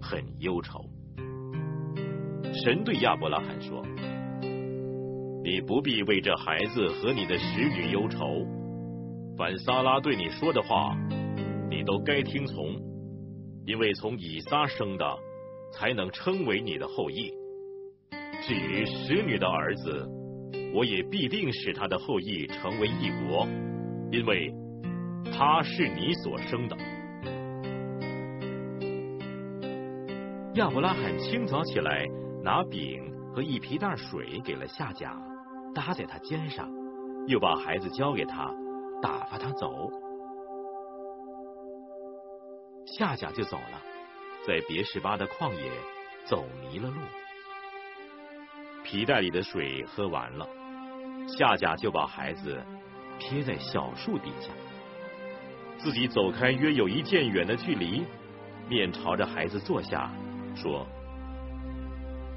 [0.01, 0.83] 很忧愁。
[2.65, 3.81] 神对亚伯拉罕说。
[5.43, 8.47] 你不必为这孩子和你的使女忧愁。
[9.37, 10.95] 凡撒拉对你说的话，
[11.69, 12.79] 你都该听从，
[13.65, 15.05] 因为从以撒生的，
[15.73, 17.29] 才能称为你的后裔。
[18.41, 20.07] 至于使女的儿子，
[20.73, 23.45] 我也必定使他的后裔成为一国，
[24.13, 24.49] 因为
[25.25, 26.77] 他是你所生的。
[30.55, 32.07] 亚伯拉罕清早起来，
[32.41, 35.19] 拿饼和一皮袋水给了夏甲。
[35.73, 36.69] 搭在他肩上，
[37.27, 38.53] 又把孩子交给他，
[39.01, 39.89] 打发他走。
[42.85, 43.81] 夏甲就走了，
[44.45, 45.71] 在别十巴的旷野
[46.25, 46.97] 走迷了路。
[48.83, 50.47] 皮袋里的水喝完了，
[51.27, 52.61] 夏甲就把孩子
[53.17, 54.51] 撇在小树底下，
[55.77, 58.03] 自己走开约有一箭远的距离，
[58.69, 60.11] 面朝着孩子坐下，
[60.55, 60.85] 说：“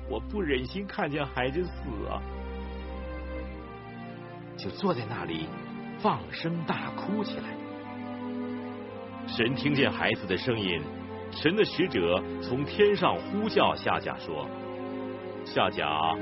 [0.09, 2.23] 我不忍心看见孩子死啊。”
[4.57, 5.49] 就坐在那里，
[5.99, 7.45] 放声大哭起来。
[9.27, 10.81] 神听见孩子的声音，
[11.31, 14.49] 神的使者从天上呼叫夏甲说
[15.45, 16.15] ：“夏甲，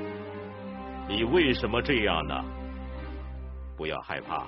[1.08, 2.34] 你为什么这样呢？
[3.76, 4.46] 不要害怕，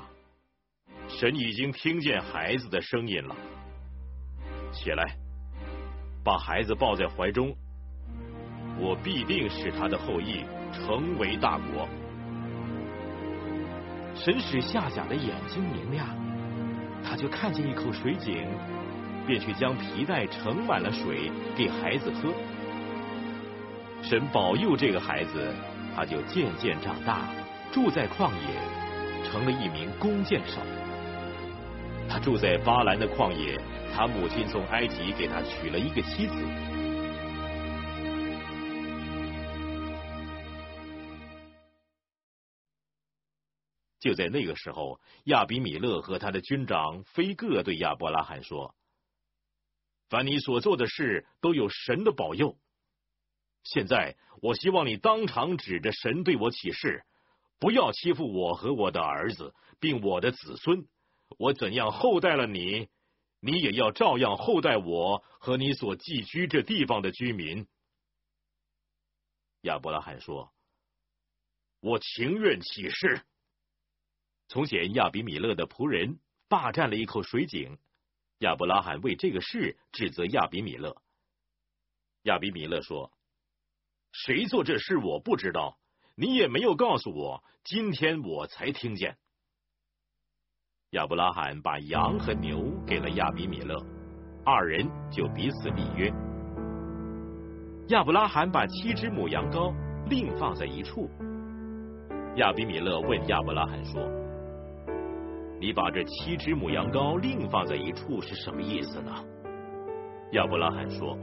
[1.06, 3.36] 神已经听见孩子的声音了。
[4.72, 5.04] 起来，
[6.24, 7.54] 把孩子抱在怀中，
[8.78, 11.88] 我必定使他的后裔成为大国。”
[14.18, 16.06] 神使夏甲的眼睛明亮，
[17.04, 18.48] 他就看见一口水井，
[19.26, 22.32] 便去将皮带盛满了水给孩子喝。
[24.02, 25.54] 神保佑这个孩子，
[25.94, 27.28] 他就渐渐长大，
[27.70, 30.60] 住在旷野，成了一名弓箭手。
[32.08, 33.60] 他住在巴兰的旷野，
[33.94, 36.34] 他母亲从埃及给他娶了一个妻子。
[44.06, 48.76] 就在那个时候，亚比米勒和他的军长非各对亚伯拉罕说
[50.08, 52.56] ：“凡你所做的事，都有神的保佑。
[53.64, 57.02] 现在，我希望你当场指着神对我起誓，
[57.58, 60.86] 不要欺负我和我的儿子，并我的子孙。
[61.36, 62.88] 我怎样厚待了你，
[63.40, 67.66] 你也要照样厚待我和你所寄居这地方的居民。
[69.62, 70.52] 亚伯拉罕说
[71.82, 73.22] ：“我情愿起誓。”
[74.48, 76.18] 从前亚比米勒的仆人
[76.48, 77.78] 霸占了一口水井，
[78.38, 80.96] 亚伯拉罕为这个事指责亚比米勒。
[82.22, 83.12] 亚比米勒说
[84.12, 85.78] ：“谁做这事我不知道，
[86.14, 89.16] 你也没有告诉我，今天我才听见。”
[90.90, 93.76] 亚伯拉罕把羊和牛给了亚比米勒，
[94.44, 96.12] 二人就彼此立约。
[97.88, 99.74] 亚伯拉罕把七只母羊羔
[100.08, 101.10] 另放在一处。
[102.36, 104.00] 亚比米勒问亚伯拉罕说
[105.60, 109.12] ：“你把这七只母羊羔另放在一处是什么意思呢？”
[110.32, 111.16] 亚伯拉罕说：“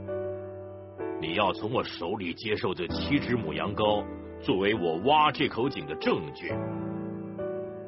[1.20, 4.04] 你要从我手里接受这七只母羊羔，
[4.40, 6.52] 作为我挖这口井的证据。”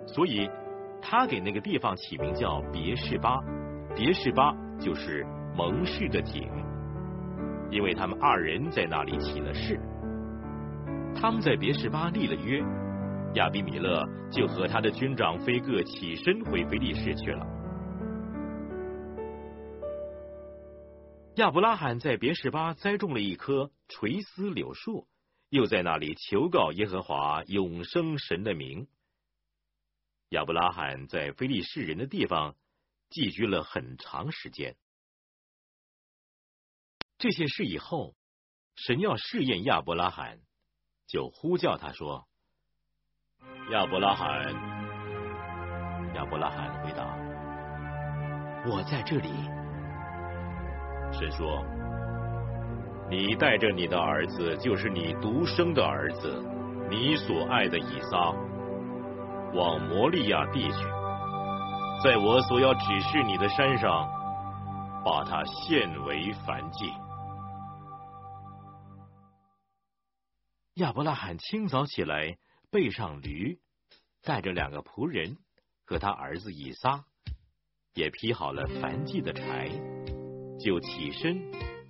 [0.06, 0.48] 所以。
[1.08, 3.38] 他给那个地方起名叫别是巴，
[3.94, 5.24] 别是巴就是
[5.56, 6.42] 蒙氏的井，
[7.70, 9.78] 因为他们二人在那里起了誓。
[11.14, 12.60] 他们在别是巴立了约，
[13.36, 14.02] 亚比米勒
[14.32, 17.46] 就和他的军长菲戈起身回菲利士去了。
[21.34, 25.06] 亚伯拉罕在别是巴栽种了一棵垂丝柳树，
[25.50, 28.88] 又在那里求告耶和华永生神的名。
[30.30, 32.56] 亚伯拉罕在非利士人的地方
[33.10, 34.76] 寄居了很长时间。
[37.18, 38.16] 这些事以后，
[38.76, 40.40] 神要试验亚伯拉罕，
[41.06, 42.26] 就呼叫他说
[43.70, 44.52] ：“亚伯拉罕。”
[46.14, 47.04] 亚伯拉罕回答
[48.70, 49.30] ：“我在这里。”
[51.12, 51.64] 神说
[53.10, 56.42] ：“你带着你的儿子，就是你独生的儿子，
[56.88, 58.32] 你所爱的以撒。”
[59.54, 60.84] 往摩利亚地去，
[62.02, 64.06] 在我所要指示你的山上，
[65.02, 66.92] 把它献为燔祭。
[70.74, 72.36] 亚伯拉罕清早起来，
[72.70, 73.58] 背上驴，
[74.22, 75.36] 带着两个仆人
[75.84, 77.04] 和他儿子以撒，
[77.94, 79.70] 也劈好了燔祭的柴，
[80.58, 81.40] 就起身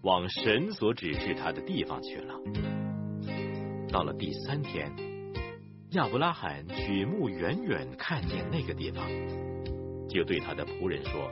[0.03, 2.35] 往神所指示他的地方去了。
[3.91, 4.93] 到了第三天。
[5.93, 9.09] 亚伯拉罕举目远远看见那个地方，
[10.09, 11.31] 就对他的仆人说：“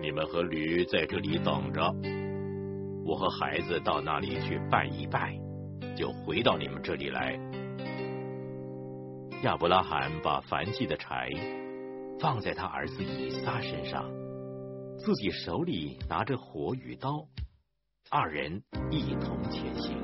[0.00, 1.94] 你们和驴在这里等着，
[3.04, 5.38] 我和孩子到那里去拜一拜，
[5.94, 7.38] 就回到你们这里来。”
[9.44, 11.28] 亚伯拉罕把燔祭的柴
[12.18, 14.10] 放在他儿子以撒身上，
[14.96, 17.26] 自己手里拿着火与刀，
[18.10, 19.98] 二人一同前行。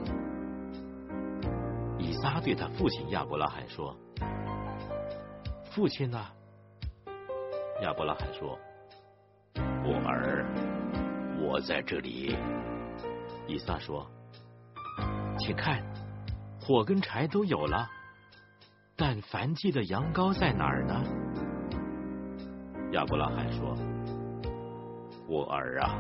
[1.99, 3.97] 以撒对他父亲亚伯拉罕说
[5.73, 6.23] ：“父亲呢？”
[7.81, 8.59] 亚伯拉罕说
[9.57, 10.45] ：“我儿，
[11.41, 12.37] 我在这里。”
[13.49, 14.07] 以撒说
[15.41, 15.83] ：“请看，
[16.61, 17.89] 火跟柴都有了，
[19.01, 21.02] 但燔祭的羊羔在哪儿呢？”
[22.93, 23.74] 亚伯拉罕说
[25.27, 25.98] ：“我儿啊，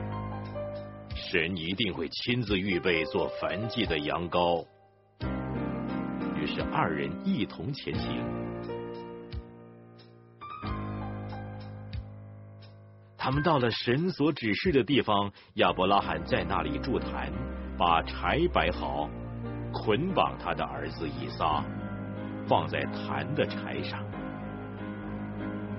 [1.14, 4.66] 神一定会亲自预备做燔祭的羊羔。”
[6.36, 8.22] 于是二人一同前行。
[13.16, 17.32] 他们到了神所指示的地方，亚伯拉罕在那里筑坛，
[17.78, 19.08] 把柴摆好，
[19.72, 21.64] 捆绑他的儿子以撒，
[22.48, 24.02] 放在坛的柴上。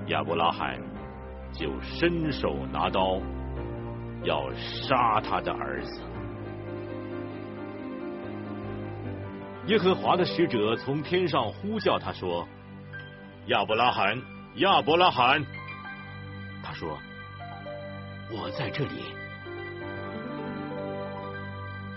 [0.08, 0.80] 亚伯拉罕
[1.54, 3.20] 就伸手拿刀，
[4.24, 6.02] 要杀他的儿子。
[9.68, 12.48] 耶和华的使者从天上呼叫他说
[13.48, 14.20] ：“亚伯拉罕，
[14.56, 15.46] 亚伯拉罕。”
[16.64, 16.98] 他说
[18.32, 19.04] ：“我在这里。”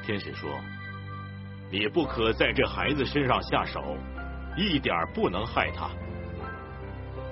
[0.05, 0.51] 天使说
[1.73, 3.97] ：“你不可在这孩子身上下手，
[4.57, 5.91] 一点不能害他。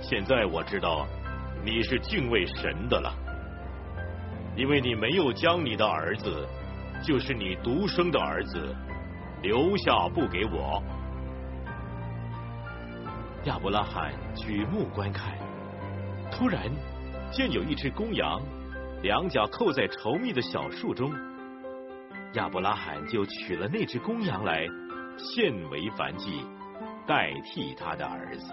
[0.01, 1.07] 现在我知道
[1.65, 3.15] 你是敬畏神的了，
[4.57, 6.47] 因为你没有将你的儿子，
[7.03, 8.75] 就是你独生的儿子。”
[9.43, 10.81] 留下不给我。
[13.43, 15.37] 亚伯拉罕举目观看，
[16.31, 16.71] 突然
[17.33, 18.41] 见有一只公羊，
[19.03, 21.13] 两脚扣在稠密的小树中。
[22.35, 24.65] 亚伯拉罕就取了那只公羊来，
[25.19, 26.47] 献为燔祭，
[27.07, 28.53] 代替他的儿子。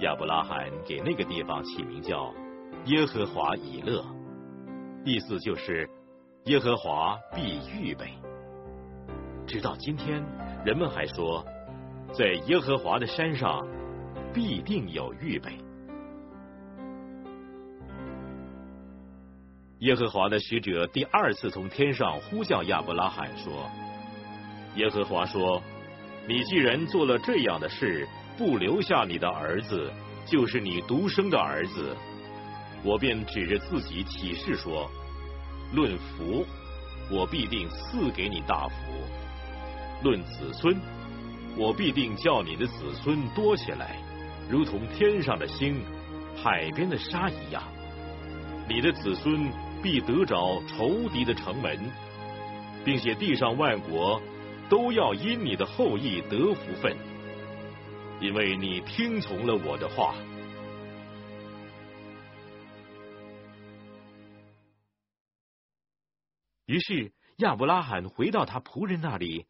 [0.00, 2.34] 亚伯拉罕给那个地方起名叫
[2.84, 4.04] 耶和华以勒，
[5.04, 5.88] 意思就是
[6.44, 8.12] 耶和华必预备。
[9.46, 10.22] 直到今天，
[10.64, 11.44] 人们还说，
[12.12, 13.66] 在耶和华的山上
[14.34, 15.52] 必定有预备。
[19.80, 23.70] 耶和华的使者第二次从天上呼叫亚伯拉罕说
[24.76, 25.62] ：“耶和华说，
[26.28, 29.92] 你既然做了这样的事，不留下你的儿子，
[30.26, 31.96] 就是你独生的儿子，
[32.82, 34.90] 我便指着自己起誓说：
[35.72, 36.44] 论福，
[37.10, 38.74] 我必定赐给你大福；
[40.02, 40.76] 论子孙，
[41.56, 43.96] 我必定叫你的子孙多起来，
[44.50, 45.80] 如同天上的星、
[46.36, 47.62] 海边的沙一样。
[48.68, 49.50] 你的子孙。”
[49.82, 51.78] 必得着仇敌的城门，
[52.82, 54.20] 并且地上万国
[54.68, 56.96] 都要因你的后裔得福分，
[58.20, 60.14] 因为你听从了我的话。
[66.64, 69.46] 于是亚伯拉罕回到他仆人那里，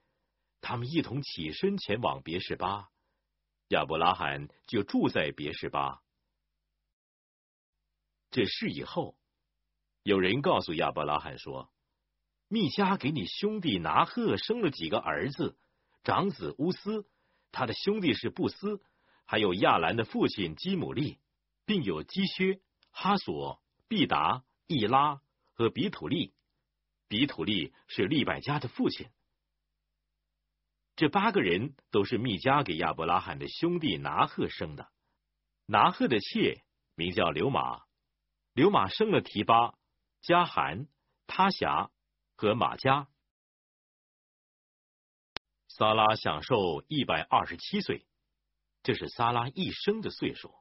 [0.60, 2.90] 他们一同起身前往别是巴，
[3.68, 6.02] 亚伯拉罕就住在别是巴。
[8.30, 9.16] 这事以后。
[10.02, 11.68] 有人告诉亚伯拉罕说
[12.48, 15.58] ：“密加给你兄弟拿赫生了几个儿子，
[16.04, 17.08] 长子乌斯，
[17.50, 18.80] 他的兄弟是布斯，
[19.24, 21.18] 还有亚兰的父亲基姆利，
[21.64, 22.60] 并有基薛、
[22.90, 25.20] 哈索、毕达、易拉
[25.54, 26.32] 和比土利。
[27.08, 29.08] 比土利是利百加的父亲。
[30.96, 34.88] 这八个人都是密加给亚伯拉罕的兄弟拿赫生的。
[35.66, 36.64] 拿赫的妾
[36.94, 37.82] 名叫刘马，
[38.54, 39.74] 刘马生了提巴。”
[40.22, 40.88] 加罕、
[41.28, 41.90] 他辖
[42.36, 43.08] 和马加，
[45.68, 48.06] 萨拉享受一百二十七岁，
[48.82, 50.54] 这是萨拉一生的岁数。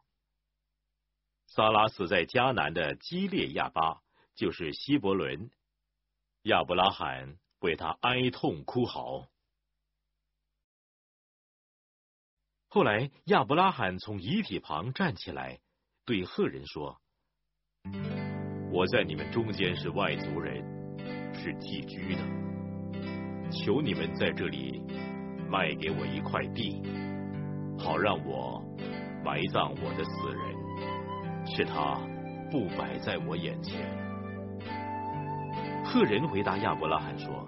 [1.48, 4.02] 萨拉死在迦南的基列亚巴，
[4.36, 5.52] 就是希伯伦。
[6.44, 9.30] 亚伯拉罕为他哀痛哭嚎。
[12.68, 15.62] 后来，亚伯拉罕从遗体旁站起来，
[16.06, 17.02] 对赫人说。
[18.72, 20.75] 我在你们中间是外族人，
[21.38, 22.22] 是寄居的。
[23.52, 24.82] 求你们在这里
[25.50, 26.82] 卖给我一块地，
[27.78, 28.64] 好让我
[29.24, 32.00] 埋葬我的死人，使他
[32.52, 33.82] 不摆在我眼前。
[35.86, 37.48] 赫人回答亚伯拉罕说：“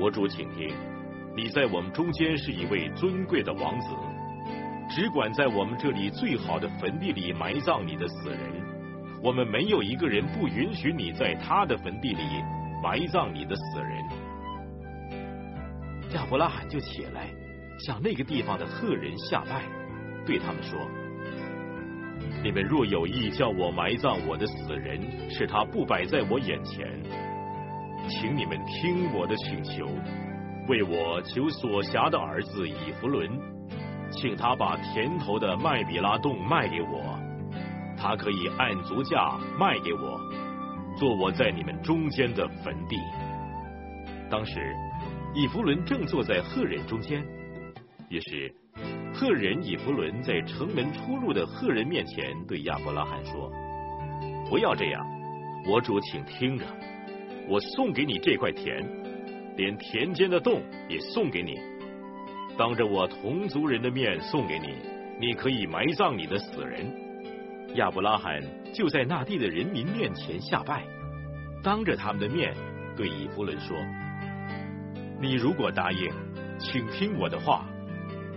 [0.00, 0.74] 我主，请听，
[1.36, 3.88] 你在我们中间是一位尊贵的王子，
[4.88, 8.40] 只管在我们这里最好的坟地里埋葬你的死人。”
[9.22, 12.22] 我们没有一个人不允许你在他的坟地里
[12.82, 14.02] 埋葬你的死人。
[16.14, 17.28] 亚伯拉罕就起来，
[17.86, 19.62] 向那个地方的赫人下拜，
[20.26, 20.76] 对他们说
[22.42, 25.00] ：“你们若有意叫我埋葬我的死人，
[25.30, 26.84] 使他不摆在我眼前，
[28.08, 29.86] 请你们听我的请求，
[30.68, 33.30] 为我求所辖的儿子以弗伦，
[34.10, 37.16] 请他把田头的麦比拉洞卖给我。”
[38.02, 40.20] 他可以按足价卖给我，
[40.98, 42.96] 做我在你们中间的坟地。
[44.28, 44.74] 当时，
[45.36, 47.24] 以弗伦正坐在赫人中间，
[48.08, 48.52] 于是
[49.14, 53.48] 赫人以弗伦在城门出入的赫人面前对亚伯拉罕说
[54.50, 55.06] ：“不要这样，
[55.68, 56.64] 我主，请听着，
[57.48, 58.84] 我送给你这块田，
[59.56, 61.56] 连田间的洞也送给你，
[62.58, 64.74] 当着我同族人的面送给你，
[65.20, 66.92] 你可以埋葬你的死人。”
[67.76, 68.38] 亚伯拉罕
[68.74, 70.84] 就在那地的人民面前下拜，
[71.62, 72.54] 当着他们的面
[72.94, 73.74] 对以弗伦说
[75.18, 76.12] ：“你如果答应，
[76.58, 77.64] 请听我的话，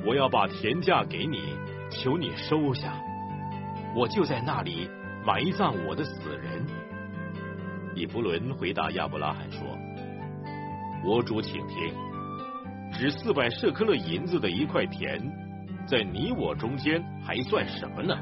[0.05, 1.53] 我要把田价给你，
[1.89, 2.93] 求你收下，
[3.93, 4.89] 我就在那里
[5.25, 6.65] 埋葬我的死人。”
[7.93, 9.61] 以弗伦回答亚伯拉罕说
[11.05, 11.93] ：“我主，请听，
[12.93, 15.19] 值四百舍克勒银子的一块田，
[15.85, 18.15] 在你我中间还算什么呢？”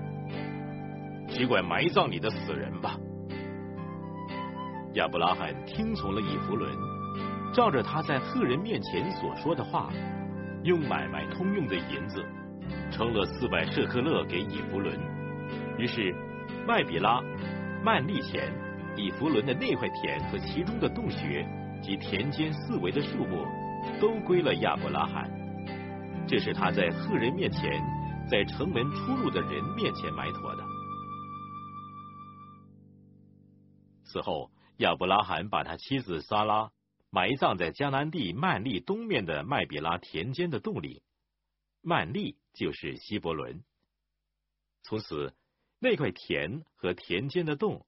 [1.28, 2.96] 只管埋葬你的死人吧。
[4.94, 6.72] 亚伯拉罕听从了以弗伦，
[7.54, 9.92] 照着他在赫人面前所说的话，
[10.64, 12.24] 用买卖通用的银子，
[12.92, 14.96] 称了四百舍克勒给以弗伦。
[15.80, 16.14] 于是
[16.68, 17.20] 麦比拉、
[17.84, 18.54] 曼利前、
[18.96, 21.44] 以弗伦的那块田和其中的洞穴
[21.82, 23.46] 及田间四围的树木，
[24.00, 25.28] 都归了亚伯拉罕。
[26.28, 27.82] 这是他在赫人面前，
[28.30, 30.64] 在城门出入的人面前埋妥的。
[34.14, 36.72] 此后，亚伯拉罕把他妻子撒拉
[37.10, 41.02] 埋葬在迦南地曼利东面的麦比拉田间的洞里。
[41.82, 43.64] 曼利就是希伯伦。
[44.84, 45.34] 从此，
[45.80, 47.88] 那块田和田间的洞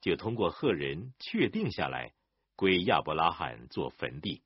[0.00, 2.14] 就通过赫人确定下来，
[2.56, 4.42] 归亚伯拉罕做坟地。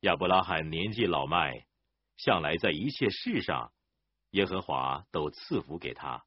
[0.00, 1.66] 亚伯拉罕年纪老迈，
[2.18, 3.72] 向来在一切事上，
[4.32, 6.26] 耶和华都赐福给他。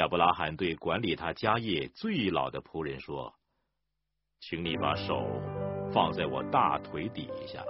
[0.00, 3.30] 亚伯拉罕对管理他家业最老的仆人说
[4.40, 5.26] ：“请你把手
[5.92, 7.62] 放在我大腿底下，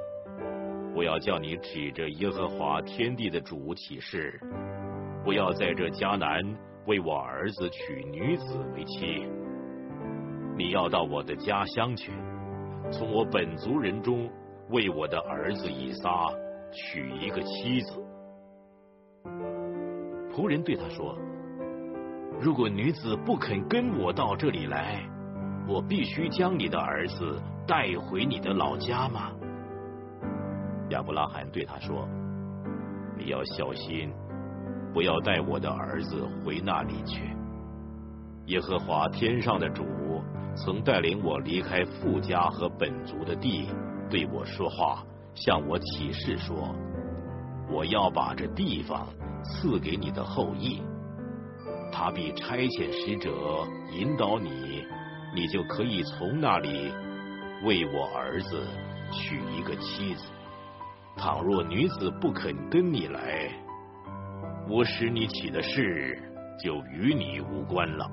[0.95, 4.41] 我要叫你指着耶和华天地的主起誓，
[5.25, 6.41] 不要在这迦南
[6.87, 9.27] 为我儿子娶女子为妻。
[10.57, 12.13] 你要到我的家乡去，
[12.93, 14.31] 从我本族人中
[14.69, 16.31] 为我的儿子以撒
[16.73, 18.01] 娶一个妻子。”
[20.33, 21.19] 仆人对他说。
[22.43, 24.99] 如果女子不肯跟我到这里来，
[25.69, 29.31] 我必须将你的儿子带回你的老家吗？
[30.89, 32.09] 亚伯拉罕对他说
[33.19, 34.11] ：“你要小心，
[34.95, 37.37] 不要带我的儿子回那里去。
[38.47, 39.85] 耶和华天上的主
[40.57, 43.69] 曾带领我离开富家和本族的地，
[44.09, 45.05] 对我说话，
[45.35, 46.75] 向我起誓说：
[47.71, 49.07] 我要把这地方
[49.45, 50.83] 赐给你的后裔。”
[51.93, 53.31] 他必差遣使者
[53.93, 54.85] 引导你，
[55.35, 56.93] 你就可以从那里
[57.65, 58.67] 为我儿子
[59.13, 60.25] 娶一个妻子。
[61.17, 63.51] 倘若女子不肯跟你来，
[64.69, 66.19] 我使你起的事
[66.63, 68.07] 就与你无关了。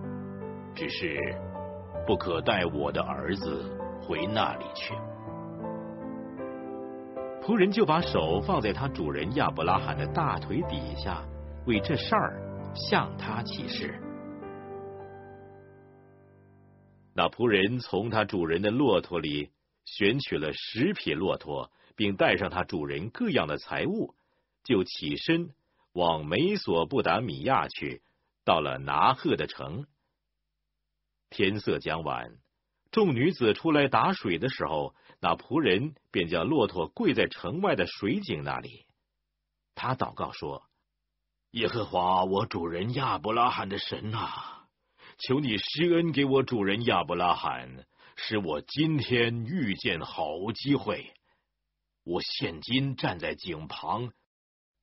[0.75, 1.17] 只是
[2.05, 4.93] 不可带我的儿子回那里去。
[7.41, 11.23] 仆人就把手放在他主人亚伯拉罕的大腿底下，
[11.65, 12.41] 为这事儿。
[12.77, 13.99] 向他起誓。
[17.13, 19.49] 那仆人从他主人的骆驼里
[19.85, 24.13] 选取了十匹骆驼，并带上他主人各样的财物，
[24.63, 25.49] 就起身
[25.93, 28.03] 往美索不达米亚去。
[28.45, 29.87] 到了拿鹤的城，
[31.31, 32.37] 天色将晚，
[32.91, 38.85] 众女子出来打水的时候，那仆人便将骆驼跪在城外的水井那里。
[39.73, 40.63] 他祷告说。
[41.57, 44.67] 耶和华，我主人亚伯拉罕的神啊，
[45.17, 47.83] 求你施恩给我主人亚伯拉罕，
[48.15, 51.15] 使我今天遇见好机会。
[52.03, 54.11] 我现今站在井旁，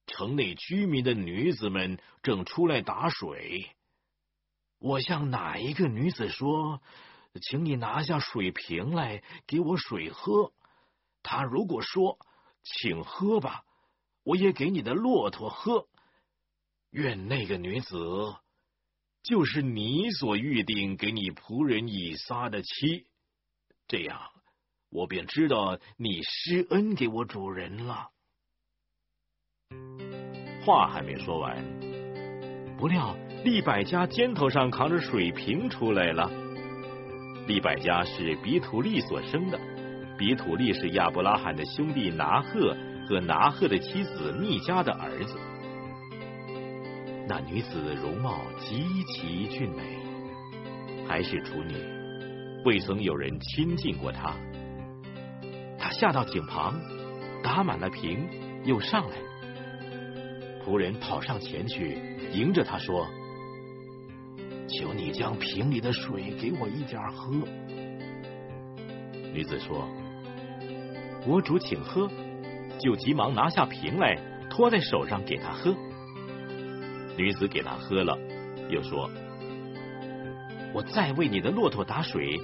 [0.09, 3.71] 城内居民的女子们正出来打水。
[4.81, 6.83] 我向哪一个女子说，
[7.41, 10.53] 请你拿下水瓶来给我水喝？
[11.23, 12.19] 她如果说，
[12.65, 13.63] 请喝吧，
[14.25, 15.87] 我也给你的骆驼喝。
[16.95, 17.97] 愿那个女子
[19.25, 23.07] 就是你所预定给你仆人以撒的妻，
[23.89, 24.21] 这样
[24.91, 28.11] 我便知道你施恩给我主人了。
[30.65, 31.57] 话还没说完，
[32.79, 36.31] 不料利百家肩头上扛着水瓶出来了。
[37.49, 39.59] 利百家是比土利所生的，
[40.17, 42.77] 比土利是亚伯拉罕的兄弟拿赫
[43.09, 45.37] 和拿赫的妻子密加的儿子。
[47.27, 49.83] 那女子容貌极其俊美，
[51.09, 51.75] 还是处女，
[52.65, 54.35] 未曾有人亲近过她。
[55.79, 56.79] 她下到井旁，
[57.43, 58.29] 打满了瓶，
[58.65, 59.17] 又上来。
[60.65, 61.99] 仆人跑上前去，
[62.33, 63.07] 迎着她说
[64.69, 67.33] ：“求你将瓶里的水给我一点喝。”
[69.33, 69.89] 女子说
[71.27, 72.11] ：“我主请喝。”
[72.81, 74.15] 就急忙拿下瓶来，
[74.51, 75.75] 托在手上给他喝。
[77.17, 78.19] 女子给他喝了，
[78.69, 79.11] 又说
[80.75, 82.41] ：“我再为你的骆驼打水，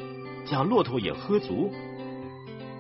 [0.47, 1.73] 将骆驼也喝足。”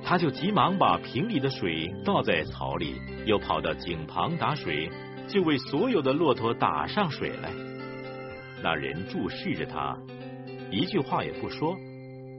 [0.02, 4.90] 他就急忙把瓶里的水倒在槽里，又跑到井旁打水，
[5.28, 7.50] 就为所有的骆驼打上水来。
[8.62, 9.96] 那人注视着他，
[10.70, 11.76] 一句话也不说，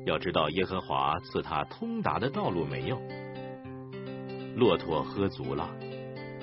[0.06, 3.00] 要知道耶和华赐他通达的道路没有。
[4.56, 5.70] 骆驼喝足了，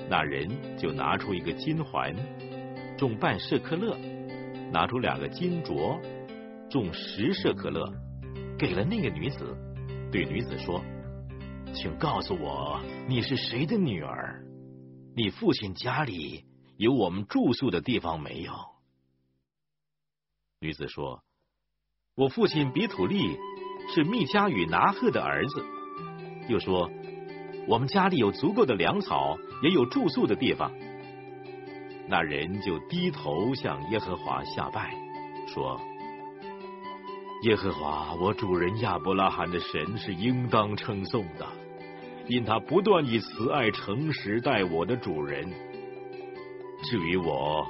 [0.09, 2.15] 那人就拿出一个金环。
[2.99, 3.97] 种半舍克勒，
[4.73, 6.01] 拿出两个金镯，
[6.69, 7.89] 种十舍克勒，
[8.57, 9.55] 给了那个女子，
[10.11, 10.83] 对女子说
[11.73, 14.43] ：“请告诉我，你是谁的女儿？
[15.15, 16.43] 你父亲家里
[16.75, 18.51] 有我们住宿的地方没有？”
[20.59, 21.23] 女子说
[22.15, 23.37] ：“我父亲比土利
[23.95, 25.65] 是密加与拿赫的儿子。”
[26.51, 26.91] 又说
[27.65, 30.69] ：“我们家里有足够的粮草，也有住宿的地方。”
[32.11, 34.91] 那人就低头向耶和华下拜，
[35.47, 35.79] 说
[37.45, 41.45] ：“耶和华，我主人亚伯拉罕的神是应当称颂的，
[42.27, 45.47] 因他不断以慈爱诚实待我的主人。
[46.81, 47.63] 至于我，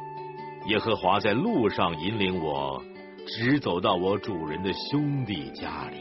[0.68, 2.82] 耶和华在路上引领我，
[3.28, 5.98] 直走到我主人的兄弟家里。”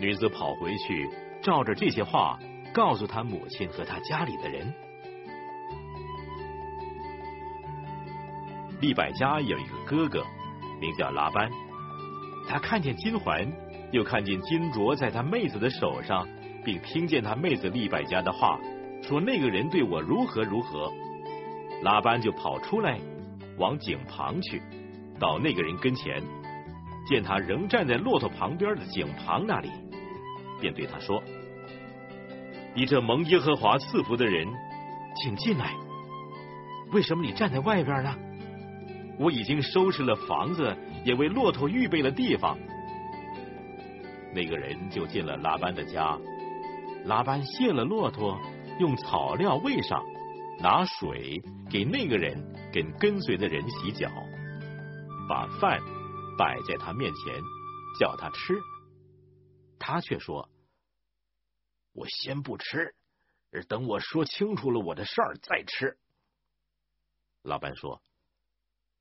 [0.00, 1.06] 女子跑回去，
[1.42, 2.38] 照着这些话
[2.72, 4.72] 告诉他母亲和他家里的人。
[8.80, 10.24] 利百加有一个哥哥，
[10.80, 11.50] 名叫拉班。
[12.48, 13.50] 他看见金环，
[13.92, 16.26] 又看见金镯在他妹子的手上，
[16.64, 18.58] 并听见他妹子利百家的话，
[19.02, 20.92] 说那个人对我如何如何。
[21.82, 22.98] 拉班就跑出来，
[23.58, 24.62] 往井旁去，
[25.18, 26.22] 到那个人跟前，
[27.06, 29.70] 见他仍站在骆驼旁边的井旁那里，
[30.60, 31.22] 便对他说
[32.74, 34.46] ：“你这蒙耶和华赐福的人，
[35.22, 35.74] 请进来。
[36.92, 38.14] 为什么你站在外边呢？
[39.18, 42.58] 我已经收拾了房子，也为骆驼预备了地方。”
[44.34, 46.18] 那个人就进了拉班的家，
[47.04, 48.38] 拉班卸了骆驼，
[48.80, 50.02] 用草料喂上。
[50.60, 52.40] 拿水给那个人
[52.72, 54.08] 跟跟随的人洗脚，
[55.28, 55.80] 把饭
[56.38, 57.34] 摆在他面前，
[57.98, 58.54] 叫他吃。
[59.80, 60.48] 他却说
[61.92, 62.94] ：“我先不吃，
[63.68, 65.98] 等我说清楚了我的事儿再吃。”
[67.42, 68.00] 老板说：“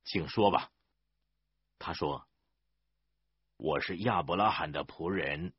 [0.03, 0.69] 请说吧。”
[1.80, 2.23] 他说
[3.57, 5.53] ：“我是亚伯拉罕的仆人，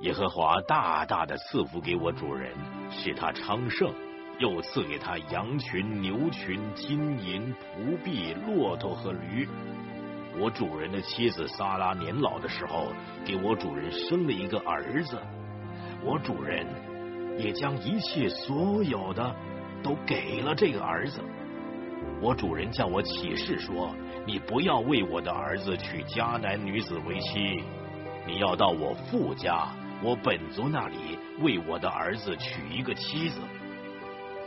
[0.00, 2.54] 耶和华大大的赐福给我主人，
[2.90, 3.94] 使他昌盛。”
[4.38, 9.48] 又赐给他羊群、牛群、金银、仆婢、骆驼和驴。
[10.38, 12.92] 我主人的妻子萨拉年老的时候，
[13.24, 15.18] 给我主人生了一个儿子。
[16.04, 16.66] 我主人
[17.38, 19.34] 也将一切所有的
[19.82, 21.22] 都给了这个儿子。
[22.20, 23.94] 我主人叫我起誓说：
[24.26, 27.62] 你不要为我的儿子娶迦南女子为妻，
[28.26, 29.68] 你要到我父家，
[30.02, 33.38] 我本族那里为我的儿子娶一个妻子。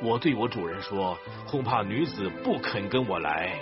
[0.02, 3.54] 我对我主人说：“恐怕女子不肯跟我来。”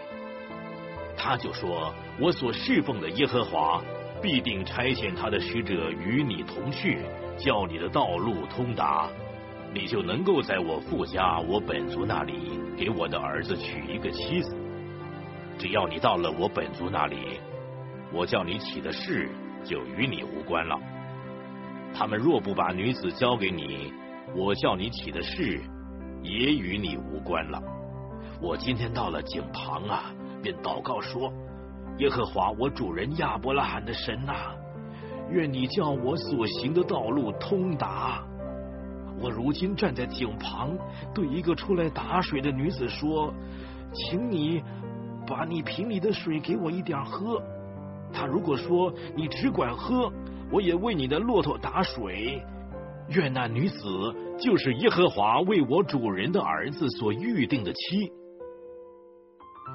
[1.17, 3.81] 他就说：“我所侍奉的耶和华
[4.21, 6.99] 必定差遣他的使者与你同去，
[7.37, 9.09] 叫你的道路通达，
[9.73, 14.55] 你就能够在我父家、我本族那里给我的儿子娶一个妻子。
[15.57, 17.39] 只要你到了我本族那里，
[18.13, 19.27] 我叫你起的事
[19.65, 20.79] 就与你无关了。
[21.93, 23.91] 他们若不把女子交给你，
[24.35, 25.59] 我叫你起的事。”
[26.23, 27.61] 也与你无关了。
[28.41, 31.31] 我今天到了井旁啊，便祷告说
[31.99, 34.51] ：“耶和华，我主人亚伯拉罕的神呐，
[35.29, 38.26] 愿你叫我所行的道路通达。
[39.21, 40.77] 我如今站在井旁，
[41.13, 43.33] 对一个出来打水的女子说
[43.93, 44.61] ：‘请你
[45.27, 47.41] 把你瓶里的水给我一点喝。’
[48.13, 50.11] 她如果说你只管喝，
[50.51, 52.41] 我也为你的骆驼打水。
[53.09, 53.77] 愿那女子。”
[54.37, 58.11] 就是耶和华为我主人的儿子所预定的妻。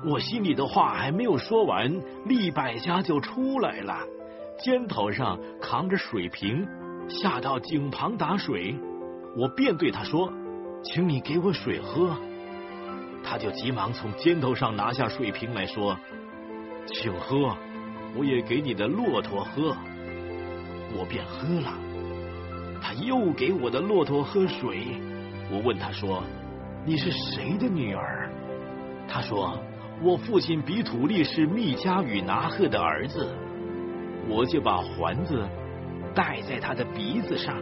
[0.08, 1.92] 我心里的话还没有说完，
[2.26, 4.06] 利百家就出来了，
[4.60, 6.64] 肩头上扛着水瓶，
[7.08, 8.72] 下到井旁打水。
[9.36, 10.32] 我便对他说
[10.84, 12.16] ：“请你给我水喝。”
[13.24, 15.96] 他就急忙从肩头上拿下水瓶来说
[16.86, 17.56] ：“请喝，
[18.16, 19.76] 我也给你的骆驼喝。”
[20.94, 21.72] 我便喝了。
[22.82, 25.00] 他又给我的骆驼喝水。
[25.50, 26.22] 我问他说
[26.84, 28.30] ：“你是谁的女儿？”
[29.08, 29.58] 他说
[30.02, 33.34] ：“我父亲比土利是密加与拿赫的儿子。”
[34.28, 35.48] 我就把环子
[36.14, 37.56] 戴在他的鼻子上，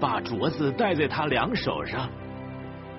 [0.00, 2.08] 把镯子戴在他两手上。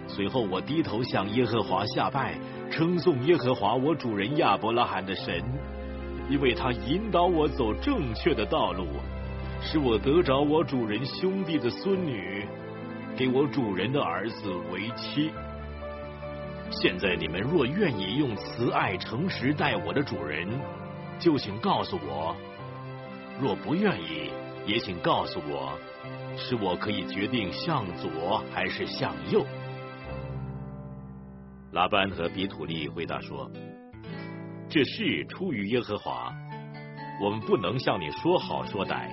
[0.08, 2.36] 随后我低头向耶和华下拜，
[2.70, 5.44] 称颂耶和华我主人亚伯拉罕的神，
[6.30, 8.86] 因为他引导我走正确的道路。
[9.62, 12.46] 使我得着我主人兄弟的孙女，
[13.18, 15.32] 给我主人的儿子为妻。
[16.70, 20.48] 现在你们若愿意用慈爱诚实待我的主人，
[21.18, 22.36] 就请告诉我；
[23.42, 24.30] 若不愿意，
[24.68, 25.74] 也请告诉我，
[26.38, 29.46] 使我可以决定向左还是向右。
[31.72, 33.50] 拉班和比土利回答说
[34.70, 36.34] ：“这事出于耶和华，
[37.22, 39.10] 我们不能向你说好说歹。”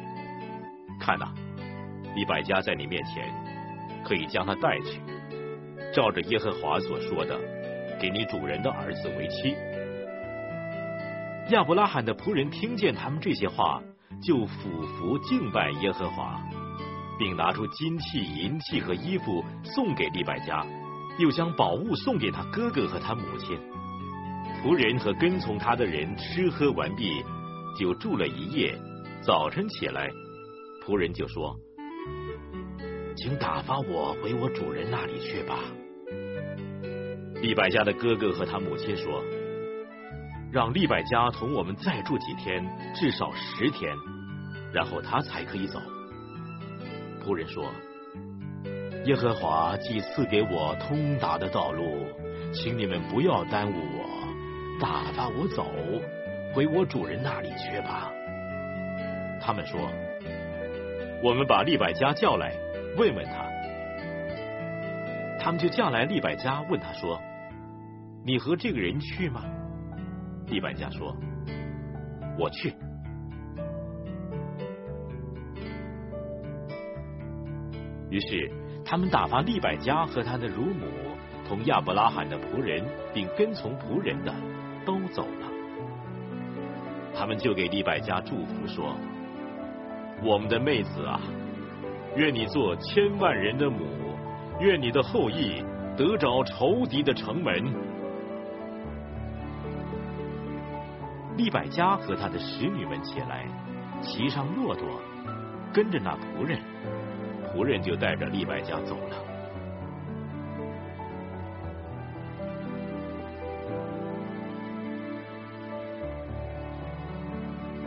[1.01, 1.33] 看呐，
[2.15, 3.29] 一百家在你面前，
[4.05, 5.01] 可以将他带去，
[5.93, 7.39] 照着耶和华所说的，
[8.01, 9.57] 给你主人的儿子为妻。
[11.51, 13.83] 亚伯拉罕的仆人听见他们这些话，
[14.23, 16.41] 就俯伏敬拜耶和华，
[17.19, 20.67] 并拿出金器、银器和衣服送给李百家，
[21.19, 23.59] 又将宝物送给他哥哥和他母亲。
[24.63, 27.23] 仆人和跟从他的人吃喝完毕，
[27.79, 28.79] 就住了一夜。
[29.21, 30.09] 早晨起来。
[30.85, 31.57] 仆人就说
[33.17, 35.59] ：“请打发我回我主人那里去吧。”
[37.41, 39.23] 利百家的哥哥和他母亲说
[40.53, 42.65] ：“让利百家同我们再住几天，
[42.97, 43.95] 至少十天，
[44.73, 45.81] 然后他才可以走。”
[47.23, 47.73] 仆人说
[49.07, 52.07] ：“耶和华既赐给我通达的道路，
[52.53, 54.05] 请你们不要耽误我，
[54.81, 55.65] 打发我走，
[56.53, 58.11] 回我主人那里去吧。”
[59.41, 59.81] 他们说
[61.23, 62.53] ：“我们把利百加叫来，
[62.97, 63.47] 问问他。”
[65.39, 67.21] 他们就叫来利百加，问他说
[68.27, 69.45] ：“你和这个人去吗？”
[70.47, 71.17] 利百加说
[72.39, 72.75] ：“我去。”
[78.13, 78.53] 于是
[78.85, 80.87] 他们打发利百加和他的乳母
[81.49, 82.85] 同亚伯拉罕的仆人，
[83.15, 84.35] 并跟从仆人的
[84.85, 85.49] 都走了。
[87.15, 88.95] 他们就给利百加祝福说
[90.23, 91.19] ：“我们的妹子啊，
[92.15, 93.79] 愿你做千万人的母。”
[94.61, 95.65] 愿你的后裔
[95.97, 97.65] 得着仇敌的城门。
[101.37, 103.45] 利百加和他的使女们起来，
[104.01, 104.87] 骑上骆驼，
[105.73, 106.61] 跟着那仆人，
[107.55, 109.17] 仆人就带着利百加走了。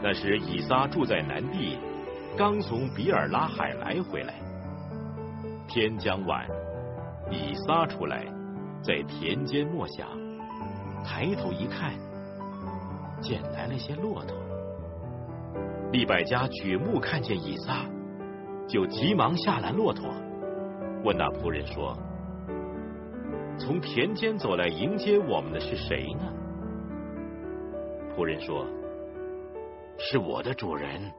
[0.03, 1.79] 那时以撒住在南地，
[2.37, 4.35] 刚从比尔拉海来回来，
[5.67, 6.45] 天将晚。
[7.31, 8.23] 以撒出来，
[8.83, 10.07] 在田间默想，
[11.03, 11.91] 抬头一看，
[13.19, 14.37] 见来了些骆驼。
[15.91, 17.83] 利百加举目看见以撒，
[18.67, 20.09] 就急忙下来骆驼，
[21.03, 21.95] 问那仆人说
[23.59, 26.33] ：“从田间走来迎接我们的是谁呢？”
[28.17, 28.65] 仆人说
[29.99, 31.11] ：“是我的主人。”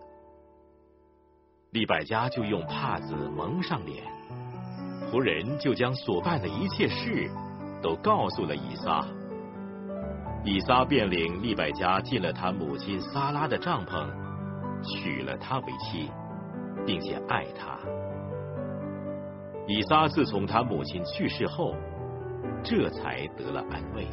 [1.73, 4.02] 利百家就用帕子蒙上脸。
[5.10, 7.31] 仆人就将所办的一切事
[7.81, 9.06] 都告诉了以撒，
[10.44, 14.09] 以撒便领利百加进了他母亲撒拉的帐篷，
[14.82, 16.10] 娶了她为妻，
[16.86, 17.78] 并且爱他。
[19.66, 21.74] 以撒自从他母亲去世后，
[22.62, 24.06] 这才得了安慰。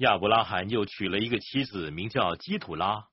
[0.00, 3.04] 亚伯拉罕又娶了一个妻子，名叫基土拉。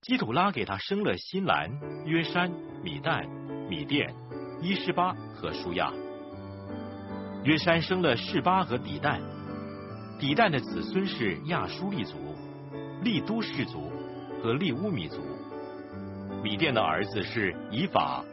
[0.00, 1.70] 基土拉给他生了新兰、
[2.04, 2.50] 约山、
[2.82, 3.28] 米旦、
[3.68, 4.12] 米甸、
[4.60, 5.92] 伊施巴和舒亚。
[7.44, 9.20] 约山生了示巴和底旦。
[10.18, 12.16] 底旦的子孙是亚舒利族、
[13.04, 13.92] 利都氏族
[14.42, 15.22] 和利乌米族。
[16.42, 18.24] 米甸的儿子是以法、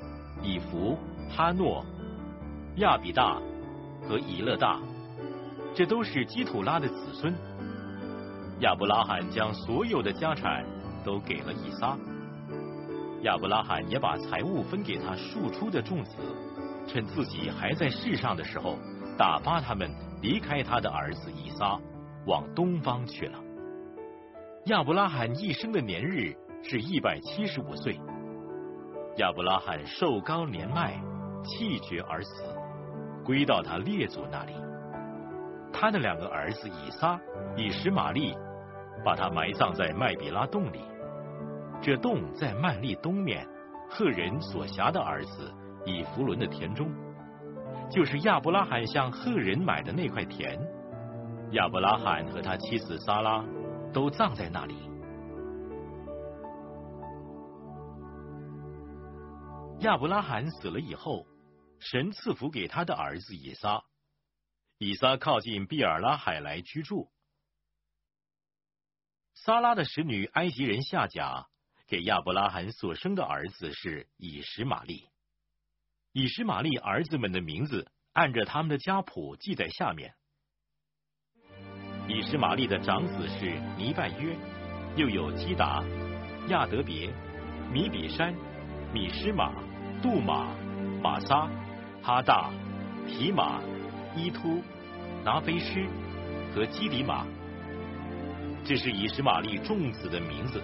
[0.41, 0.97] 以弗、
[1.29, 1.85] 哈诺、
[2.77, 3.39] 亚比大
[4.07, 4.79] 和以勒大，
[5.73, 7.33] 这都是基土拉的子孙。
[8.59, 10.65] 亚伯拉罕将所有的家产
[11.03, 11.97] 都给了以撒，
[13.23, 16.17] 亚伯拉罕也把财物分给他庶出的众子，
[16.87, 18.77] 趁自己还在世上的时候，
[19.17, 19.89] 打发他们
[20.21, 21.79] 离开他的儿子以撒，
[22.27, 23.39] 往东方去了。
[24.65, 27.99] 亚伯拉罕一生的年日是一百七十五岁。
[29.17, 31.01] 亚伯拉罕寿高年迈，
[31.43, 32.43] 气绝而死，
[33.25, 34.53] 归到他列祖那里。
[35.73, 37.19] 他的两个儿子以撒、
[37.55, 38.35] 以实玛利。
[39.03, 40.79] 把他埋葬在麦比拉洞里，
[41.81, 43.47] 这洞在曼利东面，
[43.89, 45.51] 赫人所辖的儿子
[45.85, 46.87] 以弗伦的田中，
[47.89, 50.55] 就是亚伯拉罕向赫人买的那块田。
[51.53, 53.43] 亚伯拉罕和他妻子撒拉
[53.91, 54.75] 都葬在那里。
[59.79, 61.25] 亚伯拉罕死了以后，
[61.79, 63.81] 神赐福给他的儿子以撒，
[64.83, 67.11] 以撒靠近毕尔拉海来居住。
[69.35, 71.45] 撒拉的使女埃及人夏甲
[71.85, 75.07] 给亚伯拉罕所生的儿子是以实玛利。
[76.13, 80.15] 以实玛利儿子们的名字按着他们的家谱记在下面。
[82.07, 84.35] 以实玛利的长子是尼拜约，
[84.95, 85.83] 又有基达、
[86.47, 87.13] 亚德别、
[87.71, 88.33] 米比山、
[88.91, 89.53] 米施玛、
[90.01, 90.55] 杜玛、
[91.03, 91.47] 玛撒、
[92.01, 92.51] 哈大、
[93.07, 93.61] 提马、
[94.15, 94.61] 伊突、
[95.23, 95.85] 拿菲施
[96.53, 97.25] 和基里马。
[98.63, 100.61] 这是以实玛利众子的名字，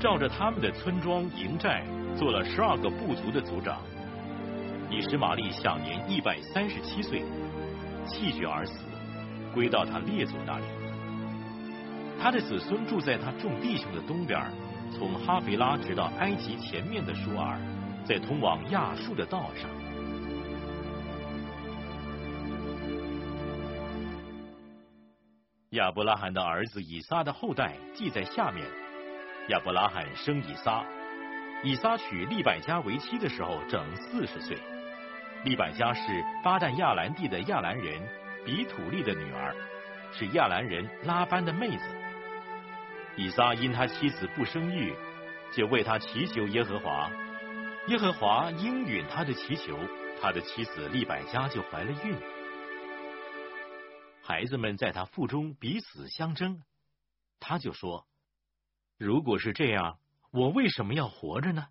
[0.00, 1.84] 照着他们的村庄营寨
[2.16, 3.78] 做了十二个部族的族长。
[4.90, 7.22] 以实玛利享年一百三十七岁，
[8.06, 8.80] 气绝而死，
[9.54, 10.64] 归到他列祖那里。
[12.20, 14.40] 他的子孙住在他众弟兄的东边，
[14.92, 17.58] 从哈菲拉直到埃及前面的舒尔，
[18.04, 19.70] 在通往亚述的道上。
[25.70, 28.66] 亚伯拉罕的儿子以撒的后代记在下面。
[29.50, 30.84] 亚伯拉罕生以撒，
[31.62, 34.58] 以撒娶利百加为妻的时候整四十岁。
[35.44, 38.02] 利百加是巴旦亚兰地的亚兰人
[38.44, 39.54] 比土利的女儿，
[40.12, 41.84] 是亚兰人拉班的妹子。
[43.14, 44.92] 以撒因他妻子不生育，
[45.52, 47.08] 就为他祈求耶和华，
[47.86, 49.78] 耶和华应允他的祈求，
[50.20, 52.16] 他的妻子利百加就怀了孕。
[54.30, 56.62] 孩子们在他腹中彼此相争，
[57.40, 58.06] 他就说
[58.96, 59.98] ：“如果是这样，
[60.30, 61.66] 我为什么要活着呢？”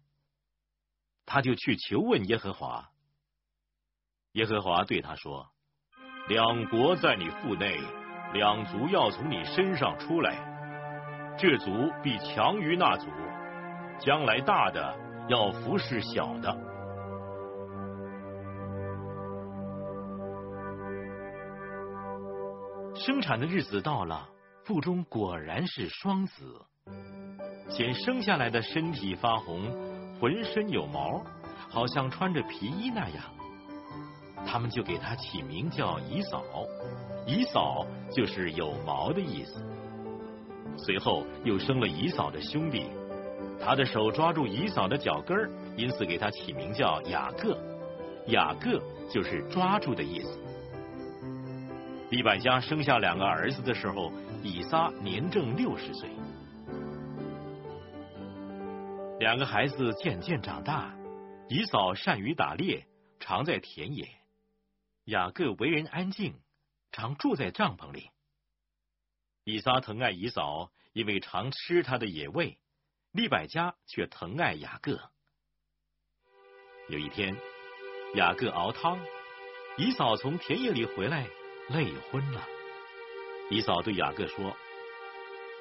[1.26, 2.90] 他就去求问耶和华。
[4.34, 5.50] 耶和华对他说
[6.28, 7.80] ：“两国在你腹内，
[8.34, 13.08] 两族要从你身上出来，这族必强于那族，
[14.02, 14.94] 将来大的
[15.30, 16.54] 要服侍小的。”
[23.00, 24.28] 生产的日子到了，
[24.66, 26.62] 腹中果然是双子，
[27.70, 29.72] 先生下来的身体发红，
[30.20, 31.24] 浑身有毛，
[31.70, 33.24] 好像穿着皮衣那样。
[34.46, 36.44] 他们就给他起名叫姨嫂，
[37.26, 39.64] 姨嫂就是有毛的意思。
[40.78, 42.92] 随后又生了姨嫂的兄弟，
[43.62, 47.58] 他的手抓住姨嫂的脚跟儿，因此给他起名叫雅各，
[48.28, 48.78] 雅各
[49.10, 50.38] 就是抓住的意思。
[52.10, 54.12] 利百加生下两个儿子的时候，
[54.42, 56.10] 以撒年正六十岁。
[59.20, 60.92] 两个孩子渐渐长大，
[61.50, 62.88] 以嫂善于打猎，
[63.20, 64.10] 常在田野。
[65.04, 66.34] 雅各为人安静，
[66.92, 68.10] 常住在帐篷里。
[69.44, 72.58] 以撒疼爱以嫂，因为常吃他的野味；
[73.12, 75.00] 利百加却疼爱雅各。
[76.88, 77.36] 有一天，
[78.16, 79.00] 雅各熬汤，
[79.78, 81.28] 以嫂从田野里回来，
[81.70, 82.48] 累昏了。
[83.50, 84.56] 以嫂对雅各说：“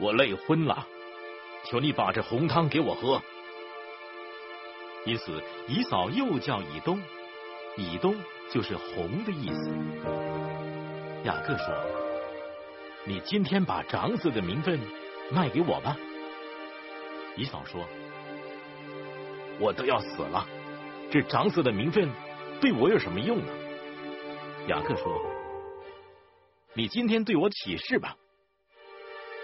[0.00, 0.86] 我累昏了，
[1.64, 3.22] 求你把这红汤给我喝。”
[5.06, 7.00] 因此，以嫂又叫以东，
[7.76, 8.14] 以东。
[8.50, 9.70] 就是红的意思。
[11.24, 11.66] 雅各说
[13.04, 14.80] ：“你今天把长子的名分
[15.30, 15.94] 卖给我吧。”
[17.36, 17.86] 以嫂说
[19.60, 20.46] ：“我都要死了，
[21.10, 22.10] 这长子的名分
[22.58, 23.52] 对我有什么用呢？”
[24.68, 25.20] 雅各说
[26.78, 28.16] ：“你今天对我起誓吧。”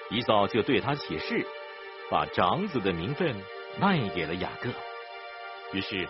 [0.09, 1.44] 姨嫂就对他起誓，
[2.09, 3.35] 把长子的名分
[3.77, 4.70] 卖给了雅各。
[5.77, 6.09] 于是。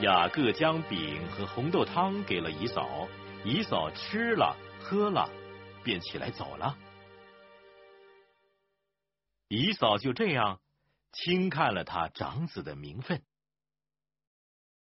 [0.00, 3.08] 雅各将饼和红豆汤给了姨嫂，
[3.46, 5.30] 姨嫂吃了喝了，
[5.82, 6.76] 便起来走了。
[9.48, 10.60] 姨嫂就这样
[11.12, 13.22] 轻看了他长子的名分。